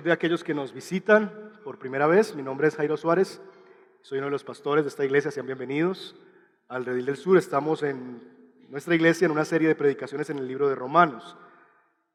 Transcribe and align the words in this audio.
De 0.00 0.10
aquellos 0.10 0.42
que 0.42 0.54
nos 0.54 0.72
visitan 0.72 1.52
por 1.62 1.78
primera 1.78 2.06
vez, 2.06 2.34
mi 2.34 2.42
nombre 2.42 2.66
es 2.66 2.76
Jairo 2.76 2.96
Suárez, 2.96 3.42
soy 4.00 4.18
uno 4.18 4.28
de 4.28 4.30
los 4.30 4.42
pastores 4.42 4.84
de 4.84 4.88
esta 4.88 5.04
iglesia, 5.04 5.30
sean 5.30 5.44
bienvenidos 5.44 6.16
al 6.66 6.86
Redil 6.86 7.04
del 7.04 7.18
Sur. 7.18 7.36
Estamos 7.36 7.82
en 7.82 8.22
nuestra 8.70 8.94
iglesia 8.94 9.26
en 9.26 9.32
una 9.32 9.44
serie 9.44 9.68
de 9.68 9.74
predicaciones 9.74 10.30
en 10.30 10.38
el 10.38 10.48
libro 10.48 10.70
de 10.70 10.76
Romanos. 10.76 11.36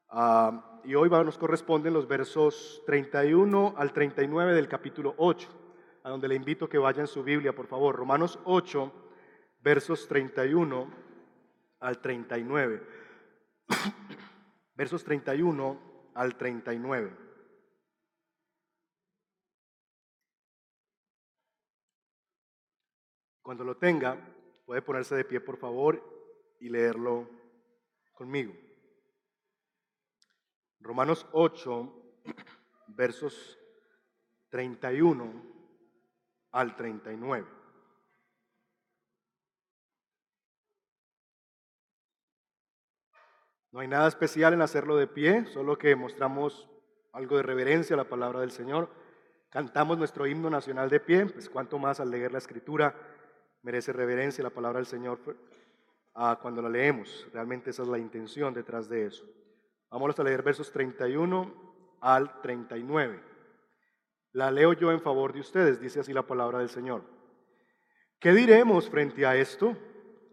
Ah, 0.08 0.80
y 0.82 0.96
hoy 0.96 1.08
nos 1.08 1.38
corresponden 1.38 1.94
los 1.94 2.08
versos 2.08 2.82
31 2.84 3.74
al 3.76 3.92
39 3.92 4.54
del 4.54 4.66
capítulo 4.66 5.14
8, 5.16 5.48
a 6.02 6.10
donde 6.10 6.26
le 6.26 6.34
invito 6.34 6.64
a 6.64 6.68
que 6.68 6.78
vaya 6.78 7.00
en 7.00 7.06
su 7.06 7.22
Biblia, 7.22 7.54
por 7.54 7.68
favor. 7.68 7.94
Romanos 7.94 8.40
8, 8.42 8.92
versos 9.62 10.08
31 10.08 10.90
al 11.78 12.00
39. 12.00 12.82
versos 14.74 15.04
31 15.04 15.78
al 16.14 16.36
39. 16.36 17.27
Cuando 23.48 23.64
lo 23.64 23.78
tenga, 23.78 24.18
puede 24.66 24.82
ponerse 24.82 25.16
de 25.16 25.24
pie, 25.24 25.40
por 25.40 25.56
favor, 25.56 26.04
y 26.60 26.68
leerlo 26.68 27.30
conmigo. 28.12 28.52
Romanos 30.80 31.26
8, 31.32 31.90
versos 32.88 33.58
31 34.50 35.42
al 36.50 36.76
39. 36.76 37.48
No 43.72 43.80
hay 43.80 43.88
nada 43.88 44.08
especial 44.08 44.52
en 44.52 44.60
hacerlo 44.60 44.94
de 44.98 45.06
pie, 45.06 45.46
solo 45.46 45.78
que 45.78 45.96
mostramos 45.96 46.68
algo 47.14 47.38
de 47.38 47.44
reverencia 47.44 47.94
a 47.94 47.96
la 47.96 48.10
palabra 48.10 48.40
del 48.40 48.50
Señor. 48.50 48.90
Cantamos 49.48 49.96
nuestro 49.96 50.26
himno 50.26 50.50
nacional 50.50 50.90
de 50.90 51.00
pie, 51.00 51.24
pues 51.24 51.48
cuanto 51.48 51.78
más 51.78 51.98
al 51.98 52.10
leer 52.10 52.30
la 52.30 52.36
escritura 52.36 52.94
merece 53.62 53.92
reverencia 53.92 54.44
la 54.44 54.50
palabra 54.50 54.78
del 54.78 54.86
Señor 54.86 55.18
ah, 56.14 56.38
cuando 56.40 56.62
la 56.62 56.68
leemos. 56.68 57.26
Realmente 57.32 57.70
esa 57.70 57.82
es 57.82 57.88
la 57.88 57.98
intención 57.98 58.54
detrás 58.54 58.88
de 58.88 59.06
eso. 59.06 59.24
Vamos 59.90 60.18
a 60.18 60.22
leer 60.22 60.42
versos 60.42 60.70
31 60.70 61.52
al 62.00 62.40
39. 62.40 63.20
La 64.32 64.50
leo 64.50 64.72
yo 64.74 64.92
en 64.92 65.00
favor 65.00 65.32
de 65.32 65.40
ustedes, 65.40 65.80
dice 65.80 66.00
así 66.00 66.12
la 66.12 66.26
palabra 66.26 66.58
del 66.58 66.68
Señor. 66.68 67.02
¿Qué 68.18 68.32
diremos 68.32 68.90
frente 68.90 69.24
a 69.24 69.36
esto? 69.36 69.76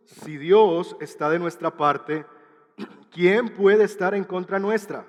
Si 0.05 0.37
Dios 0.37 0.95
está 0.99 1.29
de 1.29 1.39
nuestra 1.39 1.71
parte, 1.71 2.25
¿quién 3.11 3.49
puede 3.49 3.83
estar 3.83 4.13
en 4.13 4.23
contra 4.23 4.59
nuestra? 4.59 5.05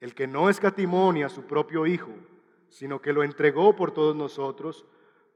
El 0.00 0.14
que 0.14 0.26
no 0.26 0.50
escatimonia 0.50 1.26
a 1.26 1.30
su 1.30 1.44
propio 1.44 1.86
Hijo, 1.86 2.12
sino 2.68 3.00
que 3.00 3.12
lo 3.12 3.22
entregó 3.22 3.74
por 3.76 3.92
todos 3.92 4.16
nosotros, 4.16 4.84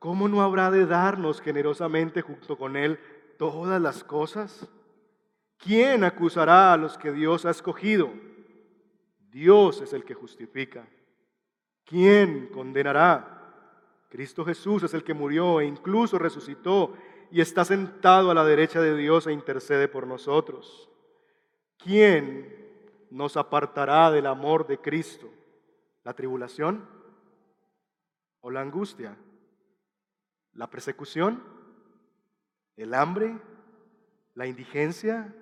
¿cómo 0.01 0.27
no 0.27 0.43
habrá 0.43 0.73
de 0.73 0.85
darnos 0.85 1.41
generosamente 1.41 2.23
junto 2.23 2.59
con 2.59 2.77
Él 2.77 2.99
todas 3.39 3.81
las 3.81 4.03
cosas? 4.03 4.69
¿Quién 5.57 6.03
acusará 6.03 6.73
a 6.73 6.77
los 6.77 6.99
que 6.99 7.13
Dios 7.13 7.47
ha 7.47 7.51
escogido? 7.51 8.11
Dios 9.31 9.81
es 9.81 9.93
el 9.93 10.05
que 10.05 10.15
justifica. 10.15 10.85
¿Quién 11.85 12.49
condenará? 12.49 13.37
Cristo 14.09 14.45
Jesús 14.45 14.83
es 14.83 14.93
el 14.95 15.05
que 15.05 15.15
murió 15.15 15.61
e 15.61 15.67
incluso 15.67 16.19
resucitó 16.19 16.95
y 17.31 17.41
está 17.41 17.65
sentado 17.65 18.33
a 18.33 18.35
la 18.35 18.45
derecha 18.45 18.81
de 18.81 18.97
Dios 18.97 19.29
e 19.29 19.33
intercede 19.33 19.87
por 19.87 20.09
nosotros. 20.09 20.91
¿quién 21.83 22.57
nos 23.11 23.37
apartará 23.37 24.11
del 24.11 24.27
amor 24.27 24.67
de 24.67 24.79
Cristo? 24.79 25.29
¿La 26.05 26.15
tribulación 26.15 26.89
o 28.41 28.51
la 28.51 28.61
angustia? 28.61 29.17
¿La 30.55 30.69
persecución? 30.69 31.43
¿El 32.77 32.95
hambre? 32.95 33.39
¿La 34.35 34.47
indigencia? 34.47 35.35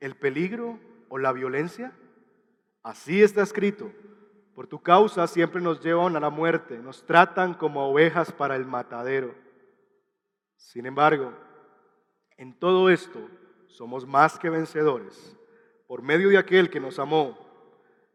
¿El 0.00 0.16
peligro 0.16 0.78
o 1.08 1.18
la 1.18 1.32
violencia? 1.32 1.92
Así 2.82 3.22
está 3.22 3.42
escrito. 3.42 3.90
Por 4.54 4.66
tu 4.66 4.80
causa 4.80 5.26
siempre 5.26 5.60
nos 5.60 5.80
llevan 5.82 6.16
a 6.16 6.20
la 6.20 6.30
muerte, 6.30 6.78
nos 6.78 7.04
tratan 7.04 7.54
como 7.54 7.88
ovejas 7.88 8.30
para 8.32 8.54
el 8.56 8.64
matadero. 8.64 9.34
Sin 10.56 10.86
embargo, 10.86 11.32
en 12.36 12.58
todo 12.58 12.88
esto 12.90 13.20
somos 13.66 14.06
más 14.06 14.38
que 14.38 14.50
vencedores 14.50 15.36
por 15.86 16.02
medio 16.02 16.28
de 16.28 16.38
aquel 16.38 16.70
que 16.70 16.80
nos 16.80 16.98
amó, 16.98 17.38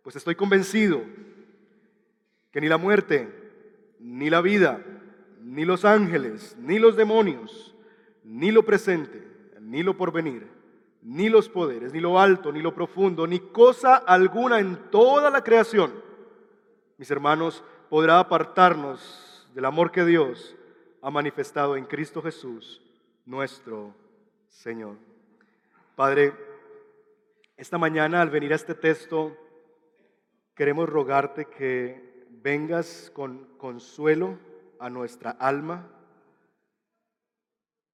pues 0.04 0.16
estoy 0.16 0.36
convencido 0.36 1.02
que 2.52 2.62
ni 2.62 2.68
la 2.68 2.78
muerte, 2.78 3.30
ni 4.00 4.30
la 4.30 4.42
vida, 4.42 4.84
ni 5.50 5.66
los 5.66 5.84
ángeles, 5.84 6.56
ni 6.60 6.78
los 6.78 6.96
demonios, 6.96 7.76
ni 8.24 8.52
lo 8.52 8.64
presente, 8.64 9.28
ni 9.60 9.82
lo 9.82 9.98
porvenir, 9.98 10.48
ni 11.02 11.28
los 11.28 11.50
poderes, 11.50 11.92
ni 11.92 12.00
lo 12.00 12.20
alto, 12.20 12.52
ni 12.52 12.62
lo 12.62 12.76
profundo, 12.76 13.26
ni 13.26 13.40
cosa 13.40 13.96
alguna 13.96 14.60
en 14.60 14.78
toda 14.92 15.32
la 15.32 15.44
creación, 15.44 15.92
mis 16.98 17.10
hermanos, 17.10 17.64
podrá 17.90 18.20
apartarnos 18.20 19.50
del 19.56 19.66
amor 19.66 19.92
que 19.92 20.06
Dios 20.06 20.56
ha 21.02 21.10
manifestado 21.10 21.76
en 21.76 21.86
Cristo 21.86 22.22
Jesús, 22.22 22.80
nuestro 23.26 23.96
Señor. 24.50 24.98
Padre, 25.96 26.32
esta 27.58 27.80
mañana 27.80 28.22
al 28.22 28.30
venir 28.30 28.54
a 28.54 28.56
este 28.56 28.76
texto, 28.76 29.36
queremos 30.54 30.88
rogarte 30.88 31.46
que 31.46 32.28
vengas 32.30 33.12
con 33.16 33.46
consuelo 33.58 34.38
a 34.80 34.90
nuestra 34.90 35.32
alma 35.32 35.90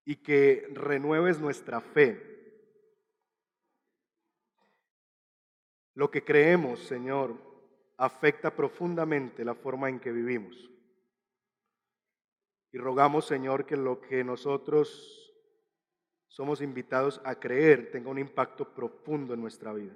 y 0.05 0.17
que 0.17 0.69
renueves 0.73 1.41
nuestra 1.41 1.81
fe. 1.81 2.33
Lo 5.95 6.11
que 6.11 6.25
creemos, 6.25 6.81
Señor, 6.81 7.37
afecta 7.97 8.55
profundamente 8.55 9.45
la 9.45 9.55
forma 9.55 9.89
en 9.89 10.01
que 10.01 10.13
vivimos. 10.13 10.71
Y 12.73 12.79
rogamos, 12.79 13.27
Señor, 13.27 13.65
que 13.65 13.77
lo 13.77 14.01
que 14.01 14.25
nosotros 14.25 15.25
somos 16.27 16.61
invitados 16.61 17.21
a 17.25 17.37
creer 17.37 17.93
tenga 17.93 18.11
un 18.11 18.19
impacto 18.19 18.75
profundo 18.75 19.35
en 19.35 19.41
nuestra 19.41 19.73
vida. 19.73 19.95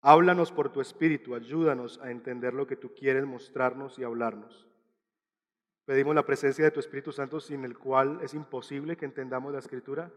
Háblanos 0.00 0.50
por 0.50 0.72
tu 0.72 0.80
Espíritu, 0.80 1.34
ayúdanos 1.34 2.00
a 2.00 2.10
entender 2.10 2.52
lo 2.52 2.66
que 2.66 2.76
tú 2.76 2.92
quieres 2.92 3.24
mostrarnos 3.24 3.98
y 3.98 4.04
hablarnos. 4.04 4.66
Pedimos 5.86 6.16
la 6.16 6.26
presencia 6.26 6.64
de 6.64 6.72
tu 6.72 6.80
Espíritu 6.80 7.12
Santo 7.12 7.38
sin 7.38 7.64
el 7.64 7.78
cual 7.78 8.18
es 8.20 8.34
imposible 8.34 8.96
que 8.96 9.04
entendamos 9.04 9.52
la 9.52 9.60
Escritura. 9.60 10.12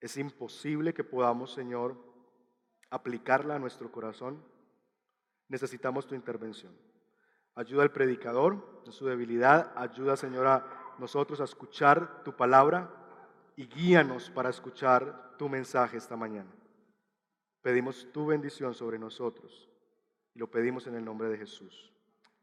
Es 0.00 0.16
imposible 0.16 0.94
que 0.94 1.04
podamos, 1.04 1.52
Señor, 1.52 1.96
aplicarla 2.88 3.56
a 3.56 3.58
nuestro 3.58 3.92
corazón. 3.92 4.42
Necesitamos 5.48 6.06
tu 6.06 6.14
intervención. 6.14 6.74
Ayuda 7.54 7.82
al 7.82 7.92
predicador 7.92 8.82
en 8.86 8.92
su 8.92 9.04
debilidad. 9.04 9.70
Ayuda, 9.76 10.16
Señor, 10.16 10.46
a 10.46 10.94
nosotros 10.98 11.42
a 11.42 11.44
escuchar 11.44 12.24
tu 12.24 12.34
palabra 12.34 12.90
y 13.56 13.66
guíanos 13.66 14.30
para 14.30 14.48
escuchar 14.48 15.36
tu 15.36 15.50
mensaje 15.50 15.98
esta 15.98 16.16
mañana. 16.16 16.50
Pedimos 17.60 18.10
tu 18.12 18.26
bendición 18.26 18.72
sobre 18.72 18.98
nosotros 18.98 19.68
y 20.34 20.38
lo 20.38 20.50
pedimos 20.50 20.86
en 20.86 20.94
el 20.94 21.04
nombre 21.04 21.28
de 21.28 21.36
Jesús. 21.36 21.92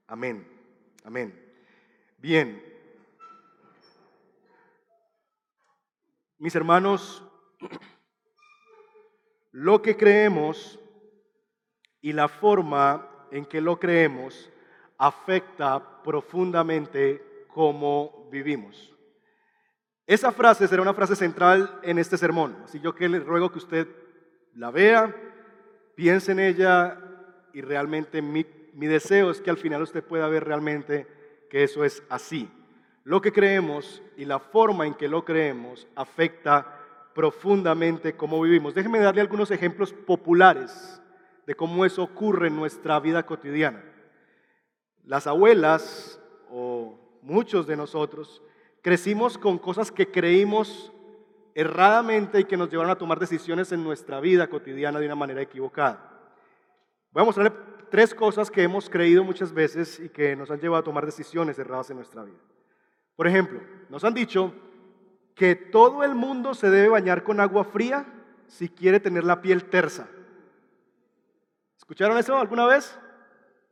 Amén. 0.06 0.48
Amén. 1.04 1.51
Bien. 2.22 2.64
Mis 6.38 6.56
hermanos, 6.56 7.24
lo 9.52 9.82
que 9.82 9.98
creemos 9.98 10.80
y 12.00 12.14
la 12.14 12.28
forma 12.28 13.10
en 13.32 13.44
que 13.46 13.60
lo 13.60 13.80
creemos 13.80 14.52
afecta 15.00 16.04
profundamente 16.04 17.46
cómo 17.48 18.30
vivimos. 18.32 18.96
Esa 20.06 20.32
frase 20.32 20.68
será 20.68 20.84
una 20.84 20.94
frase 20.94 21.16
central 21.16 21.80
en 21.82 21.98
este 21.98 22.18
sermón, 22.18 22.56
así 22.66 22.80
yo 22.80 22.94
que 22.94 23.10
le 23.10 23.20
ruego 23.20 23.52
que 23.52 23.58
usted 23.58 23.88
la 24.54 24.70
vea, 24.70 25.16
piense 25.96 26.34
en 26.34 26.40
ella 26.40 27.00
y 27.52 27.62
realmente 27.62 28.22
mi, 28.22 28.46
mi 28.74 28.86
deseo 28.86 29.32
es 29.32 29.42
que 29.42 29.50
al 29.50 29.58
final 29.58 29.82
usted 29.82 30.04
pueda 30.04 30.28
ver 30.28 30.44
realmente 30.44 31.21
que 31.52 31.64
eso 31.64 31.84
es 31.84 32.02
así. 32.10 32.50
Lo 33.04 33.22
que 33.22 33.34
creemos 33.34 34.02
y 34.16 34.24
la 34.24 34.40
forma 34.40 34.88
en 34.88 34.94
que 34.94 35.10
lo 35.10 35.26
creemos 35.26 35.86
afecta 35.96 36.80
profundamente 37.14 38.16
cómo 38.16 38.42
vivimos. 38.42 38.74
Déjeme 38.74 39.00
darle 39.00 39.20
algunos 39.20 39.52
ejemplos 39.52 39.92
populares 39.92 41.02
de 41.46 41.54
cómo 41.54 41.84
eso 41.84 42.04
ocurre 42.04 42.48
en 42.48 42.56
nuestra 42.56 42.98
vida 43.02 43.26
cotidiana. 43.26 43.84
Las 45.04 45.28
abuelas 45.28 46.22
o 46.50 46.98
muchos 47.22 47.68
de 47.68 47.76
nosotros, 47.76 48.42
crecimos 48.82 49.38
con 49.38 49.58
cosas 49.58 49.92
que 49.92 50.10
creímos 50.10 50.94
erradamente 51.54 52.40
y 52.40 52.46
que 52.46 52.56
nos 52.56 52.70
llevaron 52.70 52.92
a 52.92 52.98
tomar 52.98 53.20
decisiones 53.20 53.74
en 53.74 53.84
nuestra 53.84 54.22
vida 54.22 54.48
cotidiana 54.48 55.00
de 55.00 55.06
una 55.06 55.16
manera 55.16 55.42
equivocada. 55.42 56.12
Voy 57.12 57.24
a 57.24 57.26
mostrarle 57.26 57.52
tres 57.92 58.16
cosas 58.16 58.50
que 58.50 58.64
hemos 58.64 58.90
creído 58.90 59.24
muchas 59.24 59.54
veces 59.54 60.00
y 60.00 60.10
que 60.10 60.36
nos 60.36 60.50
han 60.50 60.60
llevado 60.60 60.82
a 60.82 60.84
tomar 60.84 61.06
decisiones 61.06 61.60
erradas 61.60 61.92
en 61.92 61.98
nuestra 61.98 62.24
vida. 62.24 62.40
Por 63.16 63.28
ejemplo, 63.28 63.62
nos 63.90 64.04
han 64.04 64.16
dicho 64.16 64.54
que 65.36 65.56
todo 65.56 66.04
el 66.04 66.16
mundo 66.16 66.56
se 66.56 66.72
debe 66.72 66.88
bañar 66.88 67.24
con 67.24 67.40
agua 67.40 67.66
fría 67.66 68.06
si 68.48 68.70
quiere 68.70 69.00
tener 69.00 69.24
la 69.24 69.42
piel 69.42 69.66
tersa. 69.66 70.08
¿Escucharon 71.78 72.18
eso 72.18 72.38
alguna 72.38 72.66
vez? 72.66 72.98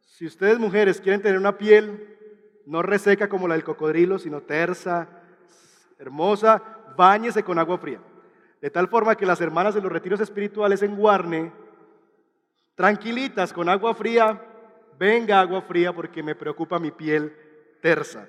Si 0.02 0.26
ustedes 0.26 0.60
mujeres 0.60 1.02
quieren 1.02 1.22
tener 1.22 1.40
una 1.40 1.58
piel 1.58 2.18
no 2.66 2.84
reseca 2.84 3.28
como 3.28 3.48
la 3.48 3.56
del 3.56 3.64
cocodrilo, 3.64 4.20
sino 4.20 4.42
tersa, 4.42 5.08
hermosa, 5.98 6.62
báñese 6.96 7.44
con 7.44 7.58
agua 7.58 7.80
fría. 7.80 8.00
De 8.62 8.70
tal 8.70 8.88
forma 8.90 9.16
que 9.16 9.26
las 9.26 9.42
hermanas 9.42 9.74
de 9.74 9.82
los 9.82 9.92
retiros 9.92 10.20
espirituales 10.20 10.84
en 10.84 10.96
Guarne, 10.96 11.52
tranquilitas 12.80 13.52
con 13.52 13.68
agua 13.68 13.94
fría, 13.94 14.42
venga 14.98 15.42
agua 15.42 15.62
fría 15.62 15.92
porque 15.92 16.24
me 16.24 16.34
preocupa 16.34 16.80
mi 16.80 16.92
piel 16.92 17.36
tersa. 17.82 18.26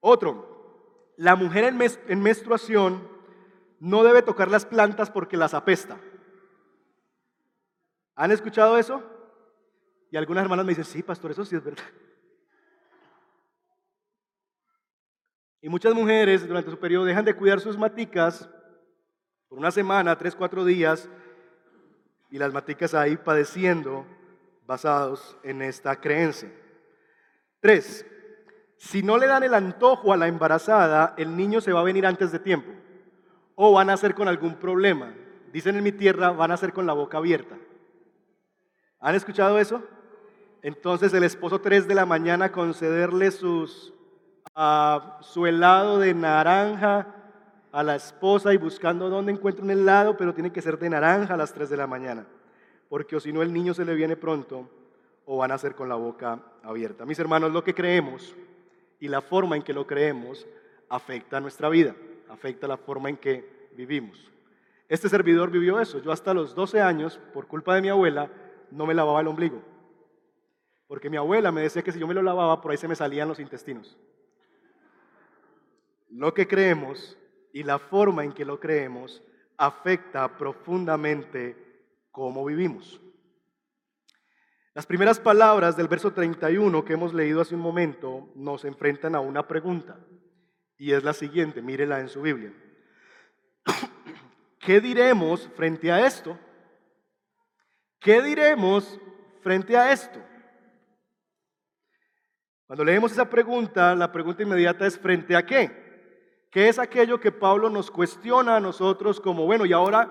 Otro, 0.00 1.12
la 1.16 1.36
mujer 1.36 1.62
en, 1.62 1.80
en 2.08 2.20
menstruación 2.20 3.08
no 3.78 4.02
debe 4.02 4.22
tocar 4.22 4.50
las 4.50 4.66
plantas 4.66 5.08
porque 5.08 5.36
las 5.36 5.54
apesta. 5.54 6.00
¿Han 8.16 8.32
escuchado 8.32 8.76
eso? 8.76 9.04
Y 10.10 10.16
algunas 10.16 10.42
hermanas 10.42 10.66
me 10.66 10.70
dicen, 10.70 10.84
sí, 10.84 11.04
pastor, 11.04 11.30
eso 11.30 11.44
sí 11.44 11.54
es 11.54 11.62
verdad. 11.62 11.86
Y 15.60 15.68
muchas 15.68 15.94
mujeres 15.94 16.44
durante 16.44 16.72
su 16.72 16.78
periodo 16.80 17.04
dejan 17.04 17.24
de 17.24 17.36
cuidar 17.36 17.60
sus 17.60 17.78
maticas 17.78 18.50
por 19.48 19.60
una 19.60 19.70
semana, 19.70 20.18
tres, 20.18 20.34
cuatro 20.34 20.64
días, 20.64 21.08
y 22.30 22.38
las 22.38 22.52
maticas 22.52 22.94
ahí 22.94 23.16
padeciendo 23.16 24.06
basados 24.66 25.36
en 25.42 25.62
esta 25.62 25.96
creencia. 25.96 26.50
Tres, 27.60 28.06
si 28.76 29.02
no 29.02 29.18
le 29.18 29.26
dan 29.26 29.42
el 29.42 29.54
antojo 29.54 30.12
a 30.12 30.16
la 30.16 30.28
embarazada, 30.28 31.14
el 31.16 31.36
niño 31.36 31.60
se 31.60 31.72
va 31.72 31.80
a 31.80 31.84
venir 31.84 32.06
antes 32.06 32.30
de 32.30 32.38
tiempo 32.38 32.70
o 33.54 33.72
van 33.72 33.90
a 33.90 33.94
nacer 33.94 34.14
con 34.14 34.28
algún 34.28 34.54
problema. 34.56 35.12
Dicen 35.52 35.76
en 35.76 35.82
mi 35.82 35.92
tierra, 35.92 36.30
van 36.30 36.50
a 36.50 36.54
nacer 36.54 36.72
con 36.72 36.86
la 36.86 36.92
boca 36.92 37.18
abierta. 37.18 37.56
¿Han 39.00 39.14
escuchado 39.14 39.58
eso? 39.58 39.82
Entonces 40.62 41.12
el 41.14 41.24
esposo 41.24 41.60
3 41.60 41.88
de 41.88 41.94
la 41.94 42.06
mañana 42.06 42.52
concederle 42.52 43.30
sus, 43.30 43.94
uh, 44.56 45.22
su 45.22 45.46
helado 45.46 45.98
de 45.98 46.14
naranja 46.14 47.17
a 47.72 47.82
la 47.82 47.96
esposa 47.96 48.54
y 48.54 48.56
buscando 48.56 49.08
dónde 49.10 49.32
encuentra 49.32 49.64
un 49.64 49.70
helado, 49.70 50.16
pero 50.16 50.34
tiene 50.34 50.52
que 50.52 50.62
ser 50.62 50.78
de 50.78 50.90
naranja 50.90 51.34
a 51.34 51.36
las 51.36 51.52
3 51.52 51.68
de 51.68 51.76
la 51.76 51.86
mañana, 51.86 52.26
porque 52.88 53.16
o 53.16 53.20
si 53.20 53.32
no 53.32 53.42
el 53.42 53.52
niño 53.52 53.74
se 53.74 53.84
le 53.84 53.94
viene 53.94 54.16
pronto 54.16 54.68
o 55.26 55.36
van 55.38 55.52
a 55.52 55.58
ser 55.58 55.74
con 55.74 55.88
la 55.88 55.94
boca 55.94 56.40
abierta. 56.62 57.04
Mis 57.04 57.18
hermanos, 57.18 57.52
lo 57.52 57.62
que 57.62 57.74
creemos 57.74 58.34
y 58.98 59.08
la 59.08 59.20
forma 59.20 59.56
en 59.56 59.62
que 59.62 59.74
lo 59.74 59.86
creemos 59.86 60.46
afecta 60.88 61.40
nuestra 61.40 61.68
vida, 61.68 61.94
afecta 62.28 62.66
la 62.66 62.78
forma 62.78 63.10
en 63.10 63.18
que 63.18 63.68
vivimos. 63.76 64.30
Este 64.88 65.10
servidor 65.10 65.50
vivió 65.50 65.80
eso. 65.80 66.00
Yo 66.00 66.12
hasta 66.12 66.32
los 66.32 66.54
12 66.54 66.80
años, 66.80 67.20
por 67.34 67.46
culpa 67.46 67.74
de 67.74 67.82
mi 67.82 67.90
abuela, 67.90 68.30
no 68.70 68.86
me 68.86 68.94
lavaba 68.94 69.20
el 69.20 69.28
ombligo. 69.28 69.62
Porque 70.86 71.10
mi 71.10 71.18
abuela 71.18 71.52
me 71.52 71.60
decía 71.60 71.82
que 71.82 71.92
si 71.92 71.98
yo 71.98 72.06
me 72.06 72.14
lo 72.14 72.22
lavaba, 72.22 72.62
por 72.62 72.70
ahí 72.70 72.78
se 72.78 72.88
me 72.88 72.96
salían 72.96 73.28
los 73.28 73.38
intestinos. 73.38 73.98
Lo 76.08 76.32
que 76.32 76.48
creemos 76.48 77.17
y 77.52 77.62
la 77.62 77.78
forma 77.78 78.24
en 78.24 78.32
que 78.32 78.44
lo 78.44 78.60
creemos 78.60 79.22
afecta 79.56 80.36
profundamente 80.36 81.56
cómo 82.10 82.44
vivimos. 82.44 83.00
Las 84.74 84.86
primeras 84.86 85.18
palabras 85.18 85.76
del 85.76 85.88
verso 85.88 86.12
31 86.12 86.84
que 86.84 86.92
hemos 86.92 87.12
leído 87.12 87.40
hace 87.40 87.56
un 87.56 87.60
momento 87.60 88.30
nos 88.36 88.64
enfrentan 88.64 89.14
a 89.14 89.20
una 89.20 89.48
pregunta 89.48 89.98
y 90.76 90.92
es 90.92 91.02
la 91.02 91.12
siguiente, 91.12 91.60
mírela 91.60 91.98
en 91.98 92.08
su 92.08 92.22
Biblia. 92.22 92.52
¿Qué 94.60 94.80
diremos 94.80 95.50
frente 95.56 95.90
a 95.90 96.06
esto? 96.06 96.38
¿Qué 97.98 98.22
diremos 98.22 99.00
frente 99.42 99.76
a 99.76 99.90
esto? 99.90 100.20
Cuando 102.68 102.84
leemos 102.84 103.10
esa 103.10 103.28
pregunta, 103.28 103.94
la 103.96 104.12
pregunta 104.12 104.42
inmediata 104.42 104.86
es 104.86 104.98
¿frente 104.98 105.34
a 105.34 105.44
qué? 105.44 105.87
¿Qué 106.50 106.68
es 106.68 106.78
aquello 106.78 107.20
que 107.20 107.30
Pablo 107.30 107.68
nos 107.68 107.90
cuestiona 107.90 108.56
a 108.56 108.60
nosotros 108.60 109.20
como, 109.20 109.44
bueno, 109.44 109.66
y 109.66 109.72
ahora, 109.72 110.10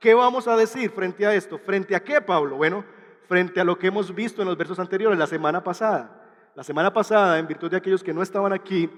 ¿qué 0.00 0.12
vamos 0.12 0.48
a 0.48 0.56
decir 0.56 0.90
frente 0.90 1.24
a 1.24 1.34
esto? 1.34 1.56
¿Frente 1.58 1.94
a 1.94 2.02
qué, 2.02 2.20
Pablo? 2.20 2.56
Bueno, 2.56 2.84
frente 3.28 3.60
a 3.60 3.64
lo 3.64 3.78
que 3.78 3.86
hemos 3.86 4.12
visto 4.12 4.42
en 4.42 4.48
los 4.48 4.56
versos 4.56 4.80
anteriores, 4.80 5.18
la 5.18 5.28
semana 5.28 5.62
pasada. 5.62 6.20
La 6.56 6.64
semana 6.64 6.92
pasada, 6.92 7.38
en 7.38 7.46
virtud 7.46 7.70
de 7.70 7.76
aquellos 7.76 8.02
que 8.02 8.12
no 8.12 8.22
estaban 8.22 8.52
aquí, 8.52 8.90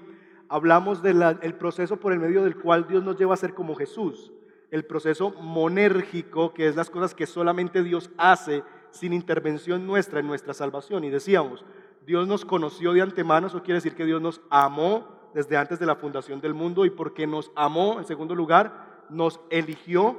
hablamos 0.49 1.03
del 1.03 1.53
proceso 1.59 1.97
por 1.97 2.13
el 2.13 2.19
medio 2.19 2.43
del 2.43 2.57
cual 2.57 2.87
Dios 2.87 3.03
nos 3.03 3.15
lleva 3.15 3.35
a 3.35 3.37
ser 3.37 3.53
como 3.53 3.75
Jesús. 3.75 4.31
El 4.71 4.83
proceso 4.83 5.29
monérgico, 5.39 6.53
que 6.55 6.67
es 6.67 6.75
las 6.75 6.89
cosas 6.89 7.13
que 7.13 7.27
solamente 7.27 7.83
Dios 7.83 8.09
hace 8.17 8.63
sin 8.89 9.13
intervención 9.13 9.85
nuestra 9.85 10.19
en 10.19 10.27
nuestra 10.27 10.55
salvación. 10.55 11.03
Y 11.03 11.11
decíamos, 11.11 11.63
Dios 12.07 12.27
nos 12.27 12.43
conoció 12.43 12.93
de 12.93 13.03
antemano, 13.03 13.47
eso 13.47 13.61
quiere 13.61 13.75
decir 13.75 13.93
que 13.93 14.05
Dios 14.05 14.19
nos 14.19 14.41
amó 14.49 15.20
desde 15.33 15.57
antes 15.57 15.79
de 15.79 15.85
la 15.85 15.95
fundación 15.95 16.41
del 16.41 16.53
mundo 16.53 16.85
y 16.85 16.89
porque 16.89 17.27
nos 17.27 17.51
amó, 17.55 17.99
en 17.99 18.05
segundo 18.05 18.35
lugar, 18.35 19.05
nos 19.09 19.39
eligió, 19.49 20.17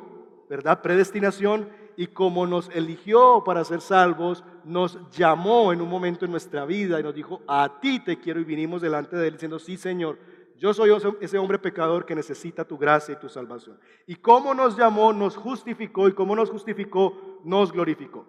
¿verdad? 0.48 0.82
Predestinación 0.82 1.68
y 1.96 2.06
como 2.08 2.46
nos 2.46 2.70
eligió 2.70 3.42
para 3.44 3.64
ser 3.64 3.80
salvos, 3.80 4.44
nos 4.64 4.98
llamó 5.10 5.72
en 5.72 5.80
un 5.80 5.88
momento 5.88 6.24
en 6.24 6.30
nuestra 6.30 6.64
vida 6.64 6.98
y 6.98 7.02
nos 7.02 7.14
dijo, 7.14 7.42
a 7.46 7.80
ti 7.80 8.00
te 8.00 8.18
quiero 8.18 8.40
y 8.40 8.44
vinimos 8.44 8.82
delante 8.82 9.16
de 9.16 9.28
él 9.28 9.34
diciendo, 9.34 9.58
sí 9.58 9.76
Señor, 9.76 10.18
yo 10.58 10.72
soy 10.72 10.90
ese 11.20 11.38
hombre 11.38 11.58
pecador 11.58 12.06
que 12.06 12.14
necesita 12.14 12.64
tu 12.64 12.78
gracia 12.78 13.14
y 13.14 13.18
tu 13.18 13.28
salvación. 13.28 13.80
Y 14.06 14.14
cómo 14.14 14.54
nos 14.54 14.76
llamó, 14.76 15.12
nos 15.12 15.36
justificó 15.36 16.06
y 16.06 16.12
cómo 16.12 16.36
nos 16.36 16.50
justificó, 16.50 17.40
nos 17.44 17.72
glorificó. 17.72 18.26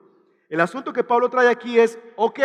El 0.49 0.59
asunto 0.59 0.93
que 0.93 1.03
Pablo 1.03 1.29
trae 1.29 1.47
aquí 1.47 1.77
es, 1.77 1.99
ok, 2.15 2.39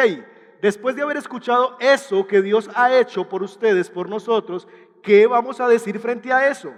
después 0.62 0.97
de 0.97 1.03
haber 1.03 1.17
escuchado 1.17 1.77
eso 1.81 2.27
que 2.27 2.43
Dios 2.43 2.71
ha 2.75 2.95
hecho 2.95 3.29
por 3.29 3.43
ustedes, 3.43 3.91
por 3.91 4.09
nosotros, 4.09 4.69
¿qué 5.03 5.27
vamos 5.27 5.61
a 5.61 5.69
decir 5.69 5.99
frente 5.99 6.33
a 6.33 6.49
eso? 6.49 6.73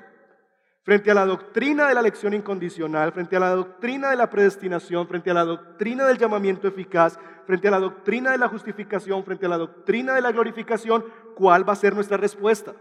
Frente 0.82 1.10
a 1.10 1.14
la 1.14 1.26
doctrina 1.26 1.86
de 1.88 1.94
la 1.94 2.00
elección 2.00 2.34
incondicional, 2.34 3.12
frente 3.12 3.36
a 3.36 3.40
la 3.40 3.50
doctrina 3.50 4.10
de 4.10 4.16
la 4.16 4.30
predestinación, 4.30 5.06
frente 5.06 5.30
a 5.30 5.34
la 5.34 5.44
doctrina 5.44 6.06
del 6.06 6.18
llamamiento 6.18 6.66
eficaz, 6.66 7.18
frente 7.46 7.68
a 7.68 7.72
la 7.72 7.78
doctrina 7.78 8.30
de 8.30 8.38
la 8.38 8.48
justificación, 8.48 9.22
frente 9.24 9.46
a 9.46 9.50
la 9.50 9.58
doctrina 9.58 10.14
de 10.14 10.22
la 10.22 10.32
glorificación, 10.32 11.04
¿cuál 11.34 11.68
va 11.68 11.74
a 11.74 11.76
ser 11.76 11.94
nuestra 11.94 12.16
respuesta? 12.16 12.74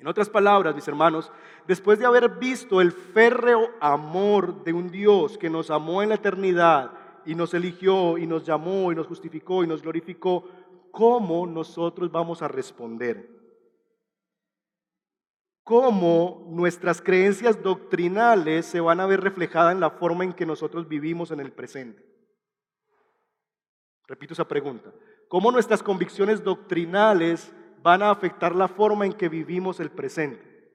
En 0.00 0.08
otras 0.08 0.30
palabras, 0.30 0.74
mis 0.74 0.88
hermanos, 0.88 1.30
después 1.66 1.98
de 1.98 2.06
haber 2.06 2.30
visto 2.38 2.80
el 2.80 2.90
férreo 2.90 3.70
amor 3.80 4.64
de 4.64 4.72
un 4.72 4.90
Dios 4.90 5.36
que 5.36 5.50
nos 5.50 5.70
amó 5.70 6.02
en 6.02 6.08
la 6.08 6.14
eternidad, 6.14 6.90
y 7.30 7.36
nos 7.36 7.54
eligió 7.54 8.18
y 8.18 8.26
nos 8.26 8.44
llamó 8.44 8.90
y 8.90 8.96
nos 8.96 9.06
justificó 9.06 9.62
y 9.62 9.66
nos 9.68 9.82
glorificó, 9.82 10.48
¿cómo 10.90 11.46
nosotros 11.46 12.10
vamos 12.10 12.42
a 12.42 12.48
responder? 12.48 13.30
¿Cómo 15.62 16.48
nuestras 16.50 17.00
creencias 17.00 17.62
doctrinales 17.62 18.66
se 18.66 18.80
van 18.80 18.98
a 18.98 19.06
ver 19.06 19.20
reflejadas 19.20 19.72
en 19.72 19.78
la 19.78 19.90
forma 19.90 20.24
en 20.24 20.32
que 20.32 20.44
nosotros 20.44 20.88
vivimos 20.88 21.30
en 21.30 21.38
el 21.38 21.52
presente? 21.52 22.04
Repito 24.08 24.34
esa 24.34 24.48
pregunta. 24.48 24.92
¿Cómo 25.28 25.52
nuestras 25.52 25.84
convicciones 25.84 26.42
doctrinales 26.42 27.52
van 27.80 28.02
a 28.02 28.10
afectar 28.10 28.56
la 28.56 28.66
forma 28.66 29.06
en 29.06 29.12
que 29.12 29.28
vivimos 29.28 29.78
el 29.78 29.92
presente? 29.92 30.74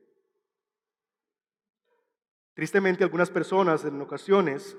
Tristemente, 2.54 3.04
algunas 3.04 3.30
personas 3.30 3.84
en 3.84 4.00
ocasiones 4.00 4.78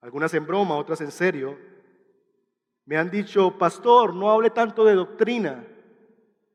algunas 0.00 0.32
en 0.34 0.46
broma, 0.46 0.76
otras 0.76 1.00
en 1.00 1.10
serio, 1.10 1.58
me 2.84 2.96
han 2.96 3.10
dicho, 3.10 3.58
pastor, 3.58 4.14
no 4.14 4.30
hable 4.30 4.50
tanto 4.50 4.84
de 4.84 4.94
doctrina, 4.94 5.64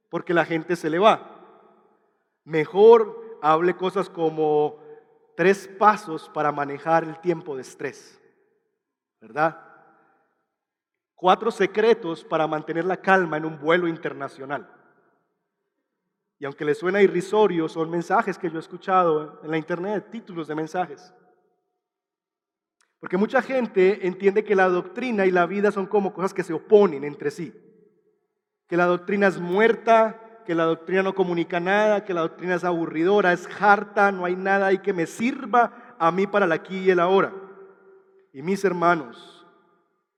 porque 0.09 0.33
la 0.33 0.45
gente 0.45 0.75
se 0.75 0.89
le 0.89 0.97
va. 0.99 1.29
Mejor 2.43 3.37
hable 3.41 3.75
cosas 3.75 4.09
como 4.09 4.79
tres 5.35 5.67
pasos 5.67 6.29
para 6.29 6.51
manejar 6.51 7.03
el 7.03 7.19
tiempo 7.19 7.55
de 7.55 7.61
estrés, 7.61 8.19
¿verdad? 9.21 9.59
Cuatro 11.15 11.51
secretos 11.51 12.23
para 12.23 12.47
mantener 12.47 12.85
la 12.85 12.97
calma 12.97 13.37
en 13.37 13.45
un 13.45 13.59
vuelo 13.59 13.87
internacional. 13.87 14.69
Y 16.39 16.45
aunque 16.45 16.65
le 16.65 16.75
suena 16.75 17.01
irrisorio, 17.01 17.69
son 17.69 17.89
mensajes 17.89 18.37
que 18.37 18.49
yo 18.49 18.57
he 18.57 18.59
escuchado 18.59 19.39
en 19.43 19.51
la 19.51 19.57
internet, 19.57 20.07
títulos 20.11 20.47
de 20.47 20.55
mensajes. 20.55 21.13
Porque 23.03 23.17
mucha 23.17 23.41
gente 23.41 24.07
entiende 24.07 24.45
que 24.45 24.55
la 24.55 24.69
doctrina 24.69 25.25
y 25.25 25.31
la 25.31 25.45
vida 25.45 25.73
son 25.73 25.87
como 25.87 26.13
cosas 26.13 26.33
que 26.33 26.41
se 26.41 26.53
oponen 26.53 27.03
entre 27.03 27.31
sí. 27.31 27.53
Que 28.65 28.77
la 28.77 28.85
doctrina 28.85 29.27
es 29.27 29.41
muerta, 29.41 30.39
que 30.45 30.55
la 30.55 30.63
doctrina 30.63 31.03
no 31.03 31.13
comunica 31.13 31.59
nada, 31.59 32.05
que 32.05 32.13
la 32.13 32.21
doctrina 32.21 32.55
es 32.55 32.63
aburridora, 32.63 33.33
es 33.33 33.45
harta, 33.59 34.09
no 34.13 34.23
hay 34.23 34.37
nada 34.37 34.67
ahí 34.67 34.77
que 34.77 34.93
me 34.93 35.05
sirva 35.05 35.95
a 35.99 36.13
mí 36.13 36.27
para 36.27 36.45
el 36.45 36.53
aquí 36.53 36.77
y 36.77 36.91
el 36.91 37.01
ahora. 37.01 37.33
Y 38.31 38.41
mis 38.41 38.63
hermanos, 38.63 39.45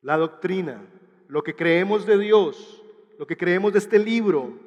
la 0.03 0.17
doctrina, 0.17 0.79
lo 1.27 1.41
que 1.41 1.55
creemos 1.55 2.05
de 2.05 2.19
Dios, 2.19 2.83
lo 3.17 3.25
que 3.25 3.35
creemos 3.35 3.73
de 3.73 3.79
este 3.79 3.97
libro, 3.97 4.59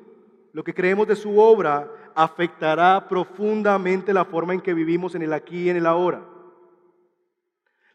lo 0.52 0.64
que 0.64 0.74
creemos 0.74 1.06
de 1.06 1.14
su 1.14 1.38
obra, 1.38 1.88
afectará 2.16 3.06
profundamente 3.08 4.12
la 4.12 4.24
forma 4.24 4.54
en 4.54 4.60
que 4.60 4.74
vivimos 4.74 5.14
en 5.14 5.22
el 5.22 5.32
aquí 5.32 5.66
y 5.66 5.70
en 5.70 5.76
el 5.76 5.86
ahora. 5.86 6.24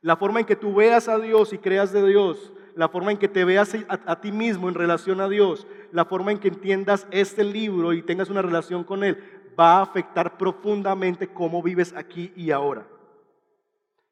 La 0.03 0.17
forma 0.17 0.41
en 0.41 0.45
que 0.45 0.57
tú 0.57 0.75
veas 0.75 1.07
a 1.07 1.17
Dios 1.17 1.53
y 1.53 1.57
creas 1.57 1.93
de 1.93 2.05
Dios, 2.05 2.51
la 2.75 2.89
forma 2.89 3.13
en 3.13 3.17
que 3.17 3.29
te 3.29 3.45
veas 3.45 3.73
a, 3.87 4.19
ti 4.19 4.33
mismo 4.33 4.67
en 4.67 4.75
relación 4.75 5.21
a 5.21 5.29
Dios, 5.29 5.65
la 5.93 6.03
forma 6.03 6.33
en 6.33 6.39
que 6.39 6.49
entiendas 6.49 7.07
este 7.09 7.41
libro 7.45 7.93
y 7.93 8.03
tengas 8.03 8.29
una 8.29 8.41
relación 8.41 8.83
con 8.83 9.05
Él, 9.05 9.17
va 9.57 9.77
a 9.77 9.81
afectar 9.81 10.37
profundamente 10.37 11.29
cómo 11.29 11.63
vives 11.63 11.93
aquí 11.95 12.33
y 12.35 12.51
ahora. 12.51 12.85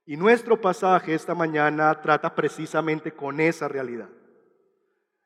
Y 0.05 0.15
nuestro 0.15 0.61
pasaje 0.61 1.13
esta 1.13 1.35
mañana 1.35 1.93
trata 2.01 2.33
precisamente 2.33 3.11
con 3.11 3.41
esa 3.41 3.67
realidad. 3.67 4.07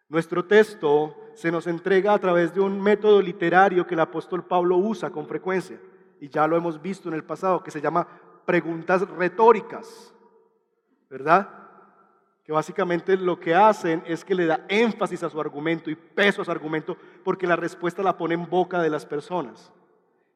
Nuestro 0.10 0.45
texto 0.45 1.15
se 1.36 1.51
nos 1.51 1.67
entrega 1.67 2.15
a 2.15 2.19
través 2.19 2.55
de 2.55 2.62
un 2.62 2.81
método 2.81 3.22
literario 3.22 3.86
que 3.86 3.93
el 3.93 4.00
apóstol 4.00 4.43
Pablo 4.43 4.77
usa 4.77 5.12
con 5.12 5.27
frecuencia, 5.27 5.79
y 6.19 6.27
ya 6.27 6.48
lo 6.48 6.57
hemos 6.57 6.81
visto 6.81 7.07
en 7.07 7.13
el 7.13 7.24
pasado, 7.24 7.62
que 7.62 7.69
se 7.69 7.81
llama 7.81 8.07
preguntas 8.48 9.07
retóricas, 9.10 10.12
¿verdad? 11.15 11.48
Que 12.43 12.51
básicamente 12.51 13.15
lo 13.15 13.39
que 13.39 13.55
hacen 13.55 14.03
es 14.05 14.25
que 14.25 14.36
le 14.36 14.48
da 14.48 14.65
énfasis 14.67 15.24
a 15.24 15.29
su 15.29 15.39
argumento 15.39 15.89
y 15.89 15.95
peso 15.95 16.41
a 16.41 16.45
su 16.45 16.51
argumento, 16.51 16.98
porque 17.24 17.48
la 17.48 17.55
respuesta 17.55 18.03
la 18.03 18.17
pone 18.17 18.34
en 18.34 18.50
boca 18.50 18.81
de 18.81 18.89
las 18.89 19.05
personas. 19.05 19.72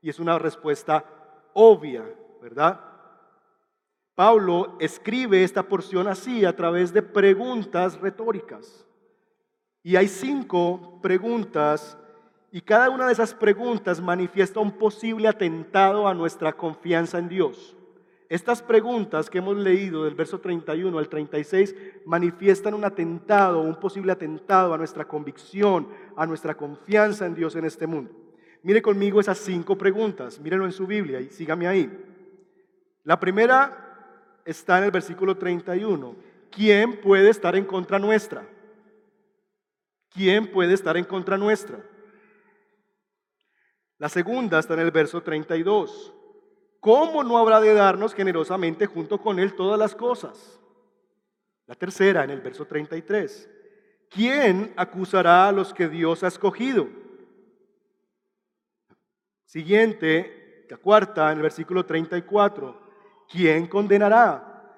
Y 0.02 0.10
es 0.10 0.20
una 0.20 0.40
respuesta 0.40 1.04
obvia, 1.52 2.06
¿verdad? 2.42 2.80
Pablo 4.16 4.78
escribe 4.80 5.44
esta 5.44 5.64
porción 5.64 6.08
así 6.08 6.46
a 6.46 6.56
través 6.56 6.94
de 6.94 7.02
preguntas 7.02 8.00
retóricas. 8.00 8.88
Y 9.84 9.98
hay 9.98 10.08
cinco 10.08 11.02
preguntas 11.02 11.98
y 12.54 12.62
cada 12.62 12.90
una 12.90 13.08
de 13.08 13.12
esas 13.12 13.34
preguntas 13.34 14.00
manifiesta 14.00 14.62
un 14.62 14.72
posible 14.72 15.28
atentado 15.28 16.08
a 16.08 16.14
nuestra 16.14 16.54
confianza 16.54 17.20
en 17.20 17.28
Dios. 17.28 17.76
Estas 18.30 18.62
preguntas 18.62 19.30
que 19.30 19.40
hemos 19.40 19.58
leído 19.58 20.06
del 20.06 20.16
verso 20.16 20.40
31 20.40 20.98
al 20.98 21.10
36 21.10 21.76
manifiestan 22.06 22.76
un 22.76 22.86
atentado, 22.86 23.60
un 23.60 23.80
posible 23.80 24.12
atentado 24.12 24.74
a 24.74 24.78
nuestra 24.78 25.06
convicción, 25.06 25.88
a 26.16 26.26
nuestra 26.26 26.56
confianza 26.56 27.26
en 27.26 27.36
Dios 27.36 27.56
en 27.56 27.66
este 27.66 27.88
mundo. 27.88 28.12
Mire 28.62 28.82
conmigo 28.82 29.20
esas 29.20 29.40
cinco 29.40 29.78
preguntas, 29.78 30.40
mírenlo 30.40 30.66
en 30.66 30.72
su 30.72 30.86
Biblia 30.86 31.20
y 31.20 31.30
sígame 31.30 31.68
ahí. 31.68 31.92
La 33.04 33.20
primera 33.20 34.42
está 34.46 34.78
en 34.78 34.86
el 34.86 34.92
versículo 34.92 35.36
31. 35.36 36.16
¿Quién 36.52 37.02
puede 37.02 37.30
estar 37.30 37.56
en 37.56 37.66
contra 37.66 37.98
nuestra? 37.98 38.48
¿quién 40.10 40.52
puede 40.52 40.74
estar 40.74 40.98
en 40.98 41.06
contra 41.06 41.38
nuestra? 41.38 41.80
La 43.98 44.10
segunda 44.10 44.60
está 44.60 44.74
en 44.74 44.82
el 44.82 44.92
verso 44.92 45.22
32. 45.22 46.14
¿Cómo 46.80 47.24
no 47.24 47.38
habrá 47.38 47.60
de 47.60 47.74
darnos 47.74 48.14
generosamente 48.14 48.86
junto 48.86 49.20
con 49.20 49.40
Él 49.40 49.56
todas 49.56 49.78
las 49.78 49.96
cosas? 49.96 50.60
La 51.66 51.76
tercera 51.76 52.24
en 52.24 52.30
el 52.30 52.42
verso 52.42 52.66
33. 52.66 53.50
¿Quién 54.10 54.74
acusará 54.76 55.48
a 55.48 55.52
los 55.52 55.74
que 55.74 55.88
Dios 55.88 56.24
ha 56.24 56.28
escogido? 56.28 56.88
Siguiente, 59.46 60.66
la 60.70 60.78
cuarta 60.78 61.32
en 61.32 61.38
el 61.38 61.44
versículo 61.44 61.86
34. 61.86 62.82
¿Quién 63.30 63.68
condenará? 63.68 64.76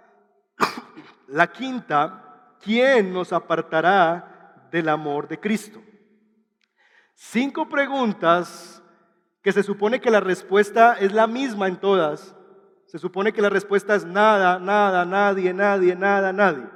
La 1.28 1.50
quinta, 1.50 2.58
¿quién 2.62 3.14
nos 3.14 3.32
apartará 3.32 4.32
del 4.72 4.90
amor 4.90 5.28
de 5.28 5.40
Cristo. 5.40 5.82
Cinco 7.14 7.68
preguntas 7.68 8.81
que 9.42 9.52
se 9.52 9.64
supone 9.64 10.00
que 10.00 10.12
la 10.12 10.20
respuesta 10.20 10.94
es 11.00 11.14
la 11.14 11.28
misma 11.28 11.68
en 11.68 11.78
todas. 11.78 12.36
Se 12.86 13.00
supone 13.00 13.34
que 13.34 13.42
la 13.42 13.50
respuesta 13.50 13.96
es 13.96 14.06
nada, 14.06 14.60
nada, 14.60 15.06
nadie, 15.06 15.54
nadie, 15.54 15.96
nada, 15.96 16.32
nadie. 16.32 16.68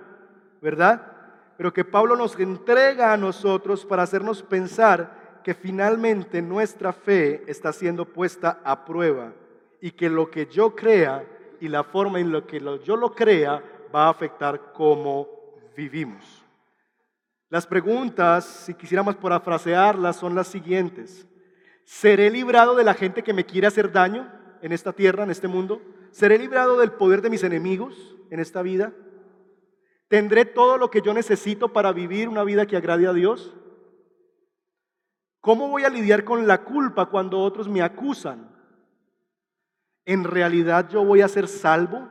¿Verdad? 0.62 1.02
Pero 1.58 1.74
que 1.74 1.86
Pablo 1.86 2.16
nos 2.16 2.38
entrega 2.40 3.14
a 3.14 3.18
nosotros 3.18 3.86
para 3.86 4.04
hacernos 4.04 4.42
pensar 4.42 5.42
que 5.44 5.54
finalmente 5.54 6.42
nuestra 6.42 6.92
fe 6.92 7.44
está 7.48 7.72
siendo 7.72 8.06
puesta 8.06 8.60
a 8.64 8.84
prueba 8.84 9.32
y 9.80 9.92
que 9.92 10.10
lo 10.10 10.32
que 10.32 10.48
yo 10.48 10.76
crea 10.76 11.24
y 11.62 11.68
la 11.68 11.84
forma 11.84 12.20
en 12.20 12.34
la 12.34 12.42
que 12.42 12.60
yo 12.84 12.96
lo 12.96 13.14
crea 13.14 13.62
va 13.94 14.08
a 14.08 14.10
afectar 14.10 14.74
cómo 14.74 15.28
vivimos. 15.78 16.44
Las 17.50 17.68
preguntas, 17.68 18.44
si 18.44 18.74
quisiéramos 18.74 19.16
parafrasearlas, 19.16 20.16
son 20.16 20.34
las 20.34 20.48
siguientes. 20.48 21.28
¿Seré 21.86 22.32
librado 22.32 22.76
de 22.76 22.84
la 22.84 22.96
gente 22.96 23.24
que 23.24 23.34
me 23.34 23.46
quiere 23.46 23.68
hacer 23.68 23.92
daño 23.92 24.30
en 24.62 24.72
esta 24.72 24.92
tierra, 24.92 25.24
en 25.24 25.30
este 25.30 25.48
mundo? 25.48 25.82
¿Seré 26.12 26.40
librado 26.40 26.78
del 26.78 26.92
poder 26.92 27.22
de 27.22 27.30
mis 27.30 27.44
enemigos 27.44 28.16
en 28.32 28.40
esta 28.40 28.64
vida? 28.64 28.92
¿Tendré 30.08 30.46
todo 30.46 30.78
lo 30.80 30.90
que 30.90 31.02
yo 31.02 31.14
necesito 31.14 31.72
para 31.72 31.92
vivir 31.92 32.28
una 32.28 32.44
vida 32.44 32.66
que 32.66 32.76
agrade 32.76 33.08
a 33.08 33.14
Dios? 33.14 33.54
¿Cómo 35.42 35.70
voy 35.70 35.84
a 35.84 35.90
lidiar 35.90 36.24
con 36.24 36.48
la 36.48 36.64
culpa 36.64 37.06
cuando 37.06 37.40
otros 37.40 37.68
me 37.68 37.84
acusan? 37.84 38.50
¿En 40.06 40.24
realidad 40.24 40.90
yo 40.90 41.06
voy 41.06 41.22
a 41.22 41.28
ser 41.28 41.48
salvo? 41.48 42.10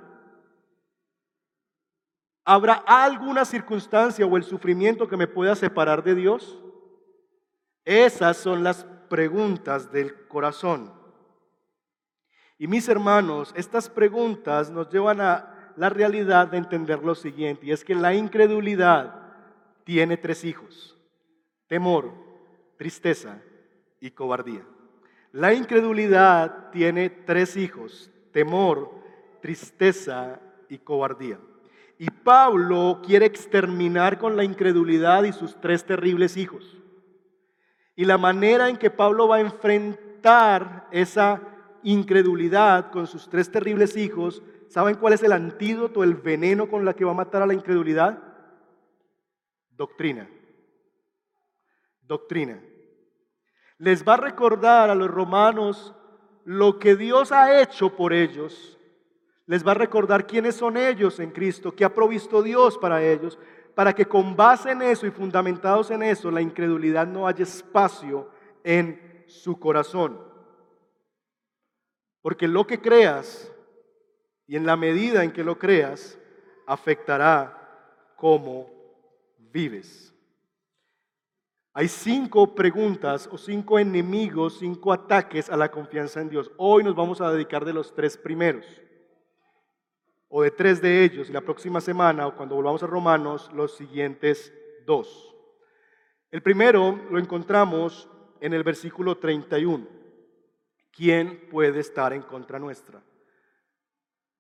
¿Habrá 2.45 2.75
alguna 2.75 3.45
circunstancia 3.45 4.25
o 4.25 4.37
el 4.37 4.45
sufrimiento 4.45 5.09
que 5.09 5.17
me 5.17 5.27
pueda 5.27 5.57
separar 5.57 6.05
de 6.05 6.15
Dios? 6.15 6.61
Esas 7.85 8.37
son 8.37 8.63
las 8.63 8.87
preguntas 9.05 9.93
del 9.93 10.27
corazón. 10.27 10.93
Y 12.59 12.67
mis 12.67 12.89
hermanos, 12.89 13.53
estas 13.57 13.89
preguntas 13.89 14.71
nos 14.71 14.91
llevan 14.91 15.21
a 15.21 15.73
la 15.77 15.89
realidad 15.89 16.49
de 16.49 16.59
entender 16.59 17.03
lo 17.03 17.15
siguiente, 17.15 17.67
y 17.67 17.73
es 17.73 17.85
que 17.85 17.95
la 17.95 18.15
incredulidad 18.15 19.23
tiene 19.85 20.17
tres 20.17 20.45
hijos, 20.45 20.97
temor, 21.67 22.13
tristeza 22.77 23.41
y 24.01 24.11
cobardía. 24.11 24.65
La 25.33 25.53
incredulidad 25.53 26.71
tiene 26.71 27.11
tres 27.11 27.57
hijos, 27.57 28.11
temor, 28.33 28.91
tristeza 29.43 30.41
y 30.69 30.79
cobardía. 30.79 31.39
Y 31.99 32.11
Pablo 32.11 33.01
quiere 33.05 33.27
exterminar 33.27 34.19
con 34.19 34.37
la 34.37 34.45
incredulidad 34.45 35.25
y 35.25 35.33
sus 35.33 35.61
tres 35.61 35.85
terribles 35.85 36.37
hijos. 36.37 36.79
Y 37.97 38.05
la 38.05 38.19
manera 38.19 38.69
en 38.69 38.77
que 38.77 38.91
Pablo 38.91 39.29
va 39.29 39.37
a 39.37 39.41
enfrentar 39.41 40.89
esa 40.91 41.41
incredulidad 41.83 42.91
con 42.91 43.07
sus 43.07 43.29
tres 43.29 43.51
terribles 43.51 43.97
hijos, 43.97 44.43
¿saben 44.69 44.97
cuál 44.97 45.13
es 45.13 45.23
el 45.23 45.33
antídoto, 45.33 46.03
el 46.03 46.15
veneno 46.15 46.69
con 46.69 46.85
la 46.85 46.95
que 46.95 47.05
va 47.05 47.13
a 47.13 47.15
matar 47.15 47.43
a 47.43 47.47
la 47.47 47.55
incredulidad? 47.55 48.19
Doctrina. 49.71 50.29
Doctrina. 52.01 52.61
Les 53.79 54.07
va 54.07 54.15
a 54.15 54.19
recordar 54.19 54.91
a 54.91 54.95
los 54.95 55.11
romanos 55.11 55.95
lo 56.45 56.79
que 56.79 56.97
Dios 56.97 57.33
ha 57.33 57.61
hecho 57.61 57.97
por 57.97 58.13
ellos 58.13 58.75
les 59.47 59.67
va 59.67 59.73
a 59.73 59.75
recordar 59.75 60.27
quiénes 60.27 60.55
son 60.55 60.77
ellos 60.77 61.21
en 61.21 61.31
Cristo, 61.31 61.73
qué 61.73 61.85
ha 61.85 61.95
provisto 61.95 62.43
Dios 62.43 62.79
para 62.79 63.03
ellos, 63.03 63.39
para 63.75 63.93
que 63.93 64.07
con 64.07 64.37
base 64.37 64.71
en 64.71 64.83
eso 64.83 65.07
y 65.07 65.11
fundamentados 65.11 65.91
en 65.91 66.03
eso, 66.03 66.31
la 66.31 66.41
incredulidad 66.41 67.07
no 67.07 67.27
haya 67.27 67.43
espacio 67.43 68.31
en 68.63 69.25
su 69.27 69.59
corazón. 69.59 70.21
Porque 72.23 72.49
lo 72.49 72.67
que 72.67 72.81
creas, 72.81 73.51
y 74.47 74.57
en 74.57 74.65
la 74.65 74.77
medida 74.77 75.25
en 75.25 75.33
que 75.33 75.45
lo 75.45 75.59
creas, 75.59 76.19
afectará 76.67 78.13
cómo 78.17 78.71
vives. 79.39 80.15
Hay 81.73 81.89
cinco 81.89 82.55
preguntas 82.55 83.29
o 83.33 83.37
cinco 83.37 83.81
enemigos, 83.81 84.59
cinco 84.61 84.93
ataques 84.93 85.51
a 85.51 85.57
la 85.57 85.71
confianza 85.71 86.21
en 86.21 86.31
Dios. 86.31 86.51
Hoy 86.57 86.85
nos 86.85 86.95
vamos 86.95 87.21
a 87.21 87.33
dedicar 87.33 87.65
de 87.65 87.73
los 87.73 87.93
tres 87.93 88.17
primeros 88.17 88.65
o 90.37 90.43
de 90.43 90.51
tres 90.51 90.83
de 90.83 91.05
ellos 91.05 91.31
y 91.31 91.33
la 91.33 91.43
próxima 91.43 91.81
semana 91.81 92.27
o 92.27 92.35
cuando 92.35 92.57
volvamos 92.57 92.83
a 92.83 92.89
Romanos 92.89 93.49
los 93.55 93.77
siguientes 93.77 94.53
dos. 94.85 95.33
El 96.29 96.43
primero 96.43 96.99
lo 97.09 97.21
encontramos 97.21 98.09
en 98.41 98.53
el 98.53 98.65
versículo 98.65 99.17
31. 99.17 99.87
¿Quién 100.91 101.49
puede 101.49 101.79
estar 101.79 102.13
en 102.13 102.23
contra 102.23 102.59
nuestra? 102.59 103.01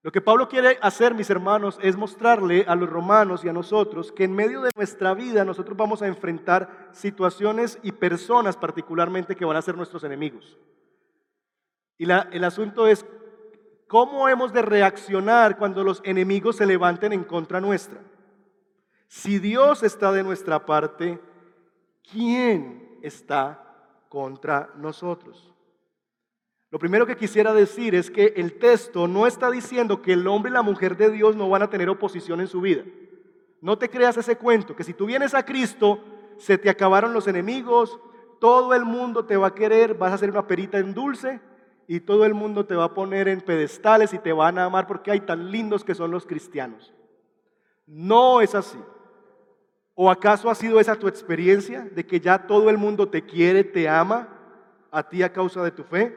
Lo 0.02 0.10
que 0.10 0.20
Pablo 0.20 0.48
quiere 0.48 0.78
hacer, 0.82 1.14
mis 1.14 1.30
hermanos, 1.30 1.78
es 1.80 1.96
mostrarle 1.96 2.64
a 2.66 2.74
los 2.74 2.90
romanos 2.90 3.44
y 3.44 3.48
a 3.48 3.52
nosotros 3.52 4.10
que 4.10 4.24
en 4.24 4.34
medio 4.34 4.62
de 4.62 4.72
nuestra 4.74 5.14
vida 5.14 5.44
nosotros 5.44 5.76
vamos 5.76 6.02
a 6.02 6.08
enfrentar 6.08 6.88
situaciones 6.90 7.78
y 7.84 7.92
personas 7.92 8.56
particularmente 8.56 9.36
que 9.36 9.44
van 9.44 9.56
a 9.56 9.62
ser 9.62 9.76
nuestros 9.76 10.02
enemigos. 10.02 10.58
Y 11.96 12.10
el 12.10 12.42
asunto 12.42 12.88
es 12.88 13.06
¿Cómo 13.94 14.28
hemos 14.28 14.52
de 14.52 14.60
reaccionar 14.60 15.56
cuando 15.56 15.84
los 15.84 16.02
enemigos 16.04 16.56
se 16.56 16.66
levanten 16.66 17.12
en 17.12 17.22
contra 17.22 17.60
nuestra? 17.60 18.00
Si 19.06 19.38
Dios 19.38 19.84
está 19.84 20.10
de 20.10 20.24
nuestra 20.24 20.66
parte, 20.66 21.20
¿quién 22.10 22.98
está 23.02 23.62
contra 24.08 24.72
nosotros? 24.74 25.54
Lo 26.72 26.80
primero 26.80 27.06
que 27.06 27.16
quisiera 27.16 27.54
decir 27.54 27.94
es 27.94 28.10
que 28.10 28.34
el 28.36 28.58
texto 28.58 29.06
no 29.06 29.28
está 29.28 29.48
diciendo 29.48 30.02
que 30.02 30.14
el 30.14 30.26
hombre 30.26 30.50
y 30.50 30.54
la 30.54 30.62
mujer 30.62 30.96
de 30.96 31.10
Dios 31.10 31.36
no 31.36 31.48
van 31.48 31.62
a 31.62 31.70
tener 31.70 31.88
oposición 31.88 32.40
en 32.40 32.48
su 32.48 32.60
vida. 32.60 32.82
No 33.60 33.78
te 33.78 33.88
creas 33.88 34.16
ese 34.16 34.34
cuento, 34.34 34.74
que 34.74 34.82
si 34.82 34.92
tú 34.92 35.06
vienes 35.06 35.34
a 35.34 35.44
Cristo, 35.44 36.00
se 36.36 36.58
te 36.58 36.68
acabaron 36.68 37.14
los 37.14 37.28
enemigos, 37.28 38.00
todo 38.40 38.74
el 38.74 38.84
mundo 38.84 39.24
te 39.24 39.36
va 39.36 39.46
a 39.46 39.54
querer, 39.54 39.94
vas 39.94 40.12
a 40.12 40.18
ser 40.18 40.30
una 40.30 40.48
perita 40.48 40.78
en 40.78 40.94
dulce 40.94 41.40
y 41.86 42.00
todo 42.00 42.24
el 42.24 42.34
mundo 42.34 42.64
te 42.66 42.74
va 42.74 42.84
a 42.84 42.94
poner 42.94 43.28
en 43.28 43.40
pedestales 43.40 44.12
y 44.12 44.18
te 44.18 44.32
van 44.32 44.58
a 44.58 44.64
amar 44.64 44.86
porque 44.86 45.10
hay 45.10 45.20
tan 45.20 45.50
lindos 45.50 45.84
que 45.84 45.94
son 45.94 46.10
los 46.10 46.26
cristianos. 46.26 46.92
No 47.86 48.40
es 48.40 48.54
así. 48.54 48.78
¿O 49.94 50.10
acaso 50.10 50.50
ha 50.50 50.54
sido 50.54 50.80
esa 50.80 50.96
tu 50.96 51.06
experiencia 51.06 51.82
de 51.82 52.04
que 52.04 52.20
ya 52.20 52.46
todo 52.46 52.68
el 52.70 52.78
mundo 52.78 53.08
te 53.08 53.24
quiere, 53.24 53.62
te 53.62 53.88
ama 53.88 54.28
a 54.90 55.08
ti 55.08 55.22
a 55.22 55.32
causa 55.32 55.62
de 55.62 55.70
tu 55.70 55.84
fe? 55.84 56.16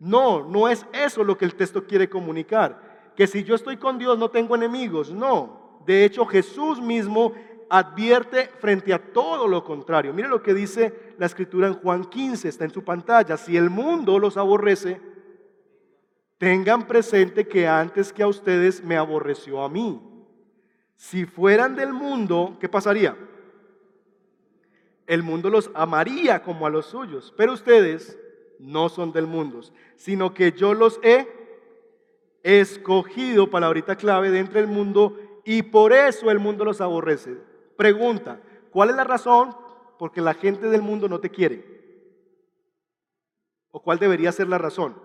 No, 0.00 0.44
no 0.44 0.68
es 0.68 0.86
eso 0.92 1.22
lo 1.22 1.36
que 1.36 1.44
el 1.44 1.54
texto 1.54 1.86
quiere 1.86 2.08
comunicar. 2.08 3.12
Que 3.14 3.26
si 3.26 3.44
yo 3.44 3.54
estoy 3.54 3.76
con 3.76 3.98
Dios 3.98 4.18
no 4.18 4.30
tengo 4.30 4.54
enemigos. 4.54 5.12
No. 5.12 5.80
De 5.86 6.04
hecho, 6.04 6.26
Jesús 6.26 6.80
mismo 6.80 7.32
advierte 7.70 8.50
frente 8.60 8.92
a 8.92 9.12
todo 9.12 9.46
lo 9.46 9.64
contrario. 9.64 10.12
Mire 10.12 10.28
lo 10.28 10.42
que 10.42 10.54
dice 10.54 11.14
la 11.18 11.26
escritura 11.26 11.66
en 11.66 11.74
Juan 11.74 12.04
15, 12.04 12.48
está 12.48 12.64
en 12.64 12.70
su 12.70 12.84
pantalla. 12.84 13.36
Si 13.36 13.56
el 13.56 13.70
mundo 13.70 14.18
los 14.18 14.36
aborrece, 14.36 15.00
tengan 16.38 16.86
presente 16.86 17.46
que 17.46 17.66
antes 17.66 18.12
que 18.12 18.22
a 18.22 18.28
ustedes 18.28 18.82
me 18.82 18.96
aborreció 18.96 19.62
a 19.62 19.68
mí. 19.68 20.00
Si 20.96 21.26
fueran 21.26 21.76
del 21.76 21.92
mundo, 21.92 22.56
¿qué 22.60 22.68
pasaría? 22.68 23.16
El 25.06 25.22
mundo 25.22 25.48
los 25.48 25.70
amaría 25.74 26.42
como 26.42 26.66
a 26.66 26.70
los 26.70 26.86
suyos, 26.86 27.32
pero 27.36 27.52
ustedes 27.52 28.18
no 28.58 28.88
son 28.88 29.12
del 29.12 29.26
mundo, 29.26 29.60
sino 29.96 30.34
que 30.34 30.52
yo 30.52 30.74
los 30.74 31.00
he 31.02 31.26
escogido, 32.42 33.50
palabrita 33.50 33.96
clave, 33.96 34.30
de 34.30 34.40
entre 34.40 34.60
el 34.60 34.66
mundo 34.66 35.16
y 35.44 35.62
por 35.62 35.92
eso 35.92 36.30
el 36.30 36.38
mundo 36.38 36.64
los 36.64 36.80
aborrece. 36.80 37.47
Pregunta, 37.78 38.42
¿cuál 38.72 38.90
es 38.90 38.96
la 38.96 39.04
razón 39.04 39.56
por 40.00 40.10
que 40.10 40.20
la 40.20 40.34
gente 40.34 40.66
del 40.68 40.82
mundo 40.82 41.08
no 41.08 41.20
te 41.20 41.30
quiere? 41.30 41.64
¿O 43.70 43.80
cuál 43.80 44.00
debería 44.00 44.32
ser 44.32 44.48
la 44.48 44.58
razón? 44.58 45.00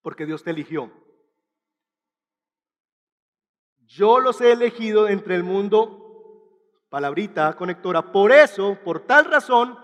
Porque 0.00 0.24
Dios 0.24 0.42
te 0.42 0.52
eligió. 0.52 0.90
Yo 3.84 4.20
los 4.20 4.40
he 4.40 4.52
elegido 4.52 5.06
entre 5.06 5.34
el 5.34 5.42
mundo, 5.42 6.58
palabrita 6.88 7.54
conectora, 7.56 8.10
por 8.10 8.32
eso, 8.32 8.78
por 8.82 9.00
tal 9.00 9.26
razón, 9.26 9.78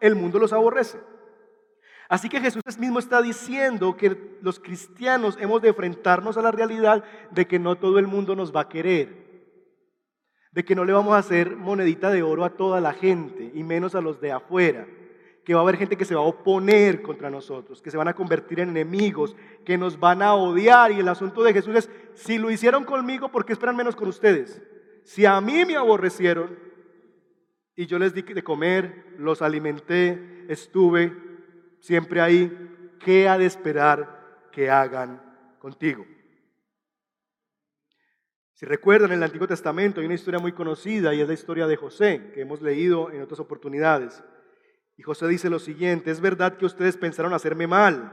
el 0.00 0.14
mundo 0.16 0.38
los 0.38 0.52
aborrece. 0.52 1.00
Así 2.10 2.28
que 2.28 2.40
Jesús 2.40 2.76
mismo 2.76 2.98
está 2.98 3.22
diciendo 3.22 3.96
que 3.96 4.36
los 4.42 4.58
cristianos 4.58 5.38
hemos 5.40 5.62
de 5.62 5.68
enfrentarnos 5.68 6.36
a 6.36 6.42
la 6.42 6.50
realidad 6.50 7.04
de 7.30 7.46
que 7.46 7.60
no 7.60 7.76
todo 7.76 8.00
el 8.00 8.08
mundo 8.08 8.34
nos 8.34 8.54
va 8.54 8.62
a 8.62 8.68
querer, 8.68 9.46
de 10.50 10.64
que 10.64 10.74
no 10.74 10.84
le 10.84 10.92
vamos 10.92 11.14
a 11.14 11.18
hacer 11.18 11.54
monedita 11.54 12.10
de 12.10 12.24
oro 12.24 12.44
a 12.44 12.56
toda 12.56 12.80
la 12.80 12.94
gente 12.94 13.52
y 13.54 13.62
menos 13.62 13.94
a 13.94 14.00
los 14.00 14.20
de 14.20 14.32
afuera, 14.32 14.88
que 15.44 15.54
va 15.54 15.60
a 15.60 15.62
haber 15.62 15.76
gente 15.76 15.96
que 15.96 16.04
se 16.04 16.16
va 16.16 16.22
a 16.22 16.24
oponer 16.24 17.00
contra 17.00 17.30
nosotros, 17.30 17.80
que 17.80 17.92
se 17.92 17.96
van 17.96 18.08
a 18.08 18.14
convertir 18.14 18.58
en 18.58 18.70
enemigos, 18.70 19.36
que 19.64 19.78
nos 19.78 20.00
van 20.00 20.20
a 20.20 20.34
odiar 20.34 20.90
y 20.90 20.98
el 20.98 21.08
asunto 21.08 21.44
de 21.44 21.52
Jesús 21.52 21.76
es, 21.76 21.90
si 22.14 22.38
lo 22.38 22.50
hicieron 22.50 22.82
conmigo, 22.82 23.28
¿por 23.28 23.44
qué 23.44 23.52
esperan 23.52 23.76
menos 23.76 23.94
con 23.94 24.08
ustedes? 24.08 24.60
Si 25.04 25.26
a 25.26 25.40
mí 25.40 25.64
me 25.64 25.76
aborrecieron 25.76 26.58
y 27.76 27.86
yo 27.86 28.00
les 28.00 28.14
di 28.14 28.22
de 28.22 28.42
comer, 28.42 29.14
los 29.16 29.42
alimenté, 29.42 30.44
estuve 30.48 31.29
siempre 31.80 32.20
ahí, 32.20 32.96
¿qué 33.00 33.28
ha 33.28 33.36
de 33.36 33.46
esperar 33.46 34.48
que 34.52 34.70
hagan 34.70 35.20
contigo? 35.58 36.06
Si 38.54 38.66
recuerdan, 38.66 39.12
en 39.12 39.18
el 39.18 39.22
Antiguo 39.22 39.48
Testamento 39.48 40.00
hay 40.00 40.06
una 40.06 40.14
historia 40.14 40.38
muy 40.38 40.52
conocida 40.52 41.14
y 41.14 41.20
es 41.22 41.28
la 41.28 41.34
historia 41.34 41.66
de 41.66 41.76
José, 41.76 42.30
que 42.34 42.42
hemos 42.42 42.60
leído 42.60 43.10
en 43.10 43.22
otras 43.22 43.40
oportunidades. 43.40 44.22
Y 44.98 45.02
José 45.02 45.26
dice 45.28 45.48
lo 45.48 45.58
siguiente, 45.58 46.10
es 46.10 46.20
verdad 46.20 46.58
que 46.58 46.66
ustedes 46.66 46.98
pensaron 46.98 47.32
hacerme 47.32 47.66
mal. 47.66 48.12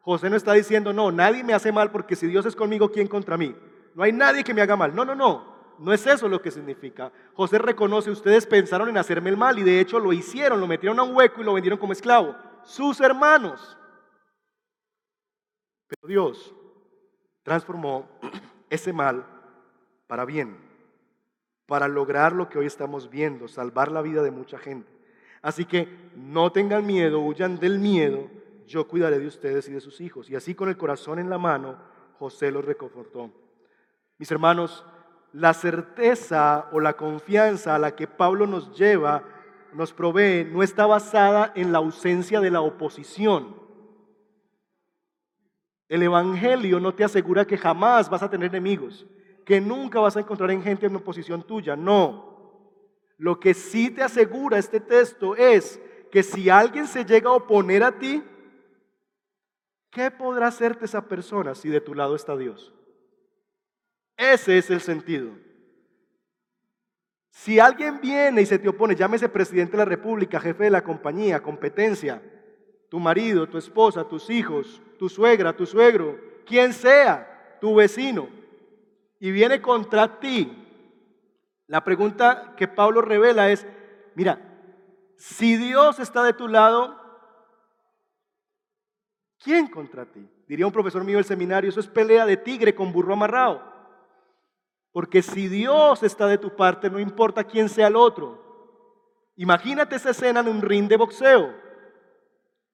José 0.00 0.28
no 0.28 0.36
está 0.36 0.54
diciendo, 0.54 0.92
no, 0.92 1.12
nadie 1.12 1.44
me 1.44 1.54
hace 1.54 1.70
mal 1.70 1.92
porque 1.92 2.16
si 2.16 2.26
Dios 2.26 2.46
es 2.46 2.56
conmigo, 2.56 2.90
¿quién 2.90 3.06
contra 3.06 3.36
mí? 3.36 3.54
No 3.94 4.02
hay 4.02 4.12
nadie 4.12 4.42
que 4.42 4.52
me 4.52 4.60
haga 4.60 4.74
mal. 4.74 4.92
No, 4.92 5.04
no, 5.04 5.14
no. 5.14 5.54
No 5.78 5.92
es 5.92 6.04
eso 6.06 6.28
lo 6.28 6.42
que 6.42 6.50
significa. 6.50 7.12
José 7.34 7.58
reconoce, 7.58 8.10
ustedes 8.10 8.46
pensaron 8.46 8.88
en 8.88 8.98
hacerme 8.98 9.30
el 9.30 9.36
mal 9.36 9.58
y 9.58 9.62
de 9.62 9.78
hecho 9.78 10.00
lo 10.00 10.12
hicieron, 10.12 10.58
lo 10.58 10.66
metieron 10.66 10.98
a 10.98 11.02
un 11.04 11.14
hueco 11.14 11.42
y 11.42 11.44
lo 11.44 11.52
vendieron 11.52 11.78
como 11.78 11.92
esclavo 11.92 12.34
sus 12.66 13.00
hermanos. 13.00 13.78
Pero 15.88 16.08
Dios 16.08 16.54
transformó 17.42 18.08
ese 18.70 18.92
mal 18.92 19.24
para 20.06 20.24
bien, 20.24 20.58
para 21.66 21.88
lograr 21.88 22.32
lo 22.32 22.48
que 22.48 22.58
hoy 22.58 22.66
estamos 22.66 23.08
viendo, 23.08 23.48
salvar 23.48 23.90
la 23.90 24.02
vida 24.02 24.22
de 24.22 24.30
mucha 24.30 24.58
gente. 24.58 24.92
Así 25.42 25.64
que 25.64 26.10
no 26.16 26.50
tengan 26.52 26.84
miedo, 26.84 27.20
huyan 27.20 27.58
del 27.58 27.78
miedo, 27.78 28.28
yo 28.66 28.88
cuidaré 28.88 29.18
de 29.18 29.28
ustedes 29.28 29.68
y 29.68 29.72
de 29.72 29.80
sus 29.80 30.00
hijos. 30.00 30.28
Y 30.28 30.36
así 30.36 30.54
con 30.54 30.68
el 30.68 30.76
corazón 30.76 31.18
en 31.18 31.30
la 31.30 31.38
mano, 31.38 31.76
José 32.18 32.50
los 32.50 32.64
reconfortó. 32.64 33.30
Mis 34.18 34.30
hermanos, 34.30 34.84
la 35.32 35.54
certeza 35.54 36.68
o 36.72 36.80
la 36.80 36.94
confianza 36.94 37.74
a 37.74 37.78
la 37.78 37.94
que 37.94 38.06
Pablo 38.06 38.46
nos 38.46 38.76
lleva 38.76 39.22
nos 39.76 39.92
provee 39.92 40.44
no 40.44 40.62
está 40.62 40.86
basada 40.86 41.52
en 41.54 41.70
la 41.70 41.78
ausencia 41.78 42.40
de 42.40 42.50
la 42.50 42.62
oposición. 42.62 43.54
El 45.88 46.02
Evangelio 46.02 46.80
no 46.80 46.94
te 46.94 47.04
asegura 47.04 47.44
que 47.44 47.58
jamás 47.58 48.10
vas 48.10 48.22
a 48.22 48.30
tener 48.30 48.48
enemigos, 48.48 49.06
que 49.44 49.60
nunca 49.60 50.00
vas 50.00 50.16
a 50.16 50.20
encontrar 50.20 50.50
en 50.50 50.62
gente 50.62 50.86
en 50.86 50.96
oposición 50.96 51.46
tuya. 51.46 51.76
No. 51.76 52.34
Lo 53.18 53.38
que 53.38 53.54
sí 53.54 53.90
te 53.90 54.02
asegura 54.02 54.58
este 54.58 54.80
texto 54.80 55.36
es 55.36 55.80
que 56.10 56.22
si 56.22 56.50
alguien 56.50 56.86
se 56.86 57.04
llega 57.04 57.30
a 57.30 57.34
oponer 57.34 57.84
a 57.84 57.92
ti, 57.92 58.24
¿qué 59.90 60.10
podrá 60.10 60.48
hacerte 60.48 60.86
esa 60.86 61.06
persona 61.06 61.54
si 61.54 61.68
de 61.68 61.80
tu 61.80 61.94
lado 61.94 62.16
está 62.16 62.36
Dios? 62.36 62.72
Ese 64.16 64.58
es 64.58 64.70
el 64.70 64.80
sentido. 64.80 65.45
Si 67.36 67.60
alguien 67.60 68.00
viene 68.00 68.40
y 68.40 68.46
se 68.46 68.58
te 68.58 68.66
opone, 68.66 68.96
llámese 68.96 69.28
presidente 69.28 69.72
de 69.72 69.78
la 69.78 69.84
República, 69.84 70.40
jefe 70.40 70.64
de 70.64 70.70
la 70.70 70.82
compañía, 70.82 71.42
competencia, 71.42 72.22
tu 72.88 72.98
marido, 72.98 73.46
tu 73.46 73.58
esposa, 73.58 74.08
tus 74.08 74.30
hijos, 74.30 74.80
tu 74.98 75.10
suegra, 75.10 75.54
tu 75.54 75.66
suegro, 75.66 76.18
quien 76.46 76.72
sea, 76.72 77.58
tu 77.60 77.74
vecino, 77.74 78.26
y 79.20 79.30
viene 79.32 79.60
contra 79.60 80.18
ti, 80.18 80.50
la 81.66 81.84
pregunta 81.84 82.54
que 82.56 82.66
Pablo 82.66 83.02
revela 83.02 83.50
es, 83.50 83.66
mira, 84.14 84.40
si 85.16 85.58
Dios 85.58 85.98
está 85.98 86.22
de 86.22 86.32
tu 86.32 86.48
lado, 86.48 86.98
¿quién 89.44 89.66
contra 89.66 90.06
ti? 90.06 90.26
Diría 90.48 90.66
un 90.66 90.72
profesor 90.72 91.04
mío 91.04 91.18
del 91.18 91.26
seminario, 91.26 91.68
eso 91.68 91.80
es 91.80 91.86
pelea 91.86 92.24
de 92.24 92.38
tigre 92.38 92.74
con 92.74 92.92
burro 92.92 93.12
amarrado. 93.12 93.75
Porque 94.96 95.20
si 95.20 95.46
Dios 95.48 96.02
está 96.02 96.26
de 96.26 96.38
tu 96.38 96.56
parte, 96.56 96.88
no 96.88 96.98
importa 96.98 97.44
quién 97.44 97.68
sea 97.68 97.88
el 97.88 97.96
otro. 97.96 98.42
Imagínate 99.36 99.96
esa 99.96 100.08
escena 100.08 100.40
en 100.40 100.48
un 100.48 100.62
ring 100.62 100.88
de 100.88 100.96
boxeo. 100.96 101.52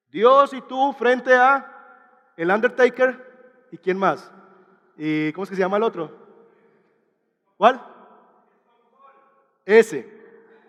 Dios 0.08 0.52
y 0.52 0.60
tú 0.60 0.92
frente 0.92 1.34
a 1.34 2.30
el 2.36 2.48
Undertaker 2.48 3.66
y 3.72 3.76
quién 3.76 3.98
más. 3.98 4.30
¿Y 4.96 5.32
cómo 5.32 5.42
es 5.42 5.50
que 5.50 5.56
se 5.56 5.62
llama 5.62 5.78
el 5.78 5.82
otro? 5.82 6.12
¿Cuál? 7.56 7.82
Ese. 9.64 10.08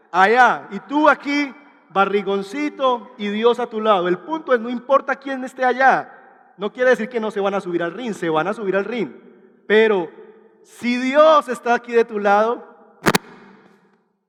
Allá. 0.10 0.68
Y 0.72 0.80
tú 0.80 1.08
aquí, 1.08 1.54
barrigoncito 1.90 3.12
y 3.20 3.28
Dios 3.28 3.60
a 3.60 3.68
tu 3.68 3.80
lado. 3.80 4.08
El 4.08 4.18
punto 4.18 4.56
es, 4.56 4.60
no 4.60 4.72
importa 4.72 5.18
quién 5.18 5.44
esté 5.44 5.64
allá. 5.64 6.56
No 6.58 6.74
quiere 6.74 6.90
decir 6.90 7.10
que 7.10 7.20
no 7.20 7.30
se 7.30 7.40
van 7.40 7.54
a 7.54 7.62
subir 7.62 7.84
al 7.84 7.94
ring, 7.94 8.16
se 8.16 8.28
van 8.28 8.48
a 8.48 8.56
subir 8.56 8.76
al 8.76 8.86
ring. 8.86 9.12
Pero 9.68 10.23
si 10.64 10.98
Dios 10.98 11.50
está 11.50 11.76
aquí 11.76 11.94
de 11.94 12.06
tu 12.06 12.20
lado, 12.20 12.66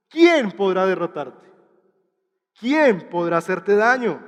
¿quién 0.08 0.50
podrá 0.50 0.86
derrotarte? 0.86 1.44
¿Quién 2.58 3.08
podrá 3.08 3.38
hacerte 3.38 3.74
daño? 3.76 4.20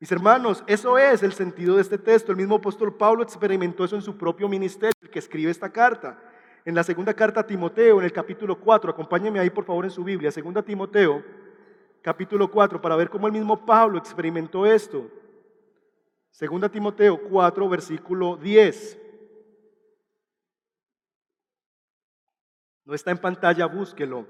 Mis 0.00 0.12
hermanos, 0.12 0.62
eso 0.66 0.96
es 0.96 1.22
el 1.22 1.32
sentido 1.32 1.76
de 1.76 1.82
este 1.82 1.98
texto. 1.98 2.30
El 2.30 2.38
mismo 2.38 2.56
apóstol 2.56 2.94
Pablo 2.96 3.22
experimentó 3.22 3.84
eso 3.84 3.96
en 3.96 4.02
su 4.02 4.16
propio 4.16 4.48
ministerio, 4.48 4.92
el 5.02 5.10
que 5.10 5.18
escribe 5.18 5.50
esta 5.50 5.70
carta. 5.70 6.18
En 6.64 6.74
la 6.74 6.84
segunda 6.84 7.14
carta 7.14 7.40
a 7.40 7.46
Timoteo, 7.46 7.98
en 7.98 8.04
el 8.04 8.12
capítulo 8.12 8.60
4, 8.60 8.90
acompáñenme 8.90 9.40
ahí 9.40 9.50
por 9.50 9.64
favor 9.64 9.84
en 9.84 9.90
su 9.90 10.04
Biblia, 10.04 10.30
segunda 10.30 10.62
Timoteo, 10.62 11.24
capítulo 12.02 12.50
4, 12.50 12.80
para 12.80 12.94
ver 12.94 13.10
cómo 13.10 13.26
el 13.26 13.32
mismo 13.32 13.64
Pablo 13.64 13.98
experimentó 13.98 14.66
esto. 14.66 15.10
Segunda 16.30 16.68
Timoteo 16.68 17.20
4, 17.28 17.68
versículo 17.68 18.36
10. 18.36 19.07
No 22.88 22.94
está 22.94 23.10
en 23.10 23.18
pantalla, 23.18 23.66
búsquelo. 23.66 24.26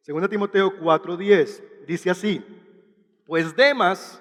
Segunda 0.00 0.28
Timoteo 0.28 0.76
4, 0.80 1.16
10. 1.16 1.86
Dice 1.86 2.10
así, 2.10 2.44
pues 3.24 3.54
Demas, 3.54 4.20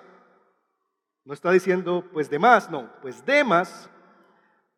no 1.25 1.33
está 1.33 1.49
diciendo 1.49 2.07
pues 2.13 2.29
demás, 2.29 2.69
no, 2.69 2.87
pues 3.01 3.25
Demas, 3.25 3.89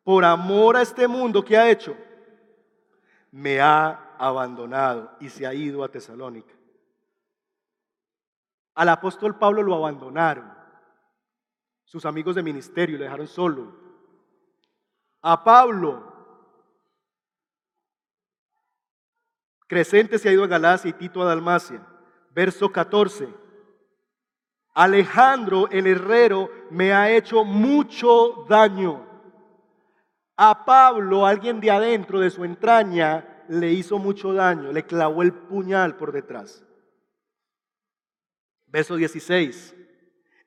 por 0.02 0.24
amor 0.24 0.78
a 0.78 0.80
este 0.80 1.06
mundo 1.06 1.44
que 1.44 1.58
ha 1.58 1.68
hecho, 1.68 1.94
me 3.30 3.60
ha 3.60 4.14
abandonado 4.16 5.14
y 5.20 5.28
se 5.28 5.46
ha 5.46 5.52
ido 5.52 5.84
a 5.84 5.90
Tesalónica. 5.90 6.54
Al 8.74 8.88
apóstol 8.88 9.36
Pablo 9.38 9.62
lo 9.62 9.74
abandonaron. 9.74 10.50
Sus 11.84 12.06
amigos 12.06 12.34
de 12.34 12.42
ministerio 12.42 12.96
le 12.96 13.04
dejaron 13.04 13.26
solo. 13.26 13.74
A 15.20 15.44
Pablo, 15.44 16.15
Crescente 19.66 20.18
se 20.18 20.28
ha 20.28 20.32
ido 20.32 20.44
a 20.44 20.48
Galacia 20.48 20.88
y 20.88 20.92
Tito 20.92 21.22
a 21.22 21.26
Dalmacia. 21.26 21.84
Verso 22.30 22.70
14. 22.70 23.28
Alejandro 24.74 25.68
el 25.70 25.86
herrero 25.86 26.50
me 26.70 26.92
ha 26.92 27.10
hecho 27.10 27.44
mucho 27.44 28.44
daño. 28.48 29.04
A 30.36 30.66
Pablo, 30.66 31.26
alguien 31.26 31.60
de 31.60 31.70
adentro 31.70 32.20
de 32.20 32.30
su 32.30 32.44
entraña, 32.44 33.44
le 33.48 33.72
hizo 33.72 33.98
mucho 33.98 34.34
daño, 34.34 34.72
le 34.72 34.84
clavó 34.84 35.22
el 35.22 35.32
puñal 35.32 35.96
por 35.96 36.12
detrás. 36.12 36.62
Verso 38.66 38.96
16. 38.96 39.74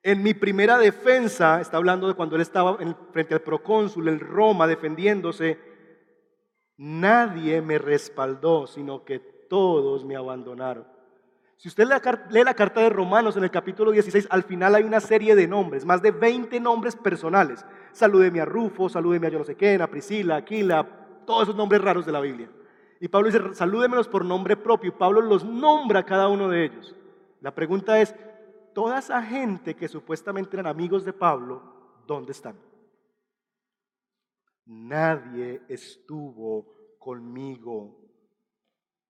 En 0.04 0.24
mi 0.24 0.34
primera 0.34 0.78
defensa, 0.78 1.60
está 1.60 1.78
hablando 1.78 2.08
de 2.08 2.14
cuando 2.14 2.36
él 2.36 2.42
estaba 2.42 2.78
frente 3.12 3.34
al 3.34 3.42
procónsul 3.42 4.08
en 4.08 4.20
Roma 4.20 4.68
defendiéndose, 4.68 5.60
nadie 6.80 7.62
me 7.62 7.78
respaldó, 7.78 8.66
sino 8.66 9.04
que 9.04 9.20
todos 9.20 10.06
me 10.06 10.16
abandonaron. 10.16 10.86
Si 11.58 11.68
usted 11.68 11.86
lee 12.30 12.44
la 12.44 12.54
carta 12.54 12.80
de 12.80 12.90
Romanos 12.90 13.36
en 13.36 13.44
el 13.44 13.52
capítulo 13.52 13.92
16, 13.92 14.28
al 14.30 14.44
final 14.44 14.76
hay 14.76 14.84
una 14.84 15.02
serie 15.02 15.36
de 15.36 15.46
nombres, 15.46 15.84
más 15.84 16.02
de 16.02 16.12
20 16.12 16.58
nombres 16.62 16.96
personales. 16.96 17.66
Salúdeme 17.92 18.40
a 18.40 18.46
Rufo, 18.46 18.88
salúdeme 18.88 19.28
a 19.28 19.30
yo 19.30 19.40
no 19.40 19.44
sé 19.44 19.56
qué, 19.56 19.76
a 19.76 19.88
Priscila, 19.88 20.38
Aquila, 20.38 20.88
todos 21.26 21.44
esos 21.44 21.56
nombres 21.58 21.82
raros 21.82 22.06
de 22.06 22.14
la 22.14 22.22
Biblia. 22.22 22.50
Y 23.02 23.10
Pablo 23.10 23.30
dice, 23.30 23.54
salúdemelos 23.54 24.08
por 24.08 24.24
nombre 24.24 24.56
propio. 24.56 24.98
Pablo 24.98 25.20
los 25.20 25.44
nombra 25.44 26.00
a 26.00 26.06
cada 26.06 26.30
uno 26.30 26.48
de 26.48 26.64
ellos. 26.64 26.96
La 27.42 27.54
pregunta 27.54 28.00
es, 28.00 28.16
toda 28.74 29.00
esa 29.00 29.22
gente 29.22 29.76
que 29.76 29.90
supuestamente 29.90 30.56
eran 30.56 30.68
amigos 30.68 31.04
de 31.04 31.12
Pablo, 31.12 31.62
¿dónde 32.08 32.32
están? 32.32 32.56
Nadie 34.70 35.64
estuvo 35.68 36.96
conmigo. 37.00 37.98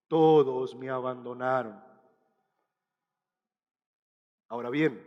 Todos 0.08 0.74
me 0.74 0.89
abandonaron. 0.89 1.84
Ahora 4.48 4.69
bien, 4.69 5.06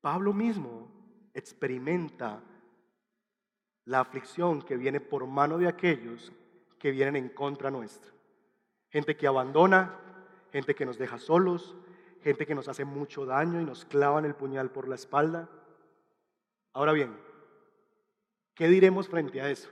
Pablo 0.00 0.32
mismo 0.32 0.88
experimenta 1.34 2.42
la 3.84 4.00
aflicción 4.00 4.62
que 4.62 4.78
viene 4.78 5.00
por 5.00 5.26
mano 5.26 5.58
de 5.58 5.68
aquellos 5.68 6.32
que 6.78 6.90
vienen 6.90 7.16
en 7.16 7.28
contra 7.28 7.70
nuestra. 7.70 8.10
Gente 8.88 9.18
que 9.18 9.26
abandona, 9.26 10.00
gente 10.50 10.74
que 10.74 10.86
nos 10.86 10.96
deja 10.96 11.18
solos, 11.18 11.76
gente 12.22 12.46
que 12.46 12.54
nos 12.54 12.68
hace 12.68 12.86
mucho 12.86 13.26
daño 13.26 13.60
y 13.60 13.66
nos 13.66 13.84
clavan 13.84 14.24
el 14.24 14.34
puñal 14.34 14.70
por 14.70 14.88
la 14.88 14.94
espalda. 14.94 15.50
Ahora 16.72 16.92
bien, 16.92 17.14
¿qué 18.54 18.68
diremos 18.68 19.08
frente 19.08 19.40
a 19.40 19.50
eso? 19.50 19.68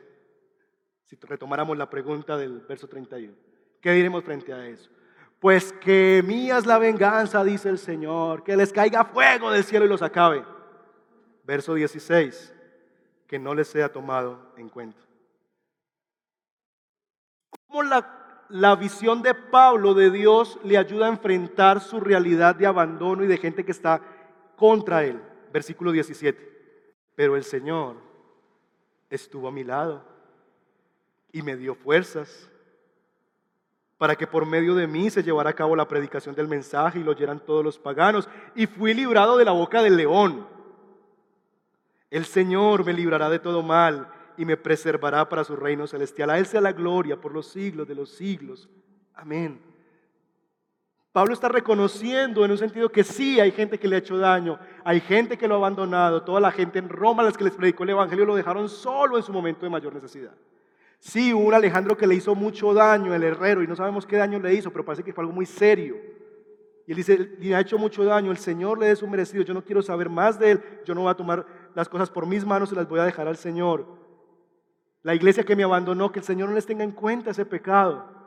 Si 1.05 1.17
retomáramos 1.17 1.77
la 1.77 1.91
pregunta 1.91 2.37
del 2.37 2.61
verso 2.61 2.89
31, 2.89 3.35
¿qué 3.81 3.93
diremos 3.93 4.25
frente 4.25 4.53
a 4.53 4.67
eso? 4.67 4.91
Pues 5.39 5.73
que 5.73 6.23
mía 6.25 6.59
es 6.59 6.67
la 6.67 6.79
venganza, 6.79 7.43
dice 7.43 7.69
el 7.69 7.79
Señor, 7.79 8.45
que 8.45 8.57
les 8.57 8.73
caiga 8.73 9.05
fuego 9.05 9.51
del 9.51 9.65
cielo 9.65 9.87
y 9.87 9.89
los 9.89 10.01
acabe. 10.01 10.45
Verso 11.45 11.75
16, 11.75 12.55
que 13.27 13.39
no 13.41 13.53
les 13.53 13.67
sea 13.67 13.93
tomado 13.93 14.53
en 14.57 14.69
cuenta. 14.69 15.01
¿Cómo 17.67 17.83
la, 17.83 18.47
la 18.51 18.77
visión 18.77 19.21
de 19.21 19.35
Pablo 19.35 19.95
de 19.95 20.13
Dios 20.13 20.61
le 20.63 20.79
ayuda 20.79 21.07
a 21.07 21.11
enfrentar 21.11 21.81
su 21.81 21.99
realidad 21.99 22.55
de 22.55 22.67
abandono 22.67 23.25
y 23.25 23.27
de 23.27 23.39
gente 23.39 23.65
que 23.65 23.73
está 23.73 24.01
contra 24.57 25.05
él? 25.05 25.21
Versículo 25.53 25.91
17. 25.91 26.53
Pero 27.17 27.35
el 27.35 27.43
Señor 27.43 28.12
estuvo 29.15 29.49
a 29.49 29.53
mi 29.53 29.63
lado 29.63 30.03
y 31.33 31.43
me 31.43 31.57
dio 31.57 31.75
fuerzas 31.75 32.49
para 33.99 34.17
que 34.17 34.27
por 34.27 34.47
medio 34.47 34.75
de 34.75 34.87
mí 34.87 35.11
se 35.11 35.23
llevara 35.23 35.51
a 35.51 35.55
cabo 35.55 35.77
la 35.77 35.87
predicación 35.87 36.35
del 36.35 36.49
mensaje 36.49 36.99
y 36.99 37.05
lo 37.05 37.13
oyeran 37.13 37.39
todos 37.39 37.63
los 37.63 37.79
paganos. 37.79 38.29
Y 38.57 38.67
fui 38.67 38.95
librado 38.95 39.37
de 39.37 39.45
la 39.45 39.53
boca 39.53 39.81
del 39.83 39.97
león. 39.97 40.47
El 42.11 42.25
Señor 42.25 42.85
me 42.85 42.93
librará 42.93 43.31
de 43.31 43.39
todo 43.39 43.63
mal 43.63 44.09
y 44.37 44.45
me 44.45 44.57
preservará 44.57 45.29
para 45.29 45.45
su 45.45 45.55
reino 45.55 45.87
celestial. 45.87 46.31
A 46.31 46.39
Él 46.39 46.47
sea 46.47 46.61
la 46.61 46.73
gloria 46.73 47.21
por 47.21 47.33
los 47.33 47.47
siglos 47.47 47.87
de 47.87 47.95
los 47.95 48.11
siglos. 48.11 48.69
Amén. 49.15 49.61
Pablo 51.13 51.35
está 51.35 51.49
reconociendo 51.49 52.43
en 52.43 52.51
un 52.51 52.59
sentido 52.59 52.89
que 52.91 53.05
sí 53.05 53.39
hay 53.39 53.53
gente 53.53 53.79
que 53.79 53.87
le 53.87 53.97
ha 53.97 53.99
hecho 53.99 54.17
daño, 54.17 54.59
hay 54.83 54.99
gente 55.01 55.37
que 55.37 55.47
lo 55.47 55.55
ha 55.55 55.59
abandonado, 55.59 56.23
toda 56.23 56.41
la 56.41 56.51
gente 56.51 56.79
en 56.79 56.89
Roma 56.89 57.23
a 57.23 57.27
las 57.27 57.37
que 57.37 57.45
les 57.45 57.53
predicó 57.53 57.85
el 57.85 57.91
Evangelio 57.91 58.25
lo 58.25 58.35
dejaron 58.35 58.69
solo 58.71 59.19
en 59.19 59.23
su 59.23 59.31
momento 59.31 59.67
de 59.67 59.71
mayor 59.71 59.95
necesidad. 59.95 60.33
Sí, 60.99 61.35
hubo 61.35 61.45
un 61.45 61.53
Alejandro 61.53 61.99
que 61.99 62.07
le 62.07 62.15
hizo 62.15 62.35
mucho 62.35 62.73
daño, 62.73 63.15
el 63.15 63.25
herrero, 63.25 63.63
y 63.63 63.67
no 63.67 63.77
sabemos 63.77 64.07
qué 64.07 64.17
daño 64.17 64.39
le 64.39 64.55
hizo, 64.55 64.71
pero 64.71 64.85
parece 64.87 65.03
que 65.03 65.13
fue 65.13 65.23
algo 65.23 65.35
muy 65.35 65.45
serio. 65.45 65.97
Y 66.87 66.93
él 66.93 66.97
dice, 66.97 67.37
le 67.39 67.55
ha 67.55 67.61
hecho 67.61 67.77
mucho 67.77 68.05
daño, 68.05 68.31
el 68.31 68.39
Señor 68.39 68.79
le 68.79 68.87
dé 68.87 68.97
su 68.97 69.07
merecido, 69.07 69.43
yo 69.43 69.53
no 69.53 69.65
quiero 69.65 69.83
saber 69.83 70.09
más 70.09 70.39
de 70.39 70.53
él, 70.53 70.63
yo 70.87 70.95
no 70.95 71.03
voy 71.03 71.11
a 71.11 71.15
tomar 71.15 71.45
las 71.75 71.89
cosas 71.89 72.09
por 72.09 72.25
mis 72.27 72.47
manos 72.47 72.73
y 72.73 72.75
las 72.75 72.89
voy 72.89 73.01
a 73.01 73.05
dejar 73.05 73.29
al 73.29 73.37
Señor. 73.37 73.85
La 75.03 75.15
iglesia 75.15 75.45
que 75.45 75.57
me 75.57 75.65
abandonó, 75.65 76.11
que 76.11 76.21
el 76.21 76.25
Señor 76.25 76.49
no 76.49 76.55
les 76.55 76.65
tenga 76.65 76.85
en 76.85 76.93
cuenta 76.93 77.33
ese 77.33 77.45
pecado. 77.45 78.22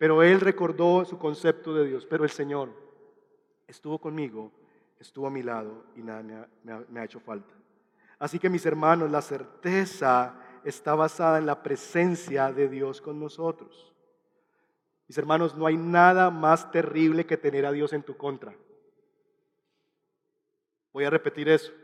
Pero 0.00 0.22
él 0.22 0.40
recordó 0.40 1.04
su 1.04 1.18
concepto 1.18 1.74
de 1.74 1.86
Dios, 1.86 2.06
pero 2.06 2.24
el 2.24 2.30
Señor 2.30 2.70
estuvo 3.68 3.98
conmigo, 3.98 4.50
estuvo 4.98 5.26
a 5.26 5.30
mi 5.30 5.42
lado 5.42 5.84
y 5.94 6.00
nada 6.00 6.22
me 6.22 6.72
ha, 6.72 6.84
me 6.88 7.00
ha, 7.00 7.04
hecho 7.04 7.20
falta. 7.20 7.52
Así 8.18 8.38
que 8.38 8.48
mis 8.48 8.64
hermanos, 8.64 9.10
la 9.10 9.20
certeza 9.20 10.40
está 10.64 10.94
basada 10.94 11.36
en 11.36 11.44
la 11.44 11.62
presencia 11.62 12.50
de 12.50 12.70
Dios 12.70 13.02
con 13.02 13.20
nosotros. 13.20 13.92
Mis 15.06 15.18
hermanos, 15.18 15.54
no 15.54 15.66
hay 15.66 15.76
nada 15.76 16.30
más 16.30 16.72
terrible 16.72 17.26
que 17.26 17.36
tener 17.36 17.66
a 17.66 17.72
Dios 17.72 17.92
en 17.92 18.02
tu 18.02 18.16
contra. 18.16 18.54
Voy 20.94 21.04
a 21.04 21.10
repetir 21.10 21.46
eso. 21.50 21.74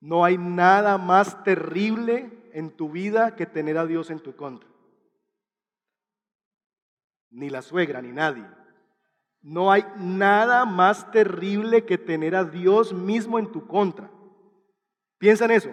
No 0.00 0.24
hay 0.24 0.38
nada 0.38 0.96
más 0.96 1.42
terrible 1.42 2.30
en 2.52 2.70
tu 2.70 2.88
vida 2.88 3.34
que 3.34 3.46
tener 3.46 3.78
a 3.78 3.84
Dios 3.84 4.10
en 4.10 4.20
tu 4.20 4.36
contra. 4.36 4.75
Ni 7.30 7.50
la 7.50 7.62
suegra, 7.62 8.00
ni 8.00 8.12
nadie. 8.12 8.46
No 9.42 9.70
hay 9.70 9.84
nada 9.96 10.64
más 10.64 11.10
terrible 11.10 11.84
que 11.84 11.98
tener 11.98 12.34
a 12.34 12.44
Dios 12.44 12.92
mismo 12.92 13.38
en 13.38 13.52
tu 13.52 13.66
contra. 13.66 14.10
Piensa 15.18 15.44
en 15.44 15.52
eso. 15.52 15.70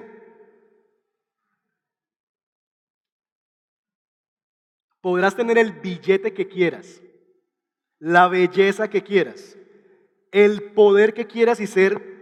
Podrás 5.01 5.35
tener 5.35 5.57
el 5.57 5.73
billete 5.73 6.33
que 6.33 6.47
quieras, 6.47 7.01
la 7.99 8.29
belleza 8.29 8.89
que 8.89 9.03
quieras, 9.03 9.57
el 10.31 10.71
poder 10.71 11.13
que 11.13 11.27
quieras 11.27 11.59
y 11.59 11.67
ser 11.67 12.13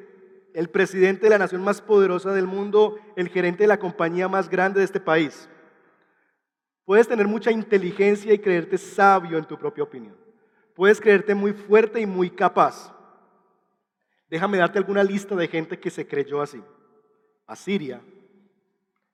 el 0.56 0.70
presidente 0.70 1.26
de 1.26 1.30
la 1.30 1.38
nación 1.38 1.63
más 1.63 1.80
poderosa 1.80 2.34
del 2.34 2.48
mundo, 2.48 2.98
el 3.15 3.30
gerente 3.30 3.65
de 3.65 3.67
la 3.67 3.78
compañía 3.78 4.28
más 4.28 4.50
grande 4.50 4.80
de 4.80 4.86
este 4.86 5.00
país. 5.00 5.48
Puedes 6.91 7.08
tener 7.08 7.25
mucha 7.25 7.54
inteligencia 7.54 8.34
y 8.34 8.39
creerte 8.39 8.77
sabio 8.77 9.38
en 9.38 9.45
tu 9.45 9.58
propia 9.58 9.82
opinión. 9.82 10.13
Puedes 10.75 10.99
creerte 10.99 11.34
muy 11.34 11.54
fuerte 11.54 12.01
y 12.01 12.06
muy 12.06 12.30
capaz. 12.30 12.93
Déjame 14.30 14.58
darte 14.58 14.77
alguna 14.77 15.01
lista 15.01 15.34
de 15.34 15.47
gente 15.47 15.80
que 15.80 15.89
se 15.89 16.06
creyó 16.06 16.41
así. 16.41 16.62
Asiria, 17.47 18.01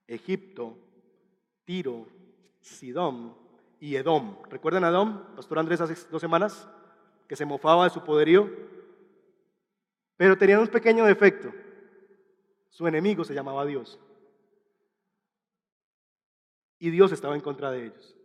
Egipto, 0.08 0.76
Tiro, 1.64 2.08
Sidón, 2.60 3.36
y 3.78 3.94
Edom. 3.94 4.38
¿Recuerdan 4.50 4.82
a 4.82 4.88
Edom, 4.88 5.36
Pastor 5.36 5.60
Andrés, 5.60 5.80
hace 5.80 5.94
dos 6.10 6.20
semanas? 6.20 6.68
Que 7.28 7.36
se 7.36 7.46
mofaba 7.46 7.84
de 7.84 7.90
su 7.90 8.02
poderío. 8.02 8.50
Pero 10.16 10.36
tenían 10.36 10.58
un 10.58 10.66
pequeño 10.66 11.04
defecto. 11.04 11.52
Su 12.70 12.88
enemigo 12.88 13.22
se 13.22 13.34
llamaba 13.34 13.64
Dios. 13.64 14.00
Y 16.78 16.90
Dios 16.90 17.12
estaba 17.12 17.34
en 17.34 17.40
contra 17.40 17.70
de 17.70 17.86
ellos. 17.86 18.16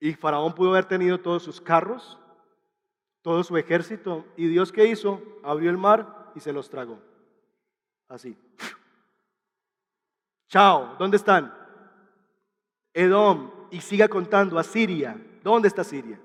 Y 0.00 0.14
Faraón 0.14 0.54
pudo 0.54 0.70
haber 0.70 0.84
tenido 0.84 1.18
todos 1.20 1.42
sus 1.42 1.60
carros, 1.60 2.18
todo 3.22 3.42
su 3.42 3.56
ejército. 3.56 4.24
¿Y 4.36 4.46
Dios 4.48 4.70
qué 4.70 4.86
hizo? 4.86 5.22
Abrió 5.42 5.70
el 5.70 5.78
mar 5.78 6.32
y 6.34 6.40
se 6.40 6.52
los 6.52 6.70
tragó. 6.70 7.00
Así. 8.08 8.36
Chao, 10.48 10.96
¿dónde 10.98 11.16
están? 11.16 11.54
Edom, 12.92 13.50
y 13.70 13.80
siga 13.80 14.08
contando, 14.08 14.58
a 14.58 14.64
Siria. 14.64 15.20
¿Dónde 15.42 15.68
está 15.68 15.84
Siria? 15.84 16.20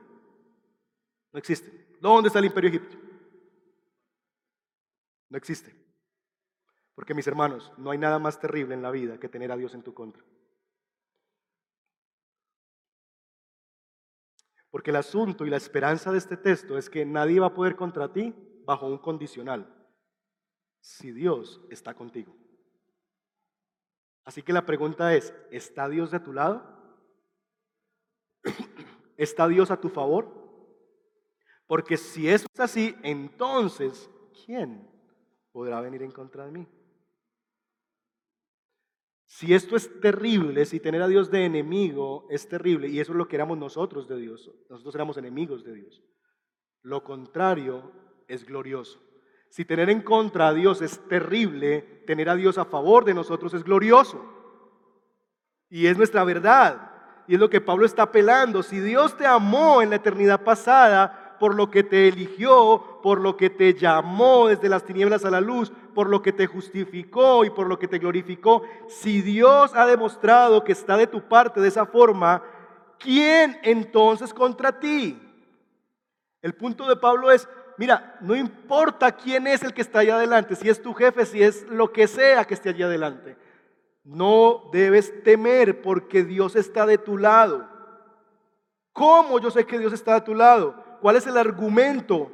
No 1.31 1.39
existe. 1.39 1.97
¿Dónde 1.99 2.27
está 2.27 2.39
el 2.39 2.45
imperio 2.45 2.69
egipcio? 2.69 2.99
No 5.29 5.37
existe. 5.37 5.75
Porque 6.95 7.13
mis 7.13 7.27
hermanos, 7.27 7.71
no 7.77 7.91
hay 7.91 7.97
nada 7.97 8.19
más 8.19 8.39
terrible 8.39 8.75
en 8.75 8.81
la 8.81 8.91
vida 8.91 9.19
que 9.19 9.29
tener 9.29 9.51
a 9.51 9.57
Dios 9.57 9.73
en 9.73 9.81
tu 9.81 9.93
contra. 9.93 10.23
Porque 14.73 14.89
el 14.89 14.95
asunto 14.95 15.45
y 15.45 15.51
la 15.51 15.57
esperanza 15.57 16.11
de 16.11 16.17
este 16.17 16.35
texto 16.35 16.79
es 16.79 16.89
que 16.89 17.05
nadie 17.05 17.39
va 17.39 17.45
a 17.45 17.53
poder 17.53 17.75
contra 17.75 18.11
ti 18.11 18.33
bajo 18.65 18.87
un 18.87 18.97
condicional. 18.97 19.71
Si 20.79 21.11
Dios 21.11 21.61
está 21.69 21.93
contigo. 21.93 22.35
Así 24.25 24.41
que 24.41 24.51
la 24.51 24.65
pregunta 24.65 25.13
es, 25.13 25.31
¿está 25.51 25.87
Dios 25.87 26.09
de 26.09 26.19
tu 26.19 26.33
lado? 26.33 26.65
¿Está 29.15 29.47
Dios 29.47 29.69
a 29.69 29.79
tu 29.79 29.89
favor? 29.89 30.27
Porque 31.67 31.95
si 31.95 32.27
eso 32.27 32.47
es 32.51 32.59
así, 32.59 32.95
entonces, 33.03 34.09
¿quién 34.43 34.89
podrá 35.51 35.81
venir 35.81 36.01
en 36.01 36.11
contra 36.11 36.47
de 36.47 36.51
mí? 36.51 36.67
Si 39.33 39.51
esto 39.51 39.75
es 39.75 39.99
terrible, 39.99 40.63
si 40.63 40.79
tener 40.79 41.01
a 41.01 41.07
Dios 41.07 41.31
de 41.31 41.43
enemigo 41.43 42.27
es 42.29 42.47
terrible, 42.47 42.87
y 42.87 42.99
eso 42.99 43.13
es 43.13 43.17
lo 43.17 43.27
que 43.27 43.35
éramos 43.35 43.57
nosotros 43.57 44.07
de 44.07 44.17
Dios, 44.17 44.51
nosotros 44.69 44.93
éramos 44.93 45.17
enemigos 45.17 45.63
de 45.63 45.73
Dios, 45.73 46.03
lo 46.83 47.03
contrario 47.03 47.91
es 48.27 48.45
glorioso. 48.45 49.01
Si 49.49 49.65
tener 49.65 49.89
en 49.89 50.03
contra 50.03 50.49
a 50.49 50.53
Dios 50.53 50.83
es 50.83 50.99
terrible, 51.07 51.81
tener 52.05 52.29
a 52.29 52.35
Dios 52.35 52.59
a 52.59 52.65
favor 52.65 53.05
de 53.05 53.15
nosotros 53.15 53.55
es 53.55 53.63
glorioso. 53.63 54.23
Y 55.67 55.87
es 55.87 55.97
nuestra 55.97 56.23
verdad. 56.23 56.91
Y 57.27 57.33
es 57.33 57.39
lo 57.39 57.49
que 57.49 57.59
Pablo 57.59 57.87
está 57.87 58.03
apelando. 58.03 58.61
Si 58.61 58.79
Dios 58.79 59.17
te 59.17 59.25
amó 59.25 59.81
en 59.81 59.89
la 59.89 59.95
eternidad 59.95 60.43
pasada, 60.43 61.22
por 61.39 61.55
lo 61.55 61.69
que 61.69 61.83
te 61.83 62.07
eligió, 62.07 62.99
por 63.01 63.19
lo 63.19 63.35
que 63.37 63.49
te 63.49 63.73
llamó 63.73 64.47
desde 64.47 64.69
las 64.69 64.83
tinieblas 64.83 65.25
a 65.25 65.31
la 65.31 65.41
luz, 65.41 65.71
por 65.93 66.09
lo 66.09 66.21
que 66.21 66.31
te 66.31 66.47
justificó 66.47 67.45
y 67.45 67.49
por 67.49 67.67
lo 67.67 67.77
que 67.77 67.87
te 67.87 67.99
glorificó. 67.99 68.63
Si 68.87 69.21
Dios 69.21 69.75
ha 69.75 69.85
demostrado 69.85 70.63
que 70.63 70.71
está 70.71 70.97
de 70.97 71.07
tu 71.07 71.21
parte 71.27 71.61
de 71.61 71.67
esa 71.67 71.85
forma, 71.85 72.43
¿quién 72.99 73.59
entonces 73.63 74.33
contra 74.33 74.79
ti? 74.79 75.19
El 76.41 76.53
punto 76.55 76.87
de 76.87 76.95
Pablo 76.95 77.31
es, 77.31 77.47
mira, 77.77 78.17
no 78.21 78.35
importa 78.35 79.11
quién 79.13 79.47
es 79.47 79.63
el 79.63 79.73
que 79.73 79.81
está 79.81 79.99
allá 79.99 80.15
adelante, 80.15 80.55
si 80.55 80.69
es 80.69 80.81
tu 80.81 80.93
jefe, 80.93 81.25
si 81.25 81.41
es 81.41 81.67
lo 81.67 81.91
que 81.91 82.07
sea 82.07 82.45
que 82.45 82.53
esté 82.53 82.69
allá 82.69 82.85
adelante. 82.85 83.37
No 84.03 84.69
debes 84.73 85.23
temer 85.23 85.81
porque 85.81 86.23
Dios 86.23 86.55
está 86.55 86.85
de 86.85 86.97
tu 86.97 87.17
lado. 87.17 87.69
¿Cómo 88.91 89.39
yo 89.39 89.49
sé 89.49 89.65
que 89.65 89.79
Dios 89.79 89.93
está 89.93 90.15
de 90.15 90.21
tu 90.21 90.35
lado? 90.35 90.82
¿Cuál 91.03 91.17
es 91.17 91.27
el 91.27 91.35
argumento 91.35 92.31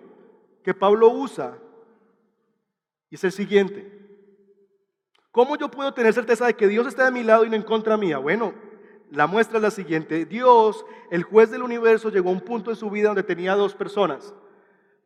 que 0.63 0.75
Pablo 0.75 1.09
usa? 1.09 1.57
Y 3.09 3.15
es 3.15 3.23
el 3.23 3.31
siguiente. 3.31 3.91
¿Cómo 5.31 5.57
yo 5.57 5.71
puedo 5.71 5.91
tener 5.91 6.13
certeza 6.13 6.45
de 6.45 6.53
que 6.53 6.67
Dios 6.67 6.85
está 6.85 7.05
de 7.05 7.09
mi 7.09 7.23
lado 7.23 7.43
y 7.45 7.49
no 7.49 7.55
en 7.55 7.63
contra 7.63 7.97
mía? 7.97 8.19
Bueno, 8.19 8.53
la 9.09 9.25
muestra 9.25 9.57
es 9.57 9.63
la 9.63 9.71
siguiente. 9.71 10.23
Dios, 10.25 10.85
el 11.09 11.23
juez 11.23 11.49
del 11.49 11.63
universo, 11.63 12.11
llegó 12.11 12.29
a 12.29 12.33
un 12.33 12.41
punto 12.41 12.69
en 12.69 12.75
su 12.75 12.91
vida 12.91 13.07
donde 13.07 13.23
tenía 13.23 13.55
dos 13.55 13.73
personas. 13.73 14.35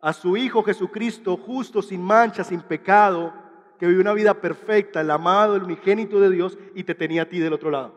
A 0.01 0.11
su 0.11 0.35
Hijo 0.35 0.61
Jesucristo, 0.63 1.37
justo, 1.37 1.81
sin 1.81 2.01
mancha, 2.01 2.43
sin 2.43 2.63
pecado, 2.63 3.33
que 3.79 3.85
vivió 3.87 4.01
una 4.01 4.11
vida 4.11 4.41
perfecta, 4.41 4.99
el 4.99 5.09
amado, 5.09 5.55
el 5.55 5.63
unigénito 5.63 6.19
de 6.19 6.31
Dios, 6.31 6.57
y 6.75 6.83
te 6.83 6.95
tenía 6.95 7.21
a 7.21 7.29
ti 7.29 7.39
del 7.39 7.53
otro 7.53 7.71
lado. 7.71 7.95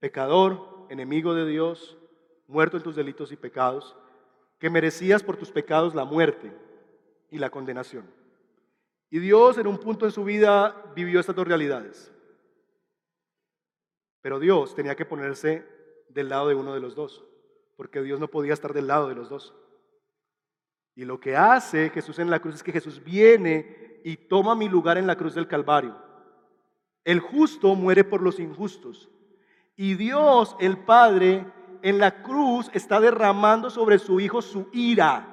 Pecador, 0.00 0.86
enemigo 0.88 1.34
de 1.34 1.46
Dios, 1.46 1.98
muerto 2.48 2.78
en 2.78 2.82
tus 2.82 2.96
delitos 2.96 3.30
y 3.30 3.36
pecados, 3.36 3.94
que 4.62 4.70
merecías 4.70 5.24
por 5.24 5.36
tus 5.36 5.50
pecados 5.50 5.92
la 5.92 6.04
muerte 6.04 6.52
y 7.32 7.38
la 7.38 7.50
condenación. 7.50 8.08
Y 9.10 9.18
Dios 9.18 9.58
en 9.58 9.66
un 9.66 9.76
punto 9.76 10.06
en 10.06 10.12
su 10.12 10.22
vida 10.22 10.92
vivió 10.94 11.18
estas 11.18 11.34
dos 11.34 11.48
realidades. 11.48 12.12
Pero 14.20 14.38
Dios 14.38 14.76
tenía 14.76 14.94
que 14.94 15.04
ponerse 15.04 15.66
del 16.10 16.28
lado 16.28 16.46
de 16.46 16.54
uno 16.54 16.74
de 16.74 16.78
los 16.78 16.94
dos, 16.94 17.24
porque 17.76 18.02
Dios 18.02 18.20
no 18.20 18.28
podía 18.28 18.52
estar 18.52 18.72
del 18.72 18.86
lado 18.86 19.08
de 19.08 19.16
los 19.16 19.28
dos. 19.28 19.52
Y 20.94 21.06
lo 21.06 21.18
que 21.18 21.34
hace 21.34 21.90
Jesús 21.90 22.20
en 22.20 22.30
la 22.30 22.38
cruz 22.38 22.54
es 22.54 22.62
que 22.62 22.70
Jesús 22.70 23.02
viene 23.02 24.00
y 24.04 24.16
toma 24.16 24.54
mi 24.54 24.68
lugar 24.68 24.96
en 24.96 25.08
la 25.08 25.16
cruz 25.16 25.34
del 25.34 25.48
Calvario. 25.48 25.96
El 27.02 27.18
justo 27.18 27.74
muere 27.74 28.04
por 28.04 28.22
los 28.22 28.38
injustos. 28.38 29.10
Y 29.74 29.94
Dios, 29.94 30.54
el 30.60 30.78
Padre, 30.78 31.46
en 31.82 31.98
la 31.98 32.22
cruz 32.22 32.70
está 32.72 33.00
derramando 33.00 33.70
sobre 33.70 33.98
su 33.98 34.20
Hijo 34.20 34.40
su 34.40 34.68
ira. 34.72 35.26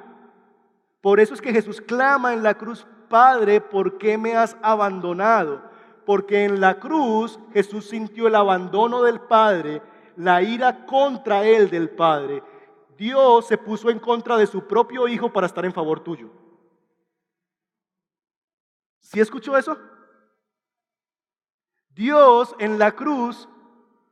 Por 1.02 1.20
eso 1.20 1.34
es 1.34 1.42
que 1.42 1.54
Jesús 1.54 1.82
clama 1.82 2.34
en 2.34 2.44
la 2.44 2.56
cruz, 2.56 2.86
Padre, 3.08 3.62
¿por 3.62 3.98
qué 3.98 4.18
me 4.18 4.36
has 4.36 4.58
abandonado? 4.62 5.62
Porque 6.06 6.44
en 6.44 6.60
la 6.60 6.80
cruz 6.80 7.40
Jesús 7.54 7.88
sintió 7.88 8.28
el 8.28 8.36
abandono 8.36 9.02
del 9.02 9.20
Padre, 9.22 9.82
la 10.18 10.42
ira 10.42 10.86
contra 10.86 11.44
él 11.44 11.70
del 11.70 11.90
Padre. 11.90 12.44
Dios 12.98 13.48
se 13.48 13.58
puso 13.58 13.90
en 13.90 14.00
contra 14.00 14.36
de 14.36 14.46
su 14.46 14.68
propio 14.68 15.08
Hijo 15.08 15.32
para 15.32 15.48
estar 15.48 15.64
en 15.64 15.74
favor 15.74 16.02
tuyo. 16.02 16.30
¿Sí 19.00 19.20
escuchó 19.20 19.58
eso? 19.58 19.78
Dios 21.90 22.56
en 22.60 22.78
la 22.78 22.92
cruz 22.92 23.48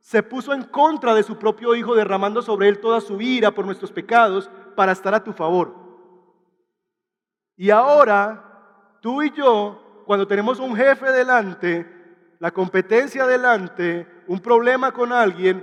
se 0.08 0.22
puso 0.22 0.54
en 0.54 0.62
contra 0.62 1.14
de 1.14 1.22
su 1.22 1.38
propio 1.38 1.74
Hijo, 1.74 1.94
derramando 1.94 2.40
sobre 2.40 2.66
él 2.66 2.80
toda 2.80 2.98
su 2.98 3.20
ira 3.20 3.50
por 3.50 3.66
nuestros 3.66 3.92
pecados 3.92 4.50
para 4.74 4.92
estar 4.92 5.14
a 5.14 5.22
tu 5.22 5.34
favor. 5.34 5.74
Y 7.54 7.68
ahora, 7.68 8.96
tú 9.02 9.22
y 9.22 9.30
yo, 9.32 10.02
cuando 10.06 10.26
tenemos 10.26 10.60
un 10.60 10.74
jefe 10.74 11.12
delante, 11.12 11.86
la 12.38 12.50
competencia 12.50 13.26
delante, 13.26 14.08
un 14.28 14.40
problema 14.40 14.92
con 14.92 15.12
alguien, 15.12 15.62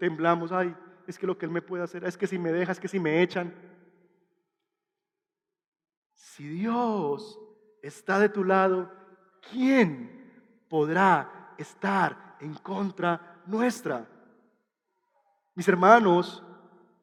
temblamos, 0.00 0.50
ay, 0.50 0.74
es 1.06 1.16
que 1.16 1.28
lo 1.28 1.38
que 1.38 1.46
él 1.46 1.52
me 1.52 1.62
puede 1.62 1.84
hacer, 1.84 2.02
es 2.02 2.18
que 2.18 2.26
si 2.26 2.40
me 2.40 2.50
deja, 2.50 2.72
es 2.72 2.80
que 2.80 2.88
si 2.88 2.98
me 2.98 3.22
echan. 3.22 3.54
Si 6.14 6.42
Dios 6.42 7.38
está 7.82 8.18
de 8.18 8.30
tu 8.30 8.42
lado, 8.42 8.90
¿quién 9.48 10.58
podrá 10.68 11.54
estar 11.56 12.30
en 12.40 12.54
contra 12.54 13.39
nuestra. 13.50 14.06
Mis 15.54 15.68
hermanos, 15.68 16.42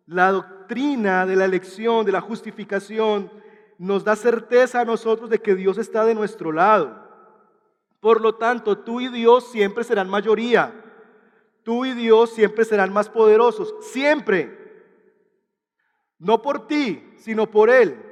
la 0.06 0.32
doctrina 0.32 1.26
de 1.26 1.36
la 1.36 1.46
elección, 1.46 2.06
de 2.06 2.12
la 2.12 2.22
justificación, 2.22 3.32
nos 3.78 4.04
da 4.04 4.16
certeza 4.16 4.82
a 4.82 4.86
nosotros 4.86 5.30
de 5.30 5.40
que 5.40 5.54
Dios 5.54 5.78
está 5.78 6.06
de 6.06 6.16
nuestro 6.16 6.52
lado. 6.52 7.06
Por 8.00 8.22
lo 8.22 8.36
tanto, 8.36 8.78
tú 8.80 9.02
y 9.02 9.10
Dios 9.10 9.52
siempre 9.52 9.84
serán 9.84 10.10
mayoría. 10.10 10.74
Tú 11.64 11.86
y 11.86 11.94
Dios 11.94 12.32
siempre 12.32 12.64
serán 12.64 12.94
más 12.94 13.10
poderosos. 13.10 13.76
Siempre. 13.82 14.58
No 16.18 16.42
por 16.42 16.68
ti, 16.68 17.14
sino 17.18 17.52
por 17.52 17.70
Él. 17.70 18.04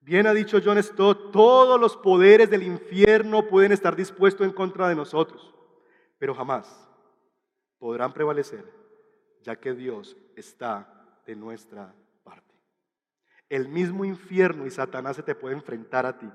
Bien 0.00 0.26
ha 0.26 0.34
dicho 0.34 0.58
John 0.62 0.82
Stott, 0.82 1.32
todos 1.32 1.78
los 1.78 1.96
poderes 1.96 2.50
del 2.50 2.62
infierno 2.62 3.46
pueden 3.46 3.72
estar 3.72 3.94
dispuestos 3.94 4.46
en 4.46 4.52
contra 4.52 4.88
de 4.88 4.94
nosotros 4.94 5.54
pero 6.18 6.34
jamás 6.34 6.88
podrán 7.78 8.12
prevalecer, 8.12 8.64
ya 9.42 9.56
que 9.56 9.72
Dios 9.72 10.16
está 10.36 11.20
de 11.24 11.36
nuestra 11.36 11.94
parte. 12.24 12.54
El 13.48 13.68
mismo 13.68 14.04
infierno 14.04 14.66
y 14.66 14.70
Satanás 14.70 15.16
se 15.16 15.22
te 15.22 15.34
puede 15.34 15.54
enfrentar 15.54 16.04
a 16.04 16.18
ti 16.18 16.30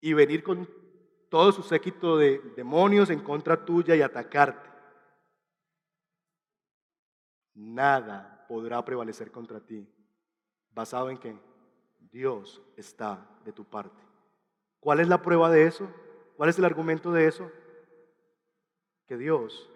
y 0.00 0.12
venir 0.12 0.42
con 0.42 0.68
todo 1.28 1.52
su 1.52 1.62
séquito 1.62 2.16
de 2.16 2.38
demonios 2.56 3.10
en 3.10 3.20
contra 3.20 3.64
tuya 3.64 3.94
y 3.96 4.02
atacarte. 4.02 4.68
Nada 7.54 8.44
podrá 8.48 8.84
prevalecer 8.84 9.30
contra 9.30 9.60
ti, 9.60 9.88
basado 10.70 11.10
en 11.10 11.18
que 11.18 11.36
Dios 12.12 12.62
está 12.76 13.26
de 13.44 13.52
tu 13.52 13.64
parte. 13.64 14.02
¿Cuál 14.78 15.00
es 15.00 15.08
la 15.08 15.22
prueba 15.22 15.50
de 15.50 15.64
eso? 15.66 15.88
¿Cuál 16.36 16.50
es 16.50 16.58
el 16.58 16.64
argumento 16.64 17.12
de 17.12 17.26
eso? 17.26 17.50
Que 19.06 19.16
Dios 19.16 19.70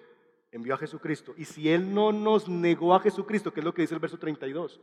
envió 0.52 0.74
a 0.74 0.78
Jesucristo. 0.78 1.34
Y 1.36 1.44
si 1.44 1.70
Él 1.70 1.94
no 1.94 2.12
nos 2.12 2.48
negó 2.48 2.94
a 2.94 3.00
Jesucristo, 3.00 3.52
que 3.52 3.60
es 3.60 3.64
lo 3.64 3.72
que 3.72 3.82
dice 3.82 3.94
el 3.94 4.00
verso 4.00 4.18
32, 4.18 4.80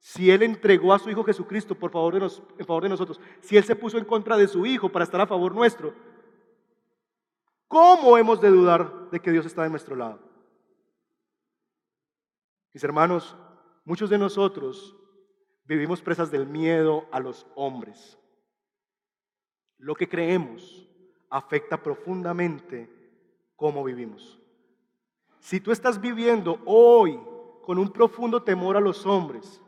si 0.00 0.30
Él 0.30 0.42
entregó 0.42 0.92
a 0.92 0.98
su 0.98 1.10
Hijo 1.10 1.24
Jesucristo 1.24 1.74
por 1.74 1.90
favor 1.90 2.18
de 2.18 2.36
en 2.58 2.66
favor 2.66 2.82
de 2.82 2.88
nosotros, 2.88 3.20
si 3.40 3.56
Él 3.56 3.64
se 3.64 3.76
puso 3.76 3.98
en 3.98 4.04
contra 4.04 4.36
de 4.36 4.48
su 4.48 4.64
Hijo 4.64 4.88
para 4.88 5.04
estar 5.04 5.20
a 5.20 5.26
favor 5.26 5.54
nuestro, 5.54 5.94
¿cómo 7.66 8.16
hemos 8.16 8.40
de 8.40 8.50
dudar 8.50 9.10
de 9.10 9.20
que 9.20 9.30
Dios 9.30 9.46
está 9.46 9.62
de 9.62 9.70
nuestro 9.70 9.96
lado? 9.96 10.20
Mis 12.72 12.84
hermanos, 12.84 13.36
muchos 13.84 14.10
de 14.10 14.18
nosotros 14.18 14.96
vivimos 15.64 16.00
presas 16.00 16.30
del 16.30 16.46
miedo 16.46 17.06
a 17.10 17.20
los 17.20 17.46
hombres. 17.54 18.18
Lo 19.78 19.94
que 19.94 20.08
creemos 20.08 20.87
afecta 21.30 21.82
profundamente 21.82 22.88
cómo 23.56 23.84
vivimos. 23.84 24.38
Si 25.40 25.60
tú 25.60 25.72
estás 25.72 26.00
viviendo 26.00 26.60
hoy 26.64 27.18
con 27.62 27.78
un 27.78 27.90
profundo 27.90 28.42
temor 28.42 28.76
a 28.76 28.80
los 28.80 29.04
hombres, 29.06 29.62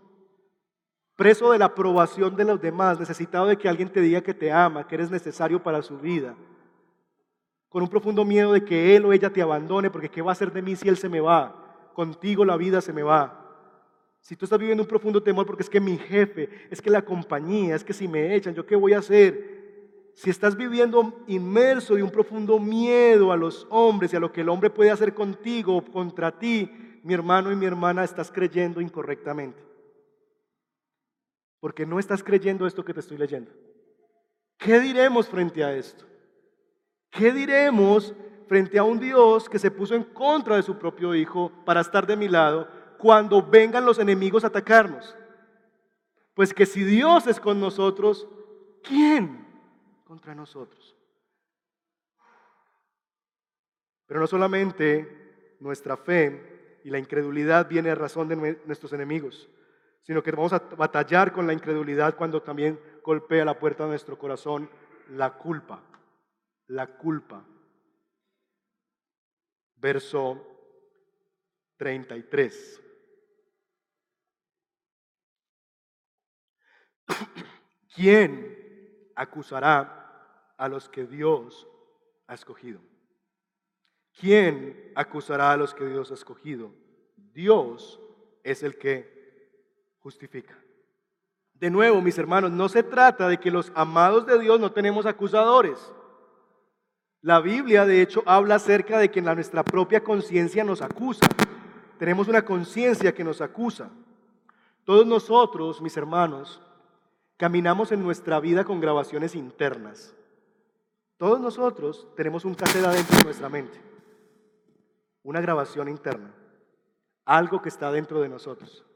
preso 1.17 1.53
de 1.53 1.59
la 1.59 1.67
aprobación 1.67 2.35
de 2.35 2.45
los 2.45 2.61
demás, 2.61 2.99
necesitado 2.99 3.47
de 3.47 3.59
que 3.59 3.69
alguien 3.69 3.93
te 3.93 4.01
diga 4.01 4.23
que 4.23 4.35
te 4.35 4.51
ama, 4.51 4.87
que 4.87 4.95
eres 4.95 5.11
necesario 5.11 5.63
para 5.63 5.83
su 5.83 5.99
vida, 5.99 6.35
con 7.69 7.83
un 7.83 7.89
profundo 7.89 8.25
miedo 8.25 8.53
de 8.53 8.65
que 8.65 8.97
él 8.97 9.05
o 9.05 9.13
ella 9.13 9.31
te 9.31 9.43
abandone, 9.43 9.91
porque 9.91 10.09
¿qué 10.09 10.23
va 10.23 10.31
a 10.31 10.33
hacer 10.33 10.53
de 10.53 10.63
mí 10.63 10.77
si 10.77 10.89
él 10.89 10.97
se 10.97 11.09
me 11.09 11.21
va? 11.21 11.91
Contigo 11.95 12.45
la 12.45 12.57
vida 12.57 12.81
se 12.81 12.93
me 12.93 13.03
va. 13.03 13.37
Si 14.21 14.37
tú 14.37 14.45
estás 14.45 14.59
viviendo 14.59 14.83
un 14.83 14.89
profundo 14.89 15.23
temor 15.23 15.47
porque 15.47 15.63
es 15.63 15.71
que 15.71 15.81
mi 15.81 15.97
jefe, 15.97 16.69
es 16.71 16.81
que 16.81 16.91
la 16.91 17.03
compañía, 17.03 17.75
es 17.75 17.85
que 17.85 17.93
si 17.93 18.09
me 18.09 18.35
echan, 18.35 18.55
¿yo 18.55 18.67
qué 18.67 18.77
voy 18.77 18.93
a 18.93 18.99
hacer? 18.99 19.60
Si 20.21 20.29
estás 20.29 20.55
viviendo 20.55 21.15
inmerso 21.29 21.95
de 21.95 22.03
un 22.03 22.11
profundo 22.11 22.59
miedo 22.59 23.33
a 23.33 23.39
los 23.39 23.67
hombres 23.71 24.13
y 24.13 24.17
a 24.17 24.21
lo 24.21 24.31
que 24.31 24.43
el 24.43 24.51
hombre 24.51 24.69
puede 24.69 24.91
hacer 24.91 25.15
contigo 25.15 25.75
o 25.75 25.83
contra 25.83 26.39
ti, 26.39 27.01
mi 27.03 27.15
hermano 27.15 27.51
y 27.51 27.57
mi 27.57 27.65
hermana, 27.65 28.05
estás 28.05 28.31
creyendo 28.31 28.83
incorrectamente. 28.83 29.65
Porque 31.59 31.87
no 31.87 31.99
estás 31.99 32.23
creyendo 32.23 32.67
esto 32.67 32.85
que 32.85 32.93
te 32.93 33.01
estoy 33.01 33.17
leyendo. 33.17 33.51
¿Qué 34.59 34.79
diremos 34.79 35.27
frente 35.27 35.65
a 35.65 35.75
esto? 35.75 36.05
¿Qué 37.09 37.33
diremos 37.33 38.13
frente 38.47 38.79
a 38.79 38.85
un 38.85 39.01
Dios 39.01 39.49
que 39.49 39.59
se 39.59 39.71
puso 39.71 39.95
en 39.95 40.05
contra 40.05 40.57
de 40.57 40.63
su 40.63 40.77
propio 40.77 41.15
Hijo 41.15 41.51
para 41.65 41.81
estar 41.81 42.07
de 42.07 42.17
mi 42.17 42.29
lado 42.29 42.69
cuando 42.99 43.41
vengan 43.41 43.87
los 43.87 43.99
enemigos 43.99 44.45
a 44.45 44.49
atacarnos? 44.49 45.17
Pues 46.35 46.53
que 46.53 46.67
si 46.67 46.85
Dios 46.85 47.27
es 47.27 47.41
con 47.41 47.59
nosotros, 47.59 48.29
¿quién 48.83 49.49
contra 50.11 50.35
nosotros? 50.35 50.97
Pero 54.07 54.19
no 54.19 54.27
solamente 54.27 55.57
nuestra 55.61 55.97
fe 55.97 56.81
y 56.83 56.91
la 56.91 56.99
incredulidad 56.99 57.69
viene 57.69 57.91
a 57.91 57.95
razón 57.95 58.27
de 58.27 58.59
nuestros 58.67 58.93
enemigos, 58.93 59.49
sino 60.03 60.21
que 60.21 60.33
vamos 60.33 60.53
a 60.53 60.59
batallar 60.59 61.33
con 61.33 61.47
la 61.47 61.53
incredulidad 61.53 62.17
cuando 62.17 62.43
también 62.43 62.81
golpea 63.05 63.45
la 63.45 63.57
puerta 63.57 63.85
de 63.85 63.91
nuestro 63.91 64.19
corazón 64.19 64.69
la 65.11 65.39
culpa, 65.39 65.81
la 66.67 66.89
culpa. 66.89 67.47
Verso 69.77 70.45
33. 71.77 72.83
¿Quién 77.95 79.13
acusará 79.15 80.00
a 80.61 80.69
los 80.69 80.89
que 80.89 81.07
Dios 81.07 81.67
ha 82.29 82.35
escogido? 82.35 82.81
¿Quién 84.19 84.93
acusará 84.95 85.51
a 85.53 85.57
los 85.57 85.75
que 85.75 85.87
Dios 85.87 86.11
ha 86.11 86.15
escogido? 86.15 86.73
Dios 87.33 88.01
es 88.45 88.63
el 88.63 88.79
que 88.79 89.99
justifica. 90.01 90.57
De 91.55 91.71
nuevo, 91.71 92.01
mis 92.01 92.17
hermanos, 92.19 92.53
no 92.53 92.69
se 92.69 92.83
trata 92.83 93.29
de 93.29 93.39
que 93.39 93.51
los 93.51 93.73
amados 93.75 94.27
de 94.27 94.39
Dios 94.39 94.61
no 94.61 94.71
tenemos 94.73 95.07
acusadores. 95.07 95.93
La 97.23 97.41
Biblia, 97.41 97.85
de 97.85 98.01
hecho, 98.01 98.23
habla 98.25 98.55
acerca 98.55 98.99
de 98.99 99.11
que 99.11 99.21
nuestra 99.21 99.63
propia 99.63 100.03
conciencia 100.03 100.65
nos 100.65 100.81
acusa. 100.81 101.27
Tenemos 101.99 102.29
una 102.29 102.45
conciencia 102.45 103.15
que 103.15 103.25
nos 103.25 103.41
acusa. 103.41 103.91
Todos 104.85 105.07
nosotros, 105.07 105.83
mis 105.83 105.97
hermanos, 105.97 106.63
Caminamos 107.41 107.91
en 107.91 108.03
nuestra 108.03 108.39
vida 108.39 108.65
con 108.65 108.83
grabaciones 108.83 109.35
internas. 109.35 110.15
Todos 111.21 111.39
nosotros 111.39 112.09
tenemos 112.17 112.47
un 112.47 112.55
cassette 112.55 112.87
adentro 112.87 113.19
de 113.19 113.25
nuestra 113.25 113.51
mente, 113.51 113.79
una 115.23 115.43
grabación 115.43 115.87
interna, 115.91 116.33
algo 117.27 117.61
que 117.61 117.69
está 117.69 117.93
dentro 117.93 118.23
de 118.23 118.31
nosotros. 118.31 118.87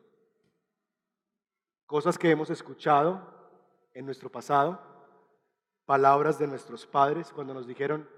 Cosas 1.85 2.17
que 2.17 2.31
hemos 2.31 2.49
escuchado 2.49 3.21
en 3.93 4.07
nuestro 4.07 4.33
pasado, 4.33 4.81
palabras 5.85 6.39
de 6.39 6.47
nuestros 6.47 6.87
padres 6.87 7.31
cuando 7.31 7.53
nos 7.53 7.67
dijeron, 7.67 8.09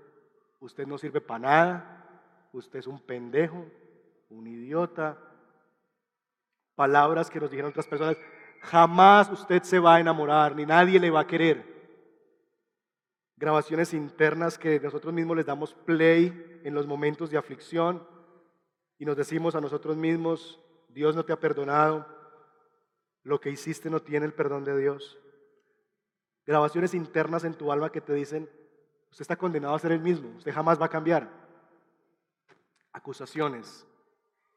usted 0.60 0.86
no 0.86 0.98
sirve 0.98 1.20
para 1.20 1.40
nada, 1.40 2.48
usted 2.52 2.78
es 2.78 2.86
un 2.86 3.00
pendejo, 3.00 3.66
un 4.30 4.46
idiota. 4.46 5.18
Palabras 6.76 7.28
que 7.28 7.40
nos 7.40 7.50
dijeron 7.50 7.72
otras 7.72 7.88
personas, 7.88 8.16
jamás 8.60 9.28
usted 9.32 9.64
se 9.64 9.80
va 9.80 9.96
a 9.96 10.00
enamorar, 10.00 10.54
ni 10.54 10.64
nadie 10.64 11.00
le 11.00 11.10
va 11.10 11.22
a 11.22 11.26
querer. 11.26 11.75
Grabaciones 13.36 13.92
internas 13.92 14.56
que 14.56 14.80
nosotros 14.80 15.12
mismos 15.12 15.36
les 15.36 15.46
damos 15.46 15.74
play 15.74 16.60
en 16.64 16.74
los 16.74 16.86
momentos 16.86 17.30
de 17.30 17.36
aflicción 17.36 18.06
y 18.98 19.04
nos 19.04 19.16
decimos 19.16 19.54
a 19.54 19.60
nosotros 19.60 19.96
mismos, 19.96 20.58
Dios 20.88 21.14
no 21.14 21.24
te 21.24 21.34
ha 21.34 21.40
perdonado, 21.40 22.06
lo 23.22 23.38
que 23.38 23.50
hiciste 23.50 23.90
no 23.90 24.00
tiene 24.00 24.24
el 24.24 24.32
perdón 24.32 24.64
de 24.64 24.78
Dios. 24.78 25.18
Grabaciones 26.46 26.94
internas 26.94 27.44
en 27.44 27.54
tu 27.54 27.70
alma 27.70 27.92
que 27.92 28.00
te 28.00 28.14
dicen, 28.14 28.48
usted 29.10 29.22
está 29.22 29.36
condenado 29.36 29.74
a 29.74 29.80
ser 29.80 29.92
el 29.92 30.00
mismo, 30.00 30.30
usted 30.38 30.52
jamás 30.52 30.80
va 30.80 30.86
a 30.86 30.90
cambiar. 30.90 31.28
Acusaciones, 32.92 33.86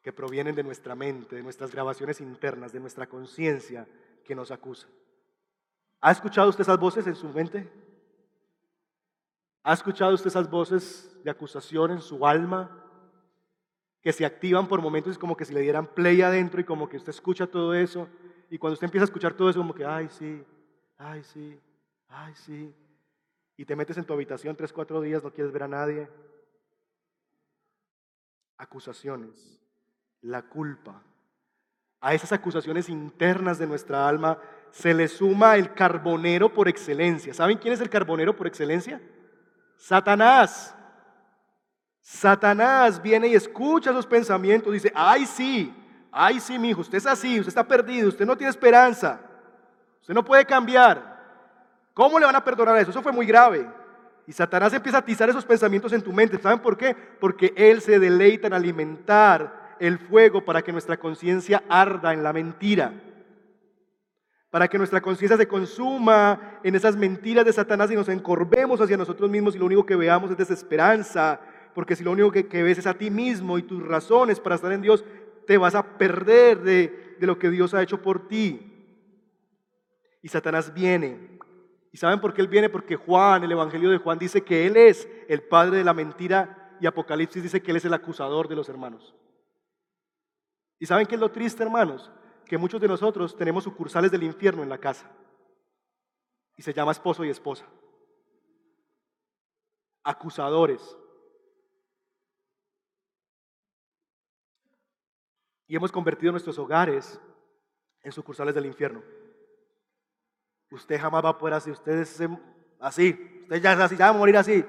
que 0.02 0.14
provienen 0.14 0.56
de 0.56 0.64
nuestra 0.64 0.96
mente, 0.96 1.36
de 1.36 1.44
nuestras 1.44 1.72
grabaciones 1.72 2.22
internas, 2.22 2.72
de 2.72 2.80
nuestra 2.80 3.08
conciencia 3.08 3.86
que 4.24 4.36
nos 4.36 4.52
acusa. 4.52 4.88
¿Ha 6.00 6.12
escuchado 6.12 6.50
usted 6.50 6.62
esas 6.62 6.80
voces 6.80 7.06
en 7.08 7.16
su 7.16 7.28
mente? 7.28 7.70
¿Ha 9.64 9.74
escuchado 9.74 10.14
usted 10.14 10.28
esas 10.28 10.50
voces 10.50 11.18
de 11.24 11.30
acusación 11.30 11.92
en 11.92 12.02
su 12.02 12.26
alma 12.26 12.84
que 14.02 14.14
se 14.14 14.26
activan 14.26 14.68
por 14.68 14.82
momentos 14.82 15.18
como 15.18 15.36
que 15.36 15.46
si 15.46 15.54
le 15.54 15.62
dieran 15.62 15.88
play 15.88 16.22
adentro 16.22 16.62
y 16.62 16.64
como 16.64 16.88
que 16.88 16.98
usted 16.98 17.10
escucha 17.10 17.48
todo 17.48 17.74
eso 17.74 18.08
y 18.50 18.58
cuando 18.58 18.74
usted 18.74 18.86
empieza 18.86 19.04
a 19.04 19.10
escuchar 19.10 19.34
todo 19.34 19.50
eso 19.50 19.60
como 19.60 19.74
que, 19.74 19.86
ay 19.86 20.08
sí, 20.10 20.44
ay 20.98 21.24
sí, 21.24 21.60
ay 22.08 22.34
sí, 22.36 22.74
y 23.58 23.66
te 23.66 23.76
metes 23.76 23.98
en 23.98 24.06
tu 24.06 24.14
habitación 24.14 24.56
tres, 24.56 24.72
cuatro 24.72 25.02
días, 25.02 25.24
no 25.24 25.32
quieres 25.32 25.52
ver 25.52 25.64
a 25.64 25.68
nadie? 25.68 26.10
Acusaciones 28.58 29.60
la 30.22 30.42
culpa. 30.44 31.02
A 32.02 32.14
esas 32.14 32.32
acusaciones 32.32 32.90
internas 32.90 33.60
de 33.60 33.68
nuestra 33.68 34.08
alma 34.08 34.40
se 34.72 34.94
le 34.94 35.08
suma 35.08 35.56
el 35.56 35.74
carbonero 35.74 36.54
por 36.54 36.68
excelencia. 36.68 37.34
¿Saben 37.34 37.58
quién 37.58 37.74
es 37.74 37.82
el 37.82 37.90
carbonero 37.90 38.36
por 38.36 38.48
excelencia? 38.48 39.02
Satanás. 39.80 40.76
Satanás 42.02 43.02
viene 43.02 43.28
y 43.28 43.36
escucha 43.36 43.92
esos 43.92 44.06
pensamientos, 44.06 44.74
dice, 44.74 44.92
ay 44.96 45.26
sí, 45.26 45.74
ay 46.12 46.40
sí, 46.40 46.60
mi 46.60 46.70
hijo, 46.70 46.82
usted 46.82 46.98
es 46.98 47.06
así, 47.06 47.40
usted 47.40 47.50
está 47.50 47.64
perdido, 47.64 48.10
usted 48.10 48.26
no 48.26 48.36
tiene 48.36 48.50
esperanza, 48.50 49.20
usted 50.02 50.14
no 50.14 50.26
puede 50.26 50.46
cambiar. 50.46 51.18
¿Cómo 51.94 52.20
le 52.20 52.26
van 52.26 52.36
a 52.36 52.44
perdonar 52.44 52.78
eso? 52.78 52.92
Eso 52.92 53.02
fue 53.02 53.12
muy 53.12 53.26
grave. 53.26 53.70
Y 54.26 54.32
Satanás 54.32 54.74
empieza 54.74 54.98
a 54.98 55.02
atizar 55.02 55.30
esos 55.30 55.46
pensamientos 55.46 55.92
en 55.94 56.02
tu 56.02 56.14
mente. 56.14 56.38
¿Saben 56.40 56.60
por 56.60 56.78
qué? 56.78 56.96
Porque 56.96 57.54
él 57.56 57.82
se 57.82 58.00
deleita 58.00 58.48
en 58.48 58.54
alimentar 58.54 59.76
el 59.80 59.98
fuego 59.98 60.44
para 60.44 60.62
que 60.62 60.72
nuestra 60.72 60.98
conciencia 60.98 61.64
arda 61.70 62.14
en 62.14 62.24
la 62.24 62.34
mentira, 62.34 62.94
para 64.50 64.68
que 64.68 64.78
nuestra 64.78 65.02
conciencia 65.02 65.38
se 65.38 65.48
consuma 65.48 66.60
en 66.64 66.76
esas 66.76 66.96
mentiras 66.96 67.46
de 67.46 67.54
Satanás 67.54 67.92
y 67.92 67.96
nos 67.96 68.10
encorvemos 68.10 68.82
hacia 68.82 68.98
nosotros 68.98 69.30
mismos 69.30 69.56
y 69.56 69.60
lo 69.60 69.66
único 69.66 69.86
que 69.86 69.96
veamos 69.96 70.32
es 70.32 70.38
desesperanza, 70.38 71.40
porque 71.76 71.96
si 71.96 72.04
lo 72.04 72.12
único 72.12 72.32
que, 72.32 72.64
ves 72.64 72.80
es 72.80 72.88
a 72.88 72.96
ti 72.96 73.12
mismo 73.12 73.58
y 73.58 73.64
tus 73.64 73.86
razones 73.86 74.40
para 74.40 74.56
estar 74.56 74.72
en 74.72 74.82
Dios, 74.82 75.06
te 75.46 75.58
vas 75.58 75.76
a 75.76 75.98
perder 75.98 76.62
de, 76.62 77.16
de 77.20 77.28
lo 77.28 77.38
que 77.38 77.50
Dios 77.52 77.74
ha 77.74 77.84
hecho 77.84 78.02
por 78.02 78.28
ti. 78.28 78.66
Y 80.22 80.28
Satanás 80.28 80.74
viene. 80.74 81.40
¿Y 81.92 81.98
saben 81.98 82.20
por 82.20 82.34
qué 82.34 82.42
él 82.42 82.48
viene? 82.48 82.70
Porque 82.70 82.96
Juan, 82.96 83.44
el 83.44 83.52
Evangelio 83.52 83.90
de 83.90 83.98
Juan, 83.98 84.20
dice 84.20 84.42
que 84.42 84.66
él 84.66 84.78
es 84.78 85.08
el 85.28 85.44
padre 85.44 85.78
de 85.78 85.84
la 85.84 85.94
mentira 85.94 86.76
y 86.80 86.88
Apocalipsis 86.88 87.44
dice 87.44 87.62
que 87.62 87.72
él 87.72 87.78
es 87.78 87.86
el 87.86 87.94
acusador 87.94 88.48
de 88.48 88.56
los 88.56 88.68
hermanos. 88.70 89.16
¿Y 90.80 90.86
saben 90.86 91.06
qué 91.06 91.16
es 91.16 91.22
lo 91.22 91.30
triste, 91.30 91.62
hermanos? 91.62 92.12
Que 92.50 92.58
muchos 92.58 92.82
de 92.82 92.88
nosotros 92.88 93.38
tenemos 93.38 93.64
sucursales 93.64 94.10
del 94.10 94.24
infierno 94.24 94.64
en 94.64 94.70
la 94.70 94.80
casa. 94.80 95.08
Y 96.58 96.64
se 96.64 96.74
llama 96.74 96.92
esposo 96.92 97.24
y 97.24 97.30
esposa. 97.30 97.64
Acusadores. 100.04 100.98
Y 105.68 105.76
hemos 105.76 105.92
convertido 105.92 106.32
nuestros 106.32 106.58
hogares 106.58 107.22
en 108.02 108.12
sucursales 108.12 108.56
del 108.56 108.66
infierno. 108.66 109.04
Usted 110.72 111.00
jamás 111.00 111.24
va 111.24 111.30
a 111.30 111.38
poder 111.38 111.54
así, 111.54 111.70
usted 111.70 112.00
es 112.00 112.20
así, 112.80 113.42
usted 113.44 113.62
ya 113.62 113.74
es 113.74 113.80
así, 113.80 113.96
ya 113.96 114.06
va 114.06 114.16
a 114.16 114.18
morir 114.18 114.38
así. 114.38 114.66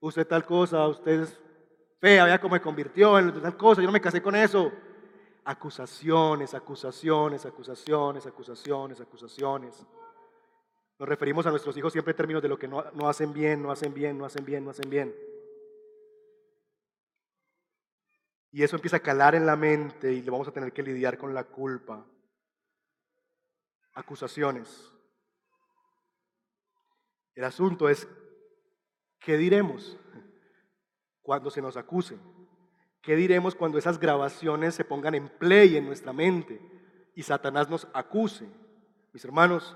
Usted 0.00 0.26
tal 0.26 0.44
cosa, 0.44 0.88
usted 0.88 1.20
es 1.20 1.40
fea, 2.00 2.24
vea 2.24 2.40
cómo 2.40 2.54
me 2.54 2.60
convirtió 2.60 3.16
en 3.16 3.40
tal 3.40 3.56
cosa, 3.56 3.80
yo 3.80 3.86
no 3.86 3.92
me 3.92 4.00
casé 4.00 4.20
con 4.20 4.34
eso. 4.34 4.72
Acusaciones, 5.48 6.52
acusaciones, 6.52 7.46
acusaciones, 7.46 8.26
acusaciones, 8.26 9.00
acusaciones. 9.00 9.86
Nos 10.98 11.08
referimos 11.08 11.46
a 11.46 11.50
nuestros 11.50 11.74
hijos 11.78 11.90
siempre 11.90 12.10
en 12.10 12.18
términos 12.18 12.42
de 12.42 12.50
lo 12.50 12.58
que 12.58 12.68
no, 12.68 12.84
no 12.92 13.08
hacen 13.08 13.32
bien, 13.32 13.62
no 13.62 13.72
hacen 13.72 13.94
bien, 13.94 14.18
no 14.18 14.26
hacen 14.26 14.44
bien, 14.44 14.62
no 14.62 14.72
hacen 14.72 14.90
bien. 14.90 15.16
Y 18.52 18.62
eso 18.62 18.76
empieza 18.76 18.98
a 18.98 19.00
calar 19.00 19.34
en 19.34 19.46
la 19.46 19.56
mente 19.56 20.12
y 20.12 20.20
le 20.20 20.30
vamos 20.30 20.48
a 20.48 20.52
tener 20.52 20.70
que 20.70 20.82
lidiar 20.82 21.16
con 21.16 21.32
la 21.32 21.44
culpa. 21.44 22.04
Acusaciones. 23.94 24.92
El 27.34 27.44
asunto 27.44 27.88
es, 27.88 28.06
¿qué 29.18 29.38
diremos 29.38 29.96
cuando 31.22 31.50
se 31.50 31.62
nos 31.62 31.78
acuse? 31.78 32.18
¿Qué 33.08 33.16
diremos 33.16 33.54
cuando 33.54 33.78
esas 33.78 33.98
grabaciones 33.98 34.74
se 34.74 34.84
pongan 34.84 35.14
en 35.14 35.30
play 35.30 35.78
en 35.78 35.86
nuestra 35.86 36.12
mente 36.12 36.60
y 37.14 37.22
Satanás 37.22 37.70
nos 37.70 37.88
acuse? 37.94 38.46
Mis 39.14 39.24
hermanos, 39.24 39.74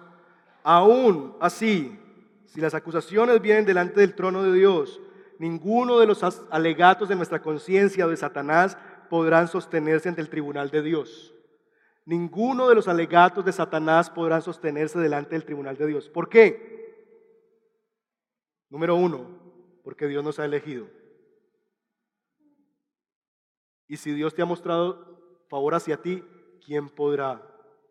aún 0.63 1.35
así, 1.41 1.99
si 2.45 2.61
las 2.61 2.75
acusaciones 2.75 3.41
vienen 3.41 3.65
delante 3.65 4.01
del 4.01 4.15
trono 4.15 4.43
de 4.43 4.53
Dios, 4.53 5.01
ninguno 5.39 5.99
de 5.99 6.05
los 6.05 6.23
alegatos 6.51 7.09
de 7.09 7.17
nuestra 7.17 7.41
conciencia 7.41 8.05
o 8.05 8.11
de 8.11 8.19
Satanás 8.19 8.77
podrán 9.09 9.49
sostenerse 9.49 10.11
ante 10.11 10.21
el 10.21 10.29
tribunal 10.29 10.69
de 10.69 10.83
Dios. 10.83 11.35
Ninguno 12.05 12.69
de 12.69 12.75
los 12.75 12.87
alegatos 12.87 13.47
de 13.47 13.53
Satanás 13.53 14.11
podrán 14.11 14.43
sostenerse 14.43 14.99
delante 14.99 15.31
del 15.31 15.47
tribunal 15.47 15.79
de 15.79 15.87
Dios. 15.87 16.11
¿Por 16.11 16.29
qué? 16.29 17.09
Número 18.69 18.95
uno, 18.95 19.27
porque 19.83 20.07
Dios 20.07 20.23
nos 20.23 20.39
ha 20.39 20.45
elegido. 20.45 20.87
Y 23.93 23.99
si 23.99 24.15
Dios 24.15 24.35
te 24.35 24.41
ha 24.41 24.47
mostrado 24.47 25.05
favor 25.51 25.75
hacia 25.75 25.99
ti, 25.99 26.25
¿quién 26.65 26.89
podrá 26.89 27.43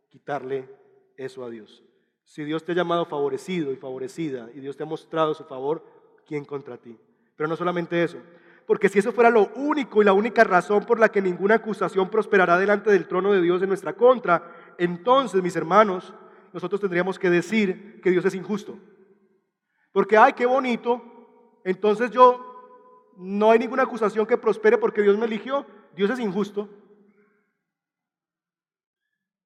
quitarle 0.09 0.67
eso 1.15 1.45
a 1.45 1.49
Dios? 1.51 1.83
Si 2.23 2.43
Dios 2.43 2.65
te 2.65 2.71
ha 2.71 2.75
llamado 2.75 3.05
favorecido 3.05 3.71
y 3.71 3.75
favorecida 3.75 4.49
y 4.55 4.61
Dios 4.61 4.75
te 4.75 4.81
ha 4.81 4.87
mostrado 4.87 5.35
su 5.35 5.43
favor, 5.43 5.85
¿quién 6.25 6.43
contra 6.43 6.79
ti? 6.79 6.97
Pero 7.35 7.47
no 7.47 7.55
solamente 7.55 8.03
eso, 8.03 8.17
porque 8.65 8.89
si 8.89 8.97
eso 8.97 9.11
fuera 9.11 9.29
lo 9.29 9.51
único 9.53 10.01
y 10.01 10.05
la 10.05 10.13
única 10.13 10.43
razón 10.43 10.85
por 10.85 10.99
la 10.99 11.09
que 11.09 11.21
ninguna 11.21 11.53
acusación 11.53 12.09
prosperará 12.09 12.57
delante 12.57 12.89
del 12.89 13.07
trono 13.07 13.31
de 13.31 13.41
Dios 13.43 13.61
en 13.61 13.69
nuestra 13.69 13.93
contra, 13.93 14.73
entonces, 14.79 15.43
mis 15.43 15.55
hermanos, 15.55 16.15
nosotros 16.51 16.81
tendríamos 16.81 17.19
que 17.19 17.29
decir 17.29 18.01
que 18.01 18.09
Dios 18.09 18.25
es 18.25 18.33
injusto. 18.33 18.75
Porque, 19.91 20.17
ay, 20.17 20.33
qué 20.33 20.47
bonito. 20.47 20.99
Entonces 21.63 22.09
yo, 22.09 23.11
no 23.17 23.51
hay 23.51 23.59
ninguna 23.59 23.83
acusación 23.83 24.25
que 24.25 24.35
prospere 24.35 24.79
porque 24.79 25.03
Dios 25.03 25.15
me 25.15 25.27
eligió. 25.27 25.63
Dios 25.95 26.09
es 26.09 26.19
injusto. 26.19 26.69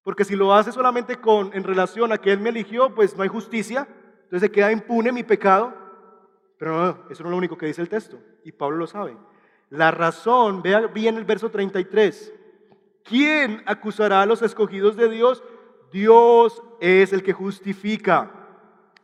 Porque 0.02 0.24
si 0.24 0.36
lo 0.36 0.54
hace 0.54 0.70
solamente 0.70 1.16
con, 1.16 1.50
en 1.52 1.64
relación 1.64 2.12
a 2.12 2.18
que 2.18 2.32
Él 2.32 2.38
me 2.38 2.50
eligió, 2.50 2.94
pues 2.94 3.16
no 3.16 3.22
hay 3.22 3.28
justicia. 3.28 3.88
Entonces 4.22 4.48
se 4.48 4.52
queda 4.52 4.70
impune 4.70 5.10
mi 5.10 5.24
pecado. 5.24 5.74
Pero 6.58 6.76
no, 6.76 7.10
eso 7.10 7.22
no 7.22 7.28
es 7.28 7.30
lo 7.32 7.36
único 7.36 7.58
que 7.58 7.66
dice 7.66 7.82
el 7.82 7.88
texto. 7.88 8.18
Y 8.44 8.52
Pablo 8.52 8.76
lo 8.76 8.86
sabe. 8.86 9.16
La 9.70 9.90
razón, 9.90 10.62
vea 10.62 10.86
bien 10.86 11.16
el 11.16 11.24
verso 11.24 11.50
33. 11.50 12.32
¿Quién 13.02 13.62
acusará 13.66 14.22
a 14.22 14.26
los 14.26 14.42
escogidos 14.42 14.96
de 14.96 15.08
Dios? 15.08 15.42
Dios 15.92 16.62
es 16.80 17.12
el 17.12 17.22
que 17.22 17.32
justifica. 17.32 18.30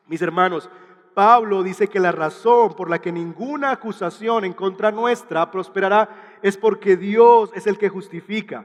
Mis 0.06 0.22
hermanos, 0.22 0.70
Pablo 1.14 1.62
dice 1.62 1.88
que 1.88 2.00
la 2.00 2.12
razón 2.12 2.74
por 2.74 2.88
la 2.88 3.00
que 3.00 3.12
ninguna 3.12 3.70
acusación 3.70 4.44
en 4.44 4.52
contra 4.52 4.90
nuestra 4.90 5.50
prosperará 5.50 6.38
es 6.42 6.56
porque 6.56 6.96
Dios 6.96 7.50
es 7.54 7.66
el 7.66 7.78
que 7.78 7.88
justifica. 7.88 8.64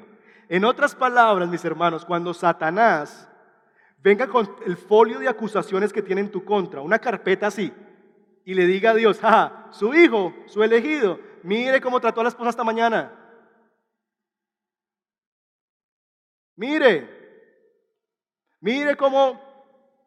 En 0.50 0.64
otras 0.64 0.96
palabras, 0.96 1.50
mis 1.50 1.66
hermanos, 1.66 2.06
cuando 2.06 2.34
Satanás 2.34 3.30
venga 4.02 4.28
con 4.28 4.50
el 4.66 4.78
folio 4.78 5.20
de 5.20 5.28
acusaciones 5.28 5.92
que 5.92 6.02
tiene 6.02 6.22
en 6.22 6.32
tu 6.32 6.46
contra, 6.46 6.82
una 6.82 7.00
carpeta 7.00 7.48
así, 7.48 7.74
y 8.46 8.54
le 8.54 8.66
diga 8.66 8.92
a 8.92 8.96
Dios, 8.96 9.20
ah, 9.24 9.68
su 9.72 9.94
hijo, 9.94 10.34
su 10.46 10.64
elegido, 10.64 11.20
mire 11.44 11.82
cómo 11.82 12.00
trató 12.00 12.22
a 12.22 12.24
la 12.24 12.30
esposa 12.30 12.52
esta 12.52 12.64
mañana. 12.64 13.12
Mire, 16.56 17.10
mire 18.62 18.96
cómo 18.96 19.40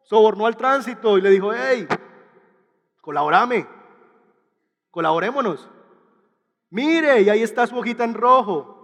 sobornó 0.03 0.47
al 0.47 0.57
tránsito 0.57 1.17
y 1.17 1.21
le 1.21 1.29
dijo, 1.29 1.53
hey, 1.53 1.87
Colaborame. 3.01 3.67
Colaborémonos. 4.91 5.67
Mire, 6.69 7.21
y 7.21 7.29
ahí 7.29 7.41
está 7.43 7.67
su 7.67 7.77
hojita 7.77 8.03
en 8.03 8.13
rojo. 8.13 8.77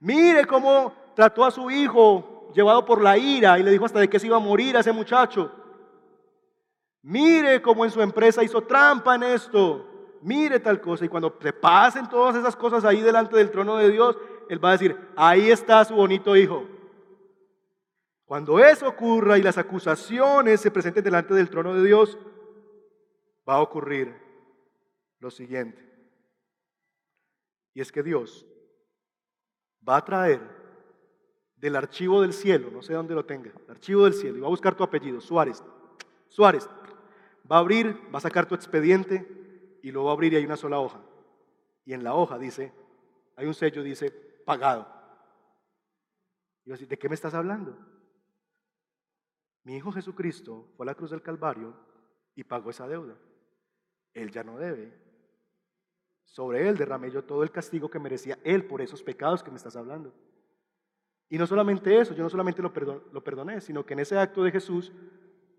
Mire 0.00 0.46
cómo 0.46 0.92
trató 1.14 1.44
a 1.44 1.50
su 1.50 1.70
hijo 1.70 2.50
llevado 2.54 2.84
por 2.84 3.02
la 3.02 3.16
ira 3.16 3.58
y 3.58 3.62
le 3.62 3.70
dijo 3.70 3.84
hasta 3.84 4.00
de 4.00 4.08
que 4.08 4.18
se 4.18 4.26
iba 4.26 4.36
a 4.36 4.40
morir 4.40 4.76
a 4.76 4.80
ese 4.80 4.92
muchacho. 4.92 5.52
Mire 7.02 7.62
cómo 7.62 7.84
en 7.84 7.90
su 7.90 8.00
empresa 8.00 8.42
hizo 8.42 8.62
trampa 8.62 9.14
en 9.14 9.22
esto. 9.22 9.86
Mire 10.22 10.60
tal 10.60 10.80
cosa. 10.80 11.04
Y 11.04 11.08
cuando 11.08 11.36
se 11.40 11.52
pasen 11.52 12.08
todas 12.08 12.36
esas 12.36 12.56
cosas 12.56 12.84
ahí 12.84 13.00
delante 13.00 13.36
del 13.36 13.50
trono 13.50 13.76
de 13.76 13.90
Dios, 13.90 14.16
Él 14.48 14.62
va 14.62 14.70
a 14.70 14.72
decir, 14.72 14.96
ahí 15.16 15.50
está 15.50 15.84
su 15.84 15.94
bonito 15.94 16.36
hijo. 16.36 16.64
Cuando 18.24 18.58
eso 18.58 18.88
ocurra 18.88 19.38
y 19.38 19.42
las 19.42 19.58
acusaciones 19.58 20.60
se 20.60 20.70
presenten 20.70 21.02
delante 21.02 21.34
del 21.34 21.50
trono 21.50 21.74
de 21.74 21.84
Dios, 21.84 22.18
va 23.48 23.54
a 23.54 23.62
ocurrir 23.62 24.14
lo 25.18 25.30
siguiente. 25.30 25.86
Y 27.74 27.80
es 27.80 27.92
que 27.92 28.02
Dios 28.02 28.46
va 29.86 29.96
a 29.96 30.04
traer 30.04 30.40
del 31.56 31.76
archivo 31.76 32.22
del 32.22 32.32
cielo, 32.32 32.70
no 32.70 32.82
sé 32.82 32.94
dónde 32.94 33.14
lo 33.14 33.24
tenga, 33.24 33.50
el 33.50 33.70
archivo 33.70 34.04
del 34.04 34.14
cielo, 34.14 34.38
y 34.38 34.40
va 34.40 34.46
a 34.46 34.50
buscar 34.50 34.74
tu 34.74 34.82
apellido, 34.82 35.20
Suárez. 35.20 35.62
Suárez, 36.28 36.68
va 37.50 37.56
a 37.56 37.58
abrir, 37.58 37.96
va 38.12 38.18
a 38.18 38.22
sacar 38.22 38.46
tu 38.46 38.54
expediente 38.54 39.78
y 39.82 39.90
lo 39.90 40.04
va 40.04 40.10
a 40.10 40.14
abrir 40.14 40.32
y 40.32 40.36
hay 40.36 40.44
una 40.44 40.56
sola 40.56 40.78
hoja. 40.78 41.00
Y 41.84 41.92
en 41.92 42.02
la 42.02 42.14
hoja 42.14 42.38
dice, 42.38 42.72
hay 43.36 43.46
un 43.46 43.54
sello, 43.54 43.82
dice, 43.82 44.10
pagado. 44.44 44.86
Y 46.64 46.70
yo 46.70 46.74
así, 46.74 46.86
¿de 46.86 46.98
qué 46.98 47.08
me 47.08 47.14
estás 47.14 47.34
hablando? 47.34 47.76
Mi 49.64 49.76
Hijo 49.76 49.92
Jesucristo 49.92 50.72
fue 50.76 50.84
a 50.84 50.88
la 50.88 50.94
cruz 50.94 51.10
del 51.10 51.22
Calvario 51.22 51.74
y 52.34 52.44
pagó 52.44 52.70
esa 52.70 52.88
deuda. 52.88 53.16
Él 54.14 54.30
ya 54.30 54.42
no 54.42 54.58
debe. 54.58 54.92
Sobre 56.24 56.68
Él 56.68 56.76
derramé 56.76 57.10
yo 57.10 57.24
todo 57.24 57.42
el 57.42 57.50
castigo 57.50 57.90
que 57.90 57.98
merecía 57.98 58.38
Él 58.44 58.66
por 58.66 58.80
esos 58.80 59.02
pecados 59.02 59.42
que 59.42 59.50
me 59.50 59.56
estás 59.56 59.76
hablando. 59.76 60.14
Y 61.28 61.38
no 61.38 61.46
solamente 61.46 61.98
eso, 61.98 62.14
yo 62.14 62.22
no 62.22 62.30
solamente 62.30 62.62
lo, 62.62 62.72
lo 63.12 63.24
perdoné, 63.24 63.60
sino 63.60 63.86
que 63.86 63.94
en 63.94 64.00
ese 64.00 64.18
acto 64.18 64.42
de 64.42 64.50
Jesús 64.50 64.92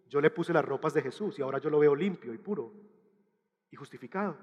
yo 0.07 0.19
le 0.19 0.29
puse 0.29 0.51
las 0.51 0.65
ropas 0.65 0.93
de 0.93 1.01
Jesús 1.01 1.39
y 1.39 1.41
ahora 1.41 1.59
yo 1.59 1.69
lo 1.69 1.79
veo 1.79 1.95
limpio 1.95 2.33
y 2.33 2.37
puro 2.37 2.73
y 3.69 3.77
justificado. 3.77 4.37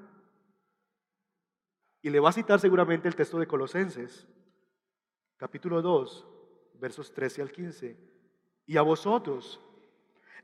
Y 2.01 2.11
le 2.11 2.21
va 2.21 2.31
a 2.31 2.33
citar 2.33 2.59
seguramente 2.61 3.09
el 3.09 3.15
texto 3.15 3.39
de 3.39 3.47
Colosenses, 3.47 4.27
capítulo 5.37 5.83
2, 5.83 6.27
versos 6.81 7.13
13 7.13 7.43
al 7.43 7.53
15. 7.53 7.97
Y 8.65 8.77
a 8.79 8.83
vosotros, 8.83 9.61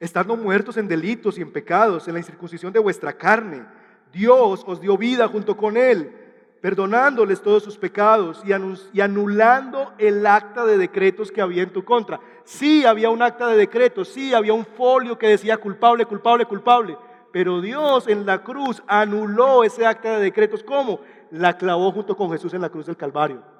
estando 0.00 0.36
muertos 0.36 0.76
en 0.76 0.88
delitos 0.88 1.38
y 1.38 1.42
en 1.42 1.52
pecados, 1.52 2.06
en 2.06 2.14
la 2.14 2.20
incircuncisión 2.20 2.72
de 2.72 2.78
vuestra 2.80 3.12
carne. 3.12 3.64
Dios 4.12 4.64
os 4.66 4.80
dio 4.80 4.96
vida 4.96 5.28
junto 5.28 5.56
con 5.56 5.76
Él, 5.76 6.12
perdonándoles 6.60 7.42
todos 7.42 7.62
sus 7.62 7.76
pecados 7.76 8.42
y 8.44 9.00
anulando 9.00 9.92
el 9.98 10.26
acta 10.26 10.64
de 10.64 10.78
decretos 10.78 11.30
que 11.30 11.42
había 11.42 11.62
en 11.62 11.72
tu 11.72 11.84
contra. 11.84 12.20
Sí 12.44 12.86
había 12.86 13.10
un 13.10 13.22
acta 13.22 13.48
de 13.48 13.56
decretos, 13.56 14.08
sí 14.08 14.32
había 14.34 14.52
un 14.52 14.64
folio 14.64 15.18
que 15.18 15.28
decía 15.28 15.56
culpable, 15.56 16.06
culpable, 16.06 16.46
culpable, 16.46 16.96
pero 17.32 17.60
Dios 17.60 18.08
en 18.08 18.24
la 18.24 18.42
cruz 18.42 18.82
anuló 18.86 19.64
ese 19.64 19.84
acta 19.84 20.18
de 20.18 20.24
decretos. 20.24 20.62
¿Cómo? 20.62 21.00
La 21.30 21.56
clavó 21.58 21.90
junto 21.92 22.16
con 22.16 22.30
Jesús 22.30 22.54
en 22.54 22.60
la 22.60 22.70
cruz 22.70 22.86
del 22.86 22.96
Calvario 22.96 23.54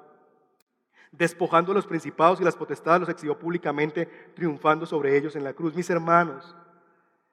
despojando 1.17 1.71
a 1.71 1.75
los 1.75 1.87
principados 1.87 2.41
y 2.41 2.43
las 2.43 2.55
potestades, 2.55 3.01
los 3.01 3.09
exhibió 3.09 3.37
públicamente, 3.37 4.05
triunfando 4.35 4.85
sobre 4.85 5.17
ellos 5.17 5.35
en 5.35 5.43
la 5.43 5.53
cruz. 5.53 5.75
Mis 5.75 5.89
hermanos, 5.89 6.55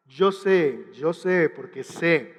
yo 0.07 0.31
sé, 0.31 0.91
yo 0.93 1.13
sé, 1.13 1.49
porque 1.51 1.83
sé, 1.83 2.35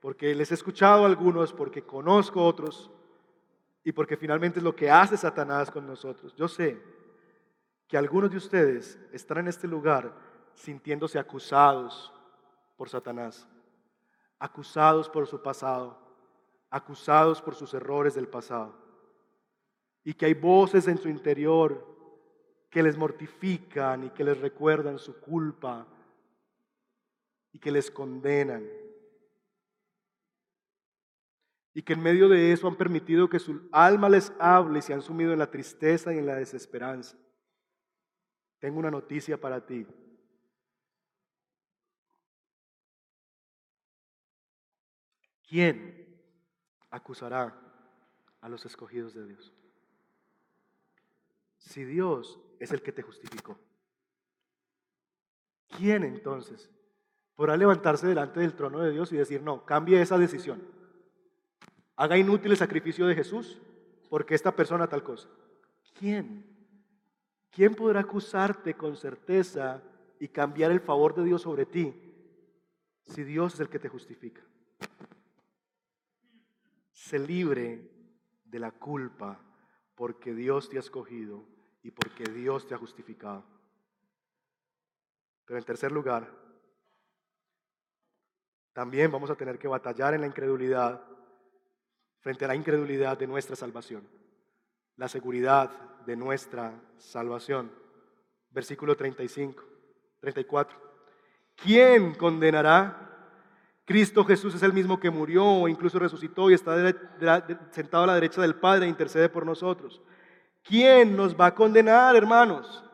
porque 0.00 0.34
les 0.34 0.50
he 0.50 0.54
escuchado 0.54 1.04
a 1.04 1.06
algunos, 1.06 1.52
porque 1.52 1.82
conozco 1.82 2.40
a 2.40 2.44
otros, 2.44 2.90
y 3.82 3.92
porque 3.92 4.16
finalmente 4.16 4.58
es 4.58 4.64
lo 4.64 4.76
que 4.76 4.90
hace 4.90 5.16
Satanás 5.16 5.70
con 5.70 5.86
nosotros. 5.86 6.34
Yo 6.36 6.48
sé 6.48 6.80
que 7.88 7.96
algunos 7.96 8.30
de 8.30 8.36
ustedes 8.36 8.98
están 9.12 9.38
en 9.38 9.48
este 9.48 9.66
lugar 9.66 10.14
sintiéndose 10.54 11.18
acusados 11.18 12.12
por 12.76 12.88
Satanás, 12.88 13.48
acusados 14.38 15.08
por 15.08 15.26
su 15.26 15.42
pasado, 15.42 15.98
acusados 16.70 17.40
por 17.40 17.54
sus 17.54 17.72
errores 17.74 18.14
del 18.14 18.28
pasado 18.28 18.89
y 20.10 20.14
que 20.14 20.26
hay 20.26 20.34
voces 20.34 20.88
en 20.88 20.98
su 20.98 21.08
interior 21.08 21.86
que 22.68 22.82
les 22.82 22.96
mortifican 22.96 24.02
y 24.02 24.10
que 24.10 24.24
les 24.24 24.40
recuerdan 24.40 24.98
su 24.98 25.20
culpa 25.20 25.86
y 27.52 27.60
que 27.60 27.70
les 27.70 27.92
condenan. 27.92 28.68
Y 31.74 31.82
que 31.82 31.92
en 31.92 32.02
medio 32.02 32.28
de 32.28 32.50
eso 32.50 32.66
han 32.66 32.74
permitido 32.74 33.28
que 33.28 33.38
su 33.38 33.68
alma 33.70 34.08
les 34.08 34.32
hable 34.40 34.80
y 34.80 34.82
se 34.82 34.92
han 34.92 35.00
sumido 35.00 35.32
en 35.32 35.38
la 35.38 35.48
tristeza 35.48 36.12
y 36.12 36.18
en 36.18 36.26
la 36.26 36.34
desesperanza. 36.34 37.16
Tengo 38.58 38.80
una 38.80 38.90
noticia 38.90 39.40
para 39.40 39.64
ti. 39.64 39.86
¿Quién 45.48 46.04
acusará 46.90 47.56
a 48.40 48.48
los 48.48 48.66
escogidos 48.66 49.14
de 49.14 49.28
Dios? 49.28 49.52
Si 51.60 51.84
Dios 51.84 52.40
es 52.58 52.72
el 52.72 52.82
que 52.82 52.90
te 52.90 53.02
justificó, 53.02 53.58
¿quién 55.68 56.02
entonces 56.04 56.70
podrá 57.36 57.56
levantarse 57.56 58.06
delante 58.06 58.40
del 58.40 58.54
trono 58.54 58.80
de 58.80 58.90
Dios 58.90 59.12
y 59.12 59.16
decir, 59.16 59.42
no, 59.42 59.64
cambie 59.64 60.00
esa 60.00 60.18
decisión? 60.18 60.62
Haga 61.96 62.16
inútil 62.16 62.50
el 62.50 62.56
sacrificio 62.56 63.06
de 63.06 63.14
Jesús 63.14 63.60
porque 64.08 64.34
esta 64.34 64.56
persona 64.56 64.88
tal 64.88 65.02
cosa. 65.02 65.28
¿Quién? 65.98 66.46
¿Quién 67.50 67.74
podrá 67.74 68.00
acusarte 68.00 68.74
con 68.74 68.96
certeza 68.96 69.82
y 70.18 70.28
cambiar 70.28 70.70
el 70.70 70.80
favor 70.80 71.14
de 71.14 71.24
Dios 71.24 71.42
sobre 71.42 71.66
ti 71.66 71.94
si 73.04 73.22
Dios 73.22 73.54
es 73.54 73.60
el 73.60 73.68
que 73.68 73.78
te 73.78 73.88
justifica? 73.88 74.42
Se 76.92 77.18
libre 77.18 77.90
de 78.44 78.58
la 78.58 78.72
culpa 78.72 79.38
porque 80.00 80.32
Dios 80.32 80.70
te 80.70 80.78
ha 80.78 80.80
escogido 80.80 81.44
y 81.82 81.90
porque 81.90 82.24
Dios 82.24 82.66
te 82.66 82.74
ha 82.74 82.78
justificado. 82.78 83.44
Pero 85.44 85.58
en 85.58 85.64
tercer 85.66 85.92
lugar, 85.92 86.26
también 88.72 89.12
vamos 89.12 89.28
a 89.28 89.34
tener 89.34 89.58
que 89.58 89.68
batallar 89.68 90.14
en 90.14 90.22
la 90.22 90.26
incredulidad 90.26 91.04
frente 92.20 92.46
a 92.46 92.48
la 92.48 92.54
incredulidad 92.54 93.18
de 93.18 93.26
nuestra 93.26 93.54
salvación, 93.56 94.08
la 94.96 95.06
seguridad 95.06 95.68
de 96.06 96.16
nuestra 96.16 96.80
salvación. 96.96 97.70
Versículo 98.48 98.96
35, 98.96 99.62
34. 100.18 100.78
¿Quién 101.56 102.14
condenará? 102.14 103.09
Cristo 103.90 104.24
Jesús 104.24 104.54
es 104.54 104.62
el 104.62 104.72
mismo 104.72 105.00
que 105.00 105.10
murió, 105.10 105.66
incluso 105.66 105.98
resucitó 105.98 106.48
y 106.48 106.54
está 106.54 106.94
sentado 107.72 108.04
a 108.04 108.06
la 108.06 108.14
derecha 108.14 108.40
del 108.40 108.54
Padre 108.54 108.86
e 108.86 108.88
intercede 108.88 109.28
por 109.28 109.44
nosotros. 109.44 110.00
¿Quién 110.62 111.16
nos 111.16 111.34
va 111.34 111.46
a 111.46 111.54
condenar, 111.56 112.14
hermanos? 112.14 112.84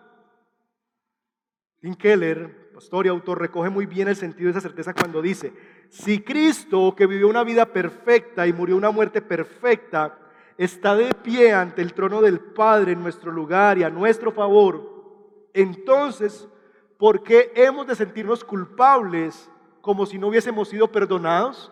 Tim 1.83 1.95
Keller, 1.97 2.73
pastor 2.73 3.05
y 3.05 3.11
autor, 3.11 3.43
recoge 3.43 3.69
muy 3.69 3.85
bien 3.85 4.09
el 4.09 4.17
sentido 4.17 4.47
de 4.47 4.53
esa 4.53 4.67
certeza 4.67 4.95
cuando 4.95 5.21
dice, 5.21 5.53
si 5.91 6.23
Cristo, 6.23 6.95
que 6.97 7.07
vivió 7.07 7.29
una 7.29 7.45
vida 7.45 7.67
perfecta 7.67 8.47
y 8.47 8.55
murió 8.55 8.75
una 8.75 8.91
muerte 8.91 9.21
perfecta, 9.21 10.19
está 10.57 10.97
de 10.97 11.13
pie 11.13 11.53
ante 11.53 11.83
el 11.83 11.93
trono 11.93 12.23
del 12.23 12.41
Padre 12.41 12.93
en 12.93 13.03
nuestro 13.03 13.31
lugar 13.31 13.77
y 13.77 13.83
a 13.83 13.91
nuestro 13.91 14.33
favor, 14.33 15.51
entonces, 15.53 16.49
¿por 16.97 17.23
qué 17.23 17.53
hemos 17.55 17.87
de 17.87 17.97
sentirnos 17.97 18.43
culpables 18.43 19.51
como 19.87 20.05
si 20.05 20.19
no 20.19 20.27
hubiésemos 20.27 20.69
sido 20.69 20.91
perdonados? 20.91 21.71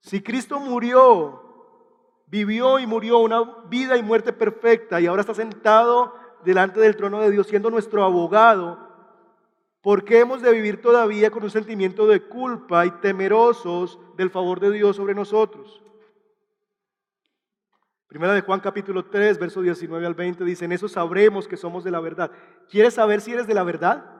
Si 0.00 0.22
Cristo 0.22 0.58
murió, 0.58 1.42
vivió 2.28 2.78
y 2.78 2.86
murió 2.86 3.18
una 3.18 3.42
vida 3.68 3.98
y 3.98 4.02
muerte 4.02 4.32
perfecta 4.32 4.98
y 4.98 5.06
ahora 5.06 5.20
está 5.20 5.34
sentado 5.34 6.14
delante 6.44 6.80
del 6.80 6.96
trono 6.96 7.20
de 7.20 7.30
Dios 7.30 7.46
siendo 7.46 7.68
nuestro 7.68 8.02
abogado, 8.04 8.78
¿por 9.82 10.02
qué 10.02 10.20
hemos 10.20 10.40
de 10.40 10.50
vivir 10.50 10.80
todavía 10.80 11.30
con 11.30 11.42
un 11.42 11.50
sentimiento 11.50 12.06
de 12.06 12.22
culpa 12.22 12.86
y 12.86 12.90
temerosos 13.02 13.98
del 14.16 14.30
favor 14.30 14.58
de 14.58 14.70
Dios 14.70 14.96
sobre 14.96 15.14
nosotros? 15.14 15.82
Primera 18.06 18.32
de 18.32 18.40
Juan 18.40 18.60
capítulo 18.60 19.04
3, 19.04 19.38
verso 19.38 19.60
19 19.60 20.06
al 20.06 20.14
20 20.14 20.42
dice, 20.42 20.64
en 20.64 20.72
eso 20.72 20.88
sabremos 20.88 21.48
que 21.48 21.58
somos 21.58 21.84
de 21.84 21.90
la 21.90 22.00
verdad. 22.00 22.30
¿Quieres 22.70 22.94
saber 22.94 23.20
si 23.20 23.34
eres 23.34 23.46
de 23.46 23.52
la 23.52 23.62
verdad? 23.62 24.15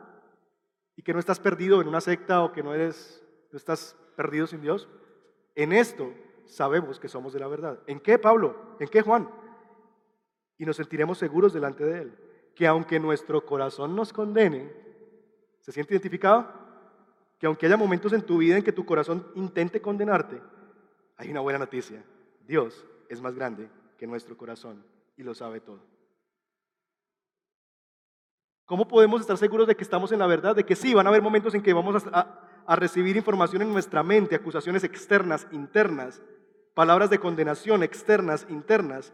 Y 0.97 1.03
que 1.03 1.13
no 1.13 1.19
estás 1.19 1.39
perdido 1.39 1.81
en 1.81 1.89
una 1.89 2.01
secta 2.01 2.43
o 2.43 2.53
que 2.53 2.63
no 2.63 2.75
eres, 2.75 3.23
no 3.53 3.57
estás 3.57 3.97
perdido 4.17 4.47
sin 4.47 4.63
Dios. 4.63 4.89
En 5.55 5.73
esto 5.73 6.13
sabemos 6.47 6.99
que 6.99 7.09
somos 7.09 7.33
de 7.33 7.41
la 7.41 7.49
verdad. 7.49 7.79
¿En 7.87 8.01
qué, 8.01 8.19
Pablo? 8.19 8.77
¿En 8.81 8.89
qué, 8.89 9.03
Juan? 9.03 9.31
Y 10.59 10.65
nos 10.65 10.77
sentiremos 10.77 11.19
seguros 11.19 11.53
delante 11.53 11.85
de 11.85 12.03
Él. 12.03 12.19
Que 12.55 12.67
aunque 12.67 12.99
nuestro 12.99 13.45
corazón 13.45 13.95
nos 13.95 14.13
condene, 14.13 14.73
¿se 15.61 15.73
siente 15.73 15.93
identificado? 15.93 16.51
Que 17.39 17.47
aunque 17.47 17.67
haya 17.67 17.77
momentos 17.77 18.13
en 18.15 18.23
tu 18.23 18.39
vida 18.39 18.57
en 18.57 18.65
que 18.65 18.73
tu 18.73 18.87
corazón 18.87 19.31
intente 19.35 19.83
condenarte, 19.83 20.41
hay 21.19 21.31
una 21.31 21.41
buena 21.41 21.59
noticia. 21.59 22.03
Dios 22.47 22.87
es 23.09 23.21
más 23.21 23.35
grande 23.35 23.69
que 23.99 24.07
nuestro 24.07 24.37
corazón 24.37 24.85
y 25.17 25.23
lo 25.23 25.35
sabe 25.35 25.61
todo. 25.61 25.96
¿Cómo 28.67 28.89
podemos 28.89 29.21
estar 29.21 29.39
seguros 29.39 29.67
de 29.67 29.77
que 29.77 29.85
estamos 29.85 30.13
en 30.13 30.19
la 30.19 30.27
verdad? 30.27 30.55
De 30.55 30.65
que 30.65 30.77
sí, 30.77 30.93
van 30.93 31.07
a 31.07 31.11
haber 31.11 31.23
momentos 31.23 31.55
en 31.55 31.63
que 31.63 31.73
vamos 31.73 32.05
a, 32.13 32.63
a 32.67 32.77
recibir 32.77 33.17
información 33.17 33.63
en 33.63 33.73
nuestra 33.73 34.03
mente, 34.03 34.35
acusaciones 34.35 34.83
externas, 34.83 35.47
internas, 35.53 36.21
palabras 36.75 37.09
de 37.09 37.21
condenación 37.21 37.85
externas, 37.85 38.45
internas. 38.51 39.13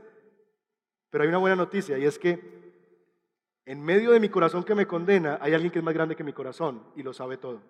Pero 1.11 1.22
hay 1.22 1.28
una 1.28 1.38
buena 1.38 1.57
noticia 1.57 1.98
y 1.98 2.07
es 2.07 2.18
que 2.18 2.62
en 3.66 3.82
medio 3.82 4.11
de 4.11 4.20
mi 4.20 4.30
corazón 4.30 4.64
que 4.64 4.74
me 4.74 4.86
condena 4.86 5.38
hay 5.40 5.53
alguien 5.53 5.70
que 5.70 5.78
es 5.78 5.84
más 5.84 5.94
grande 5.94 6.16
que 6.16 6.24
mi 6.24 6.32
corazón 6.32 6.82
y 6.96 7.03
lo 7.03 7.12
sabe 7.12 7.36
todo. 7.36 7.61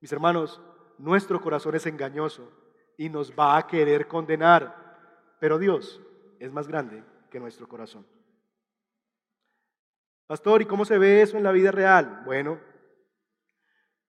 Mis 0.00 0.12
hermanos, 0.12 0.60
nuestro 0.96 1.40
corazón 1.40 1.74
es 1.74 1.86
engañoso 1.86 2.50
y 2.96 3.08
nos 3.08 3.32
va 3.32 3.56
a 3.56 3.66
querer 3.66 4.08
condenar, 4.08 5.36
pero 5.40 5.58
Dios 5.58 6.00
es 6.40 6.50
más 6.52 6.66
grande 6.66 7.04
que 7.30 7.38
nuestro 7.38 7.68
corazón. 7.68 8.06
Pastor, 10.28 10.60
¿y 10.60 10.66
cómo 10.66 10.84
se 10.84 10.98
ve 10.98 11.22
eso 11.22 11.38
en 11.38 11.42
la 11.42 11.52
vida 11.52 11.70
real? 11.70 12.20
Bueno, 12.26 12.60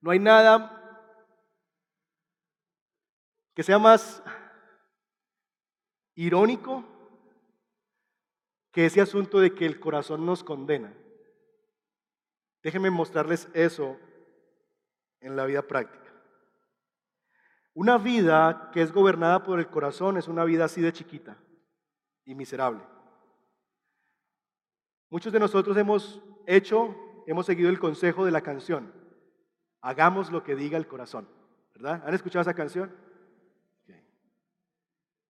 no 0.01 0.11
hay 0.11 0.19
nada 0.19 0.75
que 3.55 3.63
sea 3.63 3.79
más 3.79 4.21
irónico 6.15 6.83
que 8.73 8.85
ese 8.85 8.99
asunto 8.99 9.39
de 9.39 9.55
que 9.55 9.65
el 9.65 9.79
corazón 9.79 10.25
nos 10.25 10.43
condena. 10.43 10.93
Déjenme 12.63 12.89
mostrarles 12.89 13.47
eso 13.53 13.97
en 15.21 15.37
la 15.37 15.45
vida 15.45 15.61
práctica. 15.61 16.11
Una 17.73 17.97
vida 17.97 18.71
que 18.73 18.81
es 18.81 18.91
gobernada 18.91 19.43
por 19.43 19.57
el 19.59 19.69
corazón 19.69 20.17
es 20.17 20.27
una 20.27 20.43
vida 20.43 20.65
así 20.65 20.81
de 20.81 20.91
chiquita 20.91 21.37
y 22.25 22.35
miserable. 22.35 22.98
Muchos 25.09 25.33
de 25.33 25.39
nosotros 25.39 25.75
hemos 25.77 26.21
hecho, 26.45 26.95
hemos 27.25 27.45
seguido 27.45 27.69
el 27.69 27.79
consejo 27.79 28.25
de 28.25 28.31
la 28.31 28.41
canción. 28.41 28.93
Hagamos 29.81 30.31
lo 30.31 30.43
que 30.43 30.55
diga 30.55 30.77
el 30.77 30.87
corazón. 30.87 31.27
¿Verdad? 31.73 32.03
¿Han 32.05 32.13
escuchado 32.13 32.41
esa 32.41 32.53
canción? 32.53 32.93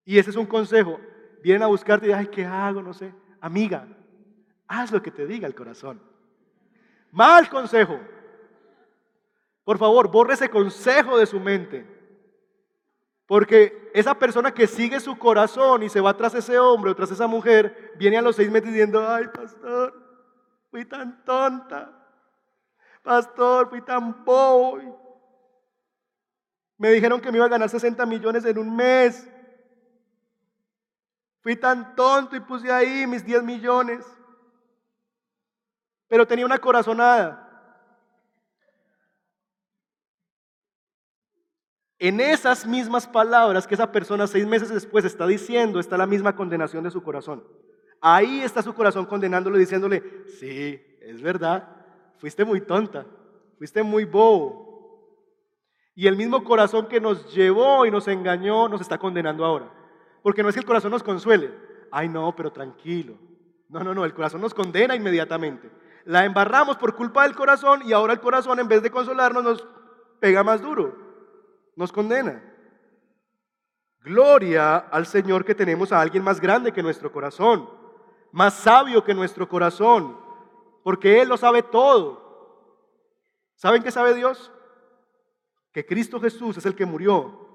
Y 0.03 0.17
ese 0.17 0.31
es 0.31 0.35
un 0.35 0.47
consejo. 0.47 0.99
Vienen 1.43 1.63
a 1.63 1.67
buscarte 1.67 2.05
y 2.05 2.09
dicen, 2.09 2.19
ay, 2.19 2.27
¿qué 2.27 2.45
hago? 2.45 2.81
No 2.81 2.93
sé. 2.93 3.13
Amiga, 3.39 3.87
haz 4.67 4.91
lo 4.91 5.01
que 5.01 5.11
te 5.11 5.27
diga 5.27 5.47
el 5.47 5.55
corazón. 5.55 6.01
Mal 7.11 7.49
consejo. 7.49 7.99
Por 9.63 9.77
favor, 9.77 10.09
borre 10.09 10.33
ese 10.33 10.49
consejo 10.49 11.17
de 11.17 11.25
su 11.25 11.39
mente. 11.39 11.98
Porque 13.29 13.91
esa 13.93 14.15
persona 14.15 14.51
que 14.55 14.65
sigue 14.65 14.99
su 14.99 15.15
corazón 15.19 15.83
y 15.83 15.89
se 15.89 16.01
va 16.01 16.17
tras 16.17 16.33
ese 16.33 16.57
hombre 16.57 16.89
o 16.89 16.95
tras 16.95 17.11
esa 17.11 17.27
mujer, 17.27 17.93
viene 17.95 18.17
a 18.17 18.23
los 18.23 18.35
seis 18.35 18.49
meses 18.49 18.69
diciendo, 18.69 19.07
ay, 19.07 19.27
pastor, 19.27 19.93
fui 20.71 20.83
tan 20.83 21.23
tonta. 21.23 21.93
Pastor, 23.03 23.69
fui 23.69 23.83
tan 23.83 24.25
bobo. 24.25 24.79
Me 26.79 26.89
dijeron 26.89 27.21
que 27.21 27.31
me 27.31 27.37
iba 27.37 27.45
a 27.45 27.49
ganar 27.49 27.69
60 27.69 28.03
millones 28.07 28.45
en 28.45 28.57
un 28.57 28.75
mes. 28.75 29.29
Fui 31.41 31.55
tan 31.55 31.95
tonto 31.95 32.35
y 32.35 32.39
puse 32.39 32.71
ahí 32.71 33.05
mis 33.05 33.23
10 33.23 33.43
millones. 33.43 34.07
Pero 36.07 36.25
tenía 36.25 36.47
una 36.47 36.57
corazonada. 36.57 37.48
En 41.99 42.21
esas 42.21 42.65
mismas 42.65 43.05
palabras 43.05 43.67
que 43.67 43.75
esa 43.75 43.91
persona 43.91 44.25
seis 44.25 44.47
meses 44.47 44.69
después 44.69 45.03
está 45.03 45.27
diciendo, 45.27 45.81
está 45.81 45.97
la 45.97 46.07
misma 46.07 46.33
condenación 46.33 46.85
de 46.85 46.91
su 46.91 47.03
corazón. 47.03 47.43
Ahí 47.99 48.39
está 48.39 48.61
su 48.61 48.73
corazón 48.73 49.05
condenándole, 49.05 49.59
diciéndole, 49.59 50.01
sí, 50.39 50.81
es 51.01 51.21
verdad, 51.21 51.67
fuiste 52.17 52.45
muy 52.45 52.61
tonta, 52.61 53.05
fuiste 53.57 53.83
muy 53.83 54.05
bobo. 54.05 54.69
Y 55.93 56.07
el 56.07 56.15
mismo 56.15 56.41
corazón 56.45 56.87
que 56.87 57.01
nos 57.01 57.33
llevó 57.35 57.85
y 57.85 57.91
nos 57.91 58.07
engañó 58.07 58.69
nos 58.69 58.79
está 58.79 58.97
condenando 58.97 59.43
ahora. 59.43 59.69
Porque 60.23 60.41
no 60.41 60.47
es 60.47 60.55
que 60.55 60.61
el 60.61 60.65
corazón 60.65 60.91
nos 60.91 61.03
consuele. 61.03 61.51
Ay, 61.91 62.07
no, 62.07 62.33
pero 62.33 62.53
tranquilo. 62.53 63.17
No, 63.67 63.83
no, 63.83 63.93
no, 63.93 64.05
el 64.05 64.13
corazón 64.13 64.39
nos 64.39 64.53
condena 64.53 64.95
inmediatamente. 64.95 65.69
La 66.05 66.23
embarramos 66.23 66.77
por 66.77 66.95
culpa 66.95 67.23
del 67.23 67.35
corazón 67.35 67.81
y 67.85 67.91
ahora 67.91 68.13
el 68.13 68.21
corazón 68.21 68.59
en 68.59 68.69
vez 68.69 68.81
de 68.81 68.89
consolarnos 68.89 69.43
nos 69.43 69.67
pega 70.21 70.41
más 70.45 70.61
duro. 70.61 71.08
Nos 71.75 71.91
condena. 71.91 72.43
Gloria 74.01 74.77
al 74.77 75.05
Señor 75.05 75.43
que 75.43 75.55
tenemos 75.55 75.91
a 75.91 76.01
alguien 76.01 76.23
más 76.23 76.39
grande 76.39 76.71
que 76.71 76.83
nuestro 76.83 77.11
corazón, 77.11 77.69
más 78.31 78.53
sabio 78.53 79.03
que 79.03 79.13
nuestro 79.13 79.47
corazón, 79.47 80.17
porque 80.83 81.21
Él 81.21 81.29
lo 81.29 81.37
sabe 81.37 81.63
todo. 81.63 82.27
¿Saben 83.55 83.83
qué 83.83 83.91
sabe 83.91 84.13
Dios? 84.13 84.51
que 85.71 85.85
Cristo 85.85 86.19
Jesús 86.19 86.57
es 86.57 86.65
el 86.65 86.75
que 86.75 86.85
murió, 86.85 87.47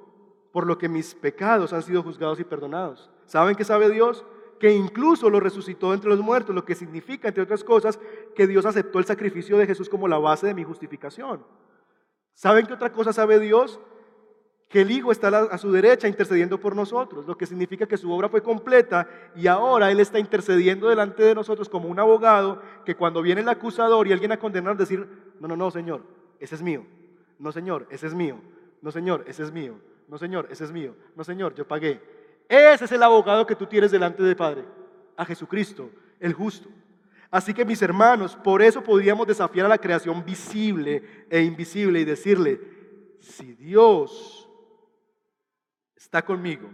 por 0.52 0.66
lo 0.66 0.78
que 0.78 0.88
mis 0.88 1.14
pecados 1.14 1.72
han 1.72 1.82
sido 1.82 2.02
juzgados 2.02 2.38
y 2.38 2.44
perdonados. 2.44 3.10
¿Saben 3.26 3.56
qué 3.56 3.64
sabe 3.64 3.90
Dios? 3.90 4.24
Que 4.60 4.72
incluso 4.72 5.28
lo 5.28 5.40
resucitó 5.40 5.92
entre 5.92 6.10
los 6.10 6.20
muertos, 6.20 6.54
lo 6.54 6.64
que 6.64 6.76
significa, 6.76 7.28
entre 7.28 7.42
otras 7.42 7.64
cosas, 7.64 7.98
que 8.34 8.46
Dios 8.46 8.64
aceptó 8.64 8.98
el 8.98 9.04
sacrificio 9.04 9.58
de 9.58 9.66
Jesús 9.66 9.88
como 9.88 10.06
la 10.06 10.18
base 10.18 10.46
de 10.46 10.54
mi 10.54 10.62
justificación. 10.62 11.44
¿Saben 12.34 12.66
qué 12.66 12.74
otra 12.74 12.92
cosa 12.92 13.12
sabe 13.12 13.40
Dios? 13.40 13.80
Que 14.68 14.80
el 14.80 14.90
Hijo 14.90 15.12
está 15.12 15.28
a 15.28 15.58
su 15.58 15.70
derecha 15.70 16.08
intercediendo 16.08 16.58
por 16.58 16.74
nosotros, 16.74 17.26
lo 17.26 17.36
que 17.36 17.46
significa 17.46 17.86
que 17.86 17.96
su 17.96 18.10
obra 18.10 18.28
fue 18.28 18.42
completa 18.42 19.08
y 19.36 19.46
ahora 19.46 19.90
Él 19.90 20.00
está 20.00 20.18
intercediendo 20.18 20.88
delante 20.88 21.22
de 21.22 21.34
nosotros 21.34 21.68
como 21.68 21.88
un 21.88 21.98
abogado 22.00 22.60
que 22.84 22.96
cuando 22.96 23.22
viene 23.22 23.42
el 23.42 23.48
acusador 23.48 24.06
y 24.08 24.12
alguien 24.12 24.32
a 24.32 24.38
condenar, 24.38 24.76
decir, 24.76 25.06
no, 25.38 25.48
no, 25.48 25.56
no, 25.56 25.70
Señor, 25.70 26.02
ese 26.40 26.54
es 26.56 26.62
mío. 26.62 26.84
No, 27.38 27.52
Señor, 27.52 27.86
ese 27.90 28.06
es 28.06 28.14
mío. 28.14 28.40
No, 28.80 28.90
Señor, 28.90 29.24
ese 29.26 29.42
es 29.42 29.52
mío. 29.52 29.78
No, 30.08 30.18
Señor, 30.18 30.48
ese 30.50 30.64
es 30.64 30.72
mío. 30.72 30.94
No, 31.16 31.24
Señor, 31.24 31.54
yo 31.54 31.66
pagué. 31.66 32.00
Ese 32.48 32.84
es 32.84 32.92
el 32.92 33.02
abogado 33.02 33.46
que 33.46 33.56
tú 33.56 33.66
tienes 33.66 33.90
delante 33.90 34.22
de 34.22 34.36
Padre, 34.36 34.64
a 35.16 35.24
Jesucristo, 35.24 35.90
el 36.20 36.32
justo. 36.32 36.68
Así 37.30 37.52
que 37.52 37.64
mis 37.64 37.82
hermanos, 37.82 38.36
por 38.36 38.62
eso 38.62 38.82
podríamos 38.82 39.26
desafiar 39.26 39.66
a 39.66 39.70
la 39.70 39.78
creación 39.78 40.24
visible 40.24 41.26
e 41.28 41.42
invisible 41.42 42.00
y 42.00 42.04
decirle, 42.04 42.60
si 43.18 43.54
Dios 43.54 44.43
está 46.14 46.24
conmigo, 46.24 46.70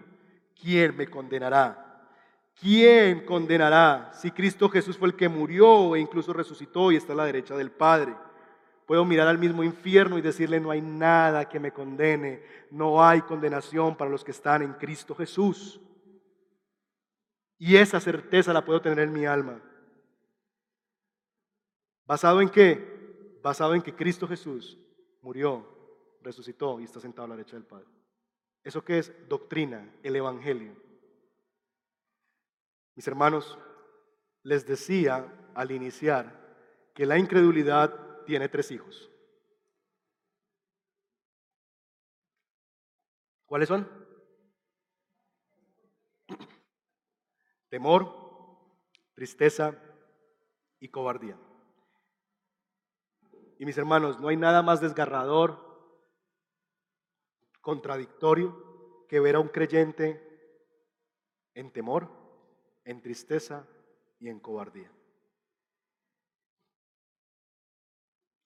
¿quién 0.60 0.94
me 0.94 1.06
condenará? 1.06 1.86
¿Quién 2.60 3.24
condenará 3.24 4.10
si 4.12 4.30
Cristo 4.30 4.68
Jesús 4.68 4.98
fue 4.98 5.08
el 5.08 5.16
que 5.16 5.30
murió 5.30 5.96
e 5.96 6.00
incluso 6.00 6.34
resucitó 6.34 6.92
y 6.92 6.96
está 6.96 7.14
a 7.14 7.16
la 7.16 7.24
derecha 7.24 7.56
del 7.56 7.70
Padre? 7.70 8.14
Puedo 8.84 9.02
mirar 9.06 9.28
al 9.28 9.38
mismo 9.38 9.64
infierno 9.64 10.18
y 10.18 10.20
decirle, 10.20 10.60
no 10.60 10.70
hay 10.70 10.82
nada 10.82 11.48
que 11.48 11.58
me 11.58 11.72
condene, 11.72 12.42
no 12.70 13.02
hay 13.02 13.22
condenación 13.22 13.96
para 13.96 14.10
los 14.10 14.22
que 14.22 14.32
están 14.32 14.60
en 14.60 14.74
Cristo 14.74 15.14
Jesús. 15.14 15.80
Y 17.56 17.76
esa 17.76 17.98
certeza 17.98 18.52
la 18.52 18.62
puedo 18.62 18.82
tener 18.82 18.98
en 18.98 19.12
mi 19.14 19.24
alma. 19.24 19.58
¿Basado 22.04 22.42
en 22.42 22.50
qué? 22.50 23.38
Basado 23.42 23.74
en 23.74 23.80
que 23.80 23.94
Cristo 23.94 24.28
Jesús 24.28 24.78
murió, 25.22 25.66
resucitó 26.20 26.78
y 26.78 26.84
está 26.84 27.00
sentado 27.00 27.24
a 27.24 27.28
la 27.28 27.36
derecha 27.36 27.56
del 27.56 27.64
Padre. 27.64 27.99
¿Eso 28.62 28.84
qué 28.84 28.98
es? 28.98 29.28
Doctrina, 29.28 29.92
el 30.02 30.16
Evangelio. 30.16 30.74
Mis 32.94 33.06
hermanos, 33.08 33.58
les 34.42 34.66
decía 34.66 35.50
al 35.54 35.70
iniciar 35.70 36.90
que 36.94 37.06
la 37.06 37.18
incredulidad 37.18 38.24
tiene 38.24 38.48
tres 38.48 38.70
hijos. 38.70 39.10
¿Cuáles 43.46 43.68
son? 43.68 43.88
Temor, 47.68 48.14
tristeza 49.14 49.74
y 50.78 50.88
cobardía. 50.88 51.38
Y 53.58 53.66
mis 53.66 53.76
hermanos, 53.76 54.20
no 54.20 54.28
hay 54.28 54.36
nada 54.36 54.62
más 54.62 54.80
desgarrador, 54.80 55.69
contradictorio, 57.60 59.06
que 59.08 59.20
ver 59.20 59.34
a 59.36 59.40
un 59.40 59.48
creyente 59.48 60.20
en 61.54 61.72
temor, 61.72 62.08
en 62.84 63.00
tristeza 63.02 63.66
y 64.18 64.28
en 64.28 64.40
cobardía. 64.40 64.90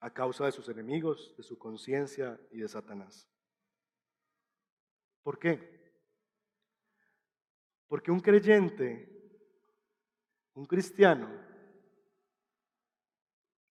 A 0.00 0.12
causa 0.12 0.46
de 0.46 0.52
sus 0.52 0.68
enemigos, 0.68 1.34
de 1.36 1.42
su 1.42 1.58
conciencia 1.58 2.38
y 2.50 2.58
de 2.58 2.68
Satanás. 2.68 3.28
¿Por 5.22 5.38
qué? 5.38 5.74
Porque 7.88 8.10
un 8.10 8.20
creyente, 8.20 9.08
un 10.54 10.66
cristiano, 10.66 11.28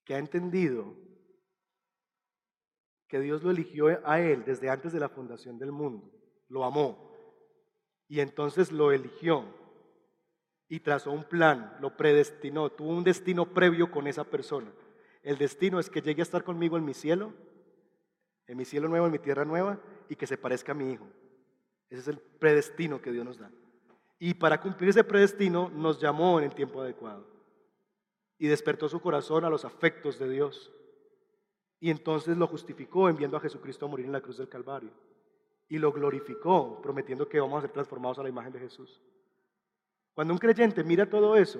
que 0.04 0.16
ha 0.16 0.18
entendido 0.18 1.03
que 3.14 3.20
Dios 3.20 3.44
lo 3.44 3.52
eligió 3.52 3.90
a 4.06 4.20
él 4.20 4.44
desde 4.44 4.72
antes 4.72 4.92
de 4.92 5.00
la 5.00 5.08
fundación 5.08 5.60
del 5.60 5.72
mundo. 5.72 6.10
Lo 6.50 6.64
amó. 6.64 7.12
Y 8.08 8.22
entonces 8.22 8.72
lo 8.72 8.92
eligió. 8.92 9.46
Y 10.68 10.80
trazó 10.80 11.12
un 11.12 11.24
plan, 11.24 11.78
lo 11.80 11.96
predestinó, 11.96 12.72
tuvo 12.72 12.90
un 12.90 13.04
destino 13.04 13.54
previo 13.54 13.92
con 13.92 14.08
esa 14.08 14.24
persona. 14.24 14.74
El 15.22 15.38
destino 15.38 15.80
es 15.80 15.92
que 15.92 16.02
llegue 16.02 16.24
a 16.24 16.24
estar 16.24 16.44
conmigo 16.44 16.76
en 16.76 16.86
mi 16.86 16.96
cielo, 16.96 17.34
en 18.48 18.58
mi 18.58 18.66
cielo 18.66 18.88
nuevo, 18.88 19.06
en 19.06 19.12
mi 19.12 19.20
tierra 19.20 19.46
nueva, 19.46 19.80
y 20.10 20.16
que 20.16 20.26
se 20.26 20.40
parezca 20.40 20.72
a 20.72 20.76
mi 20.76 20.92
hijo. 20.92 21.06
Ese 21.92 22.02
es 22.02 22.08
el 22.08 22.18
predestino 22.18 23.00
que 23.00 23.12
Dios 23.12 23.26
nos 23.26 23.38
da. 23.38 23.52
Y 24.18 24.34
para 24.34 24.60
cumplir 24.60 24.90
ese 24.90 25.04
predestino 25.04 25.70
nos 25.70 26.02
llamó 26.02 26.40
en 26.40 26.46
el 26.46 26.56
tiempo 26.56 26.82
adecuado. 26.82 27.28
Y 28.40 28.48
despertó 28.48 28.90
su 28.90 29.00
corazón 29.00 29.46
a 29.46 29.52
los 29.52 29.66
afectos 29.66 30.18
de 30.18 30.30
Dios. 30.32 30.74
Y 31.84 31.90
entonces 31.90 32.38
lo 32.38 32.48
justificó 32.48 33.10
enviando 33.10 33.36
a 33.36 33.42
Jesucristo 33.42 33.86
a 33.86 33.90
morir 33.90 34.06
en 34.06 34.14
la 34.14 34.22
cruz 34.22 34.38
del 34.38 34.48
Calvario. 34.48 34.90
Y 35.68 35.78
lo 35.80 35.92
glorificó, 35.92 36.82
prometiendo 36.82 37.28
que 37.28 37.42
vamos 37.42 37.58
a 37.58 37.62
ser 37.64 37.72
transformados 37.72 38.18
a 38.20 38.24
la 38.24 38.30
imagen 38.30 38.54
de 38.54 38.60
Jesús. 38.60 39.02
Cuando 40.14 40.34
un 40.34 40.40
creyente 40.40 40.82
mira 40.82 41.10
todo 41.10 41.36
eso, 41.36 41.60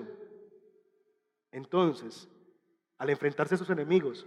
entonces, 1.52 2.26
al 2.96 3.10
enfrentarse 3.10 3.54
a 3.54 3.58
sus 3.58 3.68
enemigos, 3.68 4.26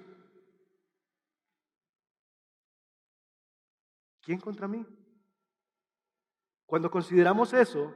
¿quién 4.22 4.40
contra 4.40 4.68
mí? 4.68 4.86
Cuando 6.68 6.92
consideramos 6.92 7.54
eso 7.54 7.92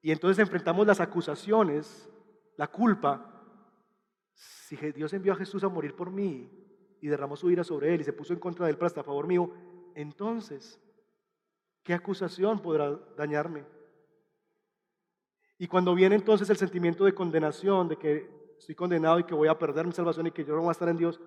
y 0.00 0.12
entonces 0.12 0.38
enfrentamos 0.38 0.86
las 0.86 1.00
acusaciones, 1.00 2.08
la 2.56 2.68
culpa, 2.68 3.42
si 4.32 4.76
Dios 4.92 5.12
envió 5.12 5.32
a 5.32 5.36
Jesús 5.36 5.64
a 5.64 5.68
morir 5.68 5.96
por 5.96 6.12
mí, 6.12 6.62
y 7.06 7.08
derramó 7.08 7.36
su 7.36 7.48
ira 7.48 7.62
sobre 7.62 7.94
él 7.94 8.00
y 8.00 8.04
se 8.04 8.12
puso 8.12 8.32
en 8.32 8.40
contra 8.40 8.66
de 8.66 8.72
él 8.72 8.76
para 8.76 8.88
estar 8.88 9.02
a 9.02 9.04
favor 9.04 9.28
mío, 9.28 9.52
entonces, 9.94 10.80
¿qué 11.84 11.94
acusación 11.94 12.60
podrá 12.60 12.96
dañarme? 13.16 13.64
Y 15.56 15.68
cuando 15.68 15.94
viene 15.94 16.16
entonces 16.16 16.50
el 16.50 16.56
sentimiento 16.56 17.04
de 17.04 17.14
condenación, 17.14 17.86
de 17.86 17.96
que 17.96 18.28
estoy 18.58 18.74
condenado 18.74 19.20
y 19.20 19.24
que 19.24 19.34
voy 19.34 19.46
a 19.46 19.56
perder 19.56 19.86
mi 19.86 19.92
salvación 19.92 20.26
y 20.26 20.32
que 20.32 20.44
yo 20.44 20.56
no 20.56 20.62
voy 20.62 20.70
a 20.70 20.72
estar 20.72 20.88
en 20.88 20.96
Dios, 20.96 21.20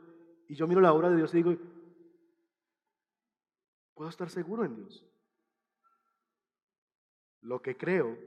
y 0.50 0.56
yo 0.56 0.68
miro 0.68 0.82
la 0.82 0.92
obra 0.92 1.10
de 1.10 1.16
Dios 1.16 1.34
y 1.34 1.38
digo, 1.38 1.56
puedo 3.94 4.10
estar 4.10 4.30
seguro 4.30 4.66
en 4.66 4.76
Dios. 4.76 5.06
Lo 7.40 7.62
que 7.62 7.78
creo 7.78 8.18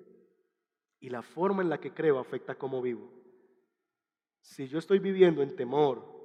y 1.01 1.11
la 1.11 1.21
forma 1.21 1.61
en 1.61 1.69
la 1.69 1.79
que 1.79 1.93
creo 1.93 2.19
afecta 2.19 2.55
cómo 2.55 2.81
vivo. 2.81 3.13
Si 4.41 4.69
yo 4.69 4.79
estoy 4.79 5.01
viviendo 5.01 5.43
en 5.43 5.55
temor, 5.55 6.22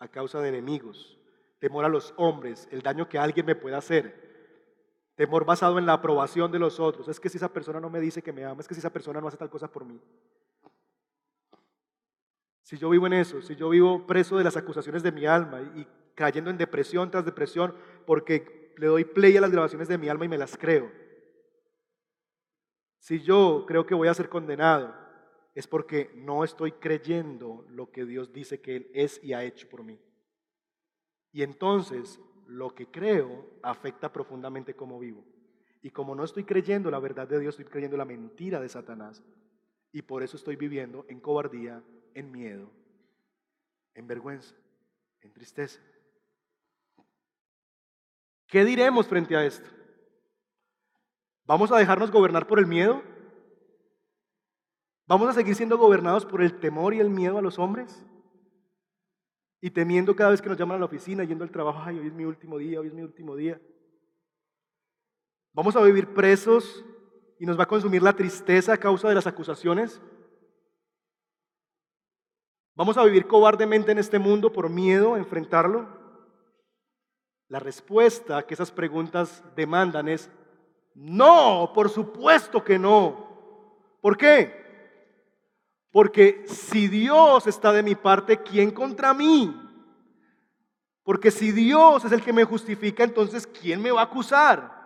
a 0.00 0.08
causa 0.08 0.40
de 0.40 0.48
enemigos, 0.48 1.18
temor 1.58 1.84
a 1.84 1.88
los 1.88 2.12
hombres, 2.16 2.66
el 2.72 2.82
daño 2.82 3.08
que 3.08 3.18
alguien 3.18 3.46
me 3.46 3.54
pueda 3.54 3.78
hacer, 3.78 4.28
temor 5.14 5.44
basado 5.44 5.78
en 5.78 5.86
la 5.86 5.92
aprobación 5.92 6.50
de 6.50 6.58
los 6.58 6.80
otros. 6.80 7.06
Es 7.06 7.20
que 7.20 7.28
si 7.28 7.36
esa 7.36 7.52
persona 7.52 7.78
no 7.78 7.90
me 7.90 8.00
dice 8.00 8.22
que 8.22 8.32
me 8.32 8.44
ama, 8.44 8.60
es 8.60 8.66
que 8.66 8.74
si 8.74 8.80
esa 8.80 8.92
persona 8.92 9.20
no 9.20 9.28
hace 9.28 9.36
tal 9.36 9.50
cosa 9.50 9.70
por 9.70 9.84
mí. 9.84 10.00
Si 12.62 12.78
yo 12.78 12.88
vivo 12.88 13.06
en 13.06 13.12
eso, 13.12 13.42
si 13.42 13.56
yo 13.56 13.68
vivo 13.68 14.06
preso 14.06 14.38
de 14.38 14.44
las 14.44 14.56
acusaciones 14.56 15.02
de 15.02 15.12
mi 15.12 15.26
alma 15.26 15.60
y 15.60 15.86
cayendo 16.14 16.50
en 16.50 16.56
depresión 16.56 17.10
tras 17.10 17.24
depresión 17.24 17.74
porque 18.06 18.72
le 18.78 18.86
doy 18.86 19.04
play 19.04 19.36
a 19.36 19.40
las 19.40 19.50
grabaciones 19.50 19.88
de 19.88 19.98
mi 19.98 20.08
alma 20.08 20.24
y 20.24 20.28
me 20.28 20.38
las 20.38 20.56
creo. 20.56 20.90
Si 22.98 23.20
yo 23.20 23.64
creo 23.66 23.86
que 23.86 23.94
voy 23.94 24.08
a 24.08 24.14
ser 24.14 24.28
condenado, 24.28 24.94
es 25.54 25.66
porque 25.66 26.10
no 26.14 26.44
estoy 26.44 26.72
creyendo 26.72 27.66
lo 27.70 27.90
que 27.90 28.04
Dios 28.04 28.32
dice 28.32 28.60
que 28.60 28.76
Él 28.76 28.90
es 28.94 29.22
y 29.22 29.32
ha 29.32 29.44
hecho 29.44 29.68
por 29.68 29.82
mí. 29.82 29.98
Y 31.32 31.42
entonces 31.42 32.20
lo 32.46 32.74
que 32.74 32.86
creo 32.86 33.46
afecta 33.62 34.12
profundamente 34.12 34.74
cómo 34.74 34.98
vivo. 34.98 35.24
Y 35.82 35.90
como 35.90 36.14
no 36.14 36.24
estoy 36.24 36.44
creyendo 36.44 36.90
la 36.90 36.98
verdad 36.98 37.26
de 37.26 37.40
Dios, 37.40 37.54
estoy 37.54 37.70
creyendo 37.70 37.96
la 37.96 38.04
mentira 38.04 38.60
de 38.60 38.68
Satanás. 38.68 39.22
Y 39.92 40.02
por 40.02 40.22
eso 40.22 40.36
estoy 40.36 40.56
viviendo 40.56 41.04
en 41.08 41.20
cobardía, 41.20 41.82
en 42.14 42.30
miedo, 42.30 42.70
en 43.94 44.06
vergüenza, 44.06 44.54
en 45.22 45.32
tristeza. 45.32 45.80
¿Qué 48.46 48.64
diremos 48.64 49.06
frente 49.06 49.36
a 49.36 49.44
esto? 49.44 49.68
¿Vamos 51.44 51.72
a 51.72 51.78
dejarnos 51.78 52.10
gobernar 52.10 52.46
por 52.46 52.58
el 52.58 52.66
miedo? 52.66 53.02
¿Vamos 55.10 55.28
a 55.28 55.32
seguir 55.32 55.56
siendo 55.56 55.76
gobernados 55.76 56.24
por 56.24 56.40
el 56.40 56.60
temor 56.60 56.94
y 56.94 57.00
el 57.00 57.10
miedo 57.10 57.36
a 57.36 57.42
los 57.42 57.58
hombres? 57.58 58.06
Y 59.60 59.68
temiendo 59.68 60.14
cada 60.14 60.30
vez 60.30 60.40
que 60.40 60.48
nos 60.48 60.56
llaman 60.56 60.76
a 60.76 60.78
la 60.78 60.84
oficina, 60.84 61.24
yendo 61.24 61.42
al 61.42 61.50
trabajo, 61.50 61.80
ay, 61.82 61.98
hoy 61.98 62.06
es 62.06 62.12
mi 62.12 62.24
último 62.24 62.58
día, 62.58 62.78
hoy 62.78 62.86
es 62.86 62.94
mi 62.94 63.02
último 63.02 63.34
día. 63.34 63.60
¿Vamos 65.52 65.74
a 65.74 65.82
vivir 65.82 66.14
presos 66.14 66.84
y 67.40 67.44
nos 67.44 67.58
va 67.58 67.64
a 67.64 67.66
consumir 67.66 68.04
la 68.04 68.12
tristeza 68.12 68.74
a 68.74 68.78
causa 68.78 69.08
de 69.08 69.16
las 69.16 69.26
acusaciones? 69.26 70.00
¿Vamos 72.76 72.96
a 72.96 73.02
vivir 73.02 73.26
cobardemente 73.26 73.90
en 73.90 73.98
este 73.98 74.20
mundo 74.20 74.52
por 74.52 74.70
miedo 74.70 75.14
a 75.14 75.18
enfrentarlo? 75.18 75.88
La 77.48 77.58
respuesta 77.58 78.46
que 78.46 78.54
esas 78.54 78.70
preguntas 78.70 79.42
demandan 79.56 80.06
es, 80.06 80.30
no, 80.94 81.72
por 81.74 81.90
supuesto 81.90 82.62
que 82.62 82.78
no. 82.78 83.98
¿Por 84.00 84.16
qué? 84.16 84.59
Porque 85.92 86.44
si 86.46 86.88
Dios 86.88 87.46
está 87.46 87.72
de 87.72 87.82
mi 87.82 87.94
parte, 87.94 88.38
¿quién 88.38 88.70
contra 88.70 89.12
mí? 89.12 89.54
Porque 91.02 91.30
si 91.30 91.50
Dios 91.50 92.04
es 92.04 92.12
el 92.12 92.22
que 92.22 92.32
me 92.32 92.44
justifica, 92.44 93.02
entonces 93.02 93.46
¿quién 93.46 93.82
me 93.82 93.90
va 93.90 94.02
a 94.02 94.04
acusar? 94.04 94.78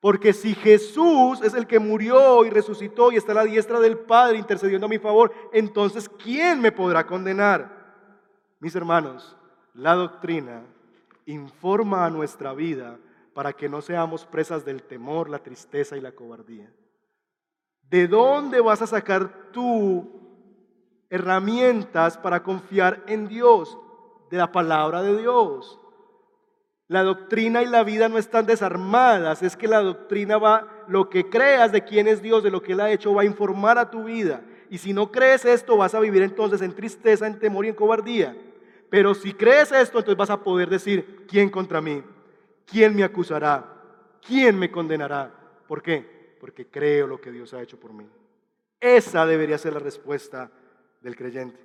Porque 0.00 0.32
si 0.32 0.54
Jesús 0.54 1.42
es 1.42 1.52
el 1.54 1.66
que 1.66 1.78
murió 1.78 2.44
y 2.44 2.50
resucitó 2.50 3.12
y 3.12 3.16
está 3.16 3.32
a 3.32 3.36
la 3.36 3.44
diestra 3.44 3.80
del 3.80 3.98
Padre 3.98 4.38
intercediendo 4.38 4.86
a 4.86 4.90
mi 4.90 4.98
favor, 4.98 5.32
entonces 5.52 6.08
¿quién 6.08 6.60
me 6.60 6.72
podrá 6.72 7.06
condenar? 7.06 7.74
Mis 8.60 8.74
hermanos, 8.74 9.36
la 9.74 9.94
doctrina 9.94 10.62
informa 11.26 12.06
a 12.06 12.10
nuestra 12.10 12.54
vida 12.54 12.98
para 13.34 13.52
que 13.52 13.68
no 13.68 13.82
seamos 13.82 14.24
presas 14.24 14.64
del 14.64 14.82
temor, 14.82 15.28
la 15.28 15.40
tristeza 15.40 15.96
y 15.96 16.00
la 16.00 16.12
cobardía. 16.12 16.72
¿De 17.90 18.08
dónde 18.08 18.60
vas 18.60 18.82
a 18.82 18.86
sacar 18.86 19.50
tú 19.52 20.10
herramientas 21.08 22.18
para 22.18 22.42
confiar 22.42 23.04
en 23.06 23.28
Dios? 23.28 23.78
De 24.30 24.36
la 24.36 24.50
palabra 24.50 25.02
de 25.02 25.16
Dios. 25.16 25.78
La 26.88 27.02
doctrina 27.02 27.62
y 27.62 27.66
la 27.66 27.82
vida 27.82 28.08
no 28.08 28.16
están 28.16 28.46
desarmadas, 28.46 29.42
es 29.42 29.56
que 29.56 29.66
la 29.66 29.80
doctrina 29.80 30.38
va, 30.38 30.68
lo 30.86 31.10
que 31.10 31.28
creas 31.28 31.72
de 31.72 31.82
quién 31.82 32.06
es 32.06 32.22
Dios, 32.22 32.44
de 32.44 32.50
lo 32.50 32.62
que 32.62 32.72
Él 32.72 32.80
ha 32.80 32.92
hecho, 32.92 33.12
va 33.12 33.22
a 33.22 33.26
informar 33.26 33.76
a 33.76 33.90
tu 33.90 34.04
vida. 34.04 34.42
Y 34.70 34.78
si 34.78 34.92
no 34.92 35.10
crees 35.10 35.44
esto, 35.44 35.76
vas 35.76 35.94
a 35.94 36.00
vivir 36.00 36.22
entonces 36.22 36.62
en 36.62 36.74
tristeza, 36.74 37.26
en 37.26 37.40
temor 37.40 37.66
y 37.66 37.70
en 37.70 37.74
cobardía. 37.74 38.36
Pero 38.88 39.14
si 39.14 39.32
crees 39.32 39.72
esto, 39.72 39.98
entonces 39.98 40.16
vas 40.16 40.30
a 40.30 40.44
poder 40.44 40.68
decir, 40.68 41.26
¿quién 41.28 41.50
contra 41.50 41.80
mí? 41.80 42.04
¿Quién 42.66 42.94
me 42.94 43.02
acusará? 43.02 43.64
¿Quién 44.24 44.56
me 44.56 44.70
condenará? 44.70 45.32
¿Por 45.66 45.82
qué? 45.82 46.15
Porque 46.38 46.66
creo 46.66 47.06
lo 47.06 47.20
que 47.20 47.32
Dios 47.32 47.54
ha 47.54 47.62
hecho 47.62 47.78
por 47.78 47.92
mí. 47.92 48.08
Esa 48.80 49.26
debería 49.26 49.58
ser 49.58 49.72
la 49.72 49.78
respuesta 49.78 50.50
del 51.00 51.16
creyente. 51.16 51.58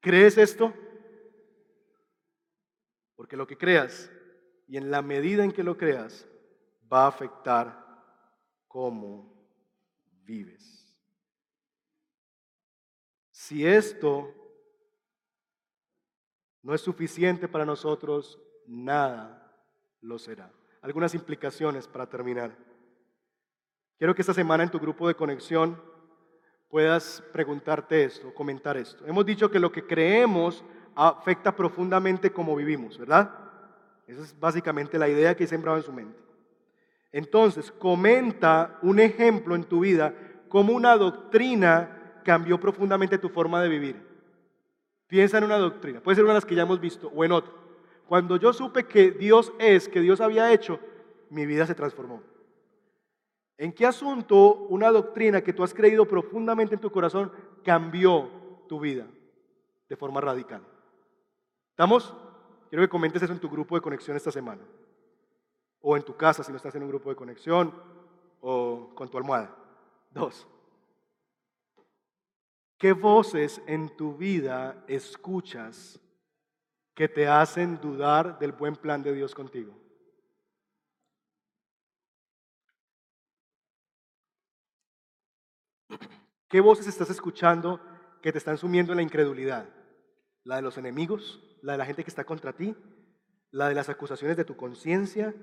¿Crees 0.00 0.38
esto? 0.38 0.72
Porque 3.16 3.36
lo 3.36 3.46
que 3.46 3.56
creas, 3.56 4.10
y 4.68 4.76
en 4.76 4.90
la 4.90 5.02
medida 5.02 5.42
en 5.42 5.52
que 5.52 5.64
lo 5.64 5.76
creas, 5.76 6.26
va 6.92 7.04
a 7.04 7.08
afectar 7.08 7.84
cómo 8.68 9.32
vives. 10.24 10.94
Si 13.30 13.66
esto 13.66 14.34
no 16.62 16.74
es 16.74 16.80
suficiente 16.80 17.48
para 17.48 17.64
nosotros, 17.64 18.40
nada 18.66 19.56
lo 20.00 20.18
será. 20.18 20.52
Algunas 20.82 21.14
implicaciones 21.14 21.86
para 21.86 22.08
terminar. 22.08 22.56
Quiero 23.98 24.14
que 24.14 24.22
esta 24.22 24.34
semana 24.34 24.62
en 24.62 24.70
tu 24.70 24.78
grupo 24.78 25.08
de 25.08 25.14
conexión 25.14 25.80
puedas 26.68 27.22
preguntarte 27.32 28.04
esto, 28.04 28.34
comentar 28.34 28.76
esto. 28.76 29.06
Hemos 29.06 29.24
dicho 29.24 29.50
que 29.50 29.58
lo 29.58 29.72
que 29.72 29.86
creemos 29.86 30.64
afecta 30.94 31.56
profundamente 31.56 32.30
cómo 32.30 32.54
vivimos, 32.54 32.98
¿verdad? 32.98 33.30
Esa 34.06 34.22
es 34.22 34.38
básicamente 34.38 34.98
la 34.98 35.08
idea 35.08 35.34
que 35.34 35.44
he 35.44 35.46
sembrado 35.46 35.78
en 35.78 35.84
su 35.84 35.92
mente. 35.92 36.18
Entonces, 37.10 37.72
comenta 37.72 38.78
un 38.82 39.00
ejemplo 39.00 39.54
en 39.54 39.64
tu 39.64 39.80
vida 39.80 40.14
cómo 40.48 40.74
una 40.74 40.96
doctrina 40.96 42.20
cambió 42.22 42.60
profundamente 42.60 43.16
tu 43.18 43.30
forma 43.30 43.62
de 43.62 43.68
vivir. 43.68 44.06
Piensa 45.06 45.38
en 45.38 45.44
una 45.44 45.56
doctrina, 45.56 46.00
puede 46.00 46.16
ser 46.16 46.24
una 46.24 46.34
de 46.34 46.38
las 46.38 46.44
que 46.44 46.54
ya 46.54 46.62
hemos 46.62 46.80
visto 46.80 47.10
o 47.14 47.24
en 47.24 47.32
otra. 47.32 47.52
Cuando 48.06 48.36
yo 48.36 48.52
supe 48.52 48.84
que 48.84 49.10
Dios 49.10 49.52
es, 49.58 49.88
que 49.88 50.00
Dios 50.00 50.20
había 50.20 50.52
hecho, 50.52 50.78
mi 51.30 51.46
vida 51.46 51.66
se 51.66 51.74
transformó. 51.74 52.22
¿En 53.58 53.72
qué 53.72 53.86
asunto 53.86 54.54
una 54.68 54.90
doctrina 54.90 55.40
que 55.40 55.52
tú 55.52 55.62
has 55.62 55.72
creído 55.72 56.06
profundamente 56.06 56.74
en 56.74 56.80
tu 56.80 56.90
corazón 56.90 57.32
cambió 57.64 58.28
tu 58.68 58.78
vida 58.78 59.06
de 59.88 59.96
forma 59.96 60.20
radical? 60.20 60.62
¿Estamos? 61.70 62.14
Quiero 62.68 62.84
que 62.84 62.90
comentes 62.90 63.22
eso 63.22 63.32
en 63.32 63.40
tu 63.40 63.48
grupo 63.48 63.74
de 63.74 63.80
conexión 63.80 64.16
esta 64.16 64.30
semana. 64.30 64.62
O 65.80 65.96
en 65.96 66.02
tu 66.02 66.16
casa 66.16 66.42
si 66.42 66.50
no 66.50 66.56
estás 66.56 66.74
en 66.74 66.82
un 66.82 66.88
grupo 66.88 67.08
de 67.08 67.16
conexión. 67.16 67.72
O 68.40 68.90
con 68.94 69.08
tu 69.08 69.16
almohada. 69.16 69.54
Dos. 70.10 70.46
¿Qué 72.78 72.92
voces 72.92 73.62
en 73.66 73.96
tu 73.96 74.16
vida 74.16 74.84
escuchas 74.86 75.98
que 76.94 77.08
te 77.08 77.26
hacen 77.26 77.80
dudar 77.80 78.38
del 78.38 78.52
buen 78.52 78.76
plan 78.76 79.02
de 79.02 79.14
Dios 79.14 79.34
contigo? 79.34 79.72
¿Qué 86.48 86.60
voces 86.60 86.86
estás 86.86 87.10
escuchando 87.10 87.80
que 88.22 88.32
te 88.32 88.38
están 88.38 88.58
sumiendo 88.58 88.92
en 88.92 88.96
la 88.96 89.02
incredulidad? 89.02 89.68
¿La 90.44 90.56
de 90.56 90.62
los 90.62 90.78
enemigos? 90.78 91.42
¿La 91.62 91.72
de 91.72 91.78
la 91.78 91.86
gente 91.86 92.04
que 92.04 92.10
está 92.10 92.24
contra 92.24 92.52
ti? 92.52 92.74
¿La 93.50 93.68
de 93.68 93.74
las 93.74 93.88
acusaciones 93.88 94.36
de 94.36 94.44
tu 94.44 94.56
conciencia? 94.56 95.34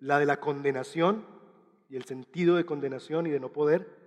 ¿La 0.00 0.18
de 0.18 0.26
la 0.26 0.40
condenación 0.40 1.26
y 1.88 1.96
el 1.96 2.04
sentido 2.04 2.56
de 2.56 2.66
condenación 2.66 3.26
y 3.26 3.30
de 3.30 3.40
no 3.40 3.52
poder? 3.52 4.04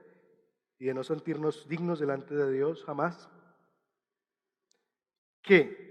y 0.80 0.86
de 0.86 0.94
no 0.94 1.04
sentirnos 1.04 1.68
dignos 1.68 2.00
delante 2.00 2.36
de 2.36 2.52
Dios 2.52 2.84
jamás? 2.84 3.30
¿Qué? 5.42 5.86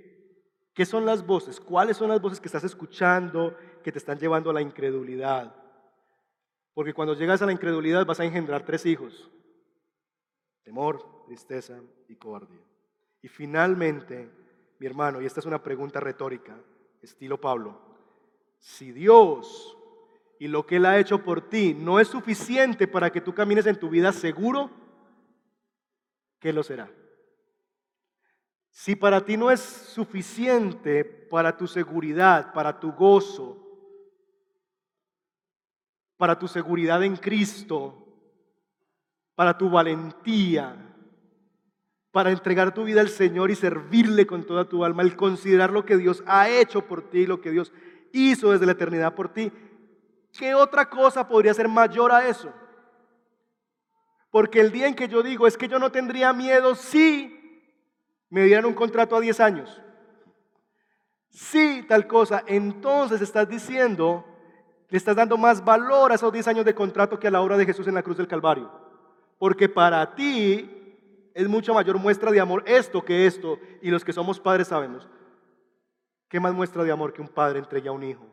¿Qué 0.75 0.85
son 0.85 1.07
las 1.07 1.27
voces? 1.27 1.59
¿Cuáles 1.59 1.97
son 1.97 2.09
las 2.09 2.21
voces 2.21 2.41
que 2.41 2.49
estás 2.49 2.65
escuchando 2.65 3.57
que 3.83 3.91
te 3.91 3.99
están 3.99 4.19
llevando 4.19 4.51
a 4.51 4.53
la 4.53 4.61
incredulidad? 4.61 5.55
Porque 6.75 6.93
cuando 6.93 7.15
llegas 7.15 7.41
a 7.41 7.47
la 7.47 7.53
incredulidad 7.53 8.05
vas 8.05 8.21
a 8.21 8.25
engendrar 8.25 8.65
tres 8.65 8.85
hijos. 8.85 9.31
Temor, 10.67 11.23
tristeza 11.27 11.81
y 12.09 12.17
cobardía. 12.17 12.61
Y 13.23 13.29
finalmente, 13.29 14.29
mi 14.81 14.87
hermano, 14.89 15.23
y 15.23 15.25
esta 15.25 15.39
es 15.39 15.47
una 15.47 15.63
pregunta 15.63 16.01
retórica, 16.01 16.59
estilo 17.01 17.41
Pablo, 17.41 17.81
si 18.59 18.91
Dios 18.91 19.79
y 20.41 20.49
lo 20.49 20.67
que 20.67 20.77
Él 20.77 20.87
ha 20.87 20.99
hecho 20.99 21.23
por 21.23 21.49
ti 21.49 21.73
no 21.73 22.01
es 22.01 22.09
suficiente 22.09 22.89
para 22.89 23.13
que 23.13 23.21
tú 23.21 23.33
camines 23.33 23.67
en 23.67 23.79
tu 23.79 23.89
vida 23.89 24.13
seguro, 24.13 24.69
¿qué 26.41 26.53
lo 26.53 26.65
será? 26.65 26.91
Si 28.73 28.97
para 28.97 29.25
ti 29.25 29.37
no 29.37 29.53
es 29.53 29.61
suficiente 29.61 31.05
para 31.05 31.57
tu 31.57 31.69
seguridad, 31.69 32.53
para 32.53 32.81
tu 32.81 32.91
gozo, 32.91 33.57
para 36.17 36.37
tu 36.37 36.49
seguridad 36.49 37.05
en 37.05 37.15
Cristo, 37.15 38.06
para 39.37 39.57
tu 39.57 39.71
valentía, 39.71 40.75
para 42.11 42.33
entregar 42.33 42.75
tu 42.75 42.83
vida 42.83 43.01
al 43.01 43.11
Señor 43.11 43.53
y 43.53 43.55
servirle 43.55 44.27
con 44.27 44.45
toda 44.45 44.69
tu 44.69 44.85
alma, 44.85 45.05
el 45.05 45.15
considerar 45.15 45.71
lo 45.71 45.85
que 45.85 45.97
Dios 45.97 46.25
ha 46.27 46.49
hecho 46.49 46.85
por 46.85 47.09
ti, 47.09 47.27
lo 47.27 47.41
que 47.41 47.53
Dios 47.53 47.73
hizo 48.13 48.51
desde 48.51 48.67
la 48.67 48.73
eternidad 48.73 49.15
por 49.15 49.29
ti, 49.29 49.53
¿Qué 50.37 50.55
otra 50.55 50.89
cosa 50.89 51.27
podría 51.27 51.55
ser 51.55 51.69
mayor 51.69 52.13
a 52.13 52.29
eso? 52.29 52.53
Porque 54.31 54.61
el 54.61 54.71
día 54.71 54.87
en 54.87 54.95
que 54.95 55.09
yo 55.09 55.23
digo 55.23 55.47
es 55.47 55.57
que 55.57 55.69
yo 55.69 55.79
no 55.79 55.91
tendría 55.91 56.33
miedo 56.33 56.75
si 56.75 57.33
me 58.29 58.45
dieran 58.45 58.67
un 58.67 58.75
contrato 58.75 59.17
a 59.17 59.21
10 59.21 59.41
años. 59.41 59.81
Si 61.31 61.85
tal 61.85 62.07
cosa, 62.07 62.45
entonces 62.47 63.23
estás 63.23 63.49
diciendo, 63.49 64.25
le 64.89 64.99
estás 64.99 65.17
dando 65.17 65.39
más 65.39 65.65
valor 65.65 66.13
a 66.13 66.17
esos 66.17 66.33
10 66.33 66.49
años 66.49 66.65
de 66.65 66.75
contrato 66.75 67.19
que 67.19 67.29
a 67.29 67.31
la 67.31 67.41
obra 67.41 67.57
de 67.57 67.67
Jesús 67.67 67.87
en 67.87 67.95
la 67.95 68.03
cruz 68.03 68.19
del 68.19 68.29
Calvario. 68.29 68.71
Porque 69.39 69.69
para 69.69 70.15
ti 70.15 70.71
es 71.35 71.49
mucha 71.49 71.73
mayor 71.73 71.99
muestra 71.99 72.31
de 72.31 72.41
amor 72.41 72.63
esto 72.67 73.05
que 73.05 73.27
esto. 73.27 73.59
Y 73.83 73.91
los 73.91 74.05
que 74.05 74.13
somos 74.13 74.41
padres 74.41 74.69
sabemos. 74.69 75.09
¿Qué 76.29 76.41
más 76.41 76.55
muestra 76.55 76.83
de 76.83 76.91
amor 76.91 77.13
que 77.13 77.23
un 77.23 77.29
padre 77.29 77.59
entregue 77.59 77.89
a 77.89 77.93
un 77.93 78.03
hijo? 78.03 78.27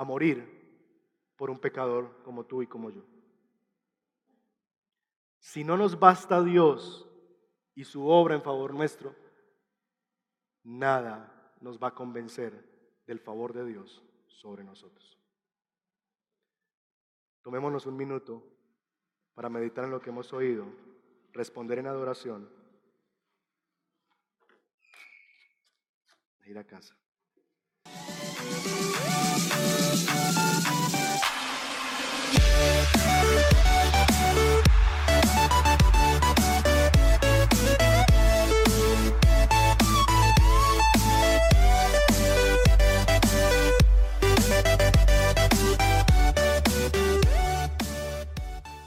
a 0.00 0.04
morir 0.04 0.48
por 1.36 1.50
un 1.50 1.58
pecador 1.58 2.22
como 2.22 2.46
tú 2.46 2.62
y 2.62 2.66
como 2.66 2.88
yo. 2.88 3.02
Si 5.38 5.62
no 5.62 5.76
nos 5.76 5.98
basta 5.98 6.42
Dios 6.42 7.06
y 7.74 7.84
su 7.84 8.08
obra 8.08 8.34
en 8.34 8.40
favor 8.40 8.72
nuestro, 8.72 9.14
nada 10.62 11.52
nos 11.60 11.78
va 11.78 11.88
a 11.88 11.94
convencer 11.94 13.02
del 13.06 13.20
favor 13.20 13.52
de 13.52 13.66
Dios 13.66 14.02
sobre 14.26 14.64
nosotros. 14.64 15.18
Tomémonos 17.42 17.84
un 17.84 17.98
minuto 17.98 18.42
para 19.40 19.48
meditar 19.48 19.86
en 19.86 19.90
lo 19.90 20.02
que 20.02 20.10
hemos 20.10 20.34
oído, 20.34 20.66
responder 21.32 21.78
en 21.78 21.86
adoración, 21.86 22.46
ir 26.44 26.58
a 26.58 26.64
casa. 26.64 26.94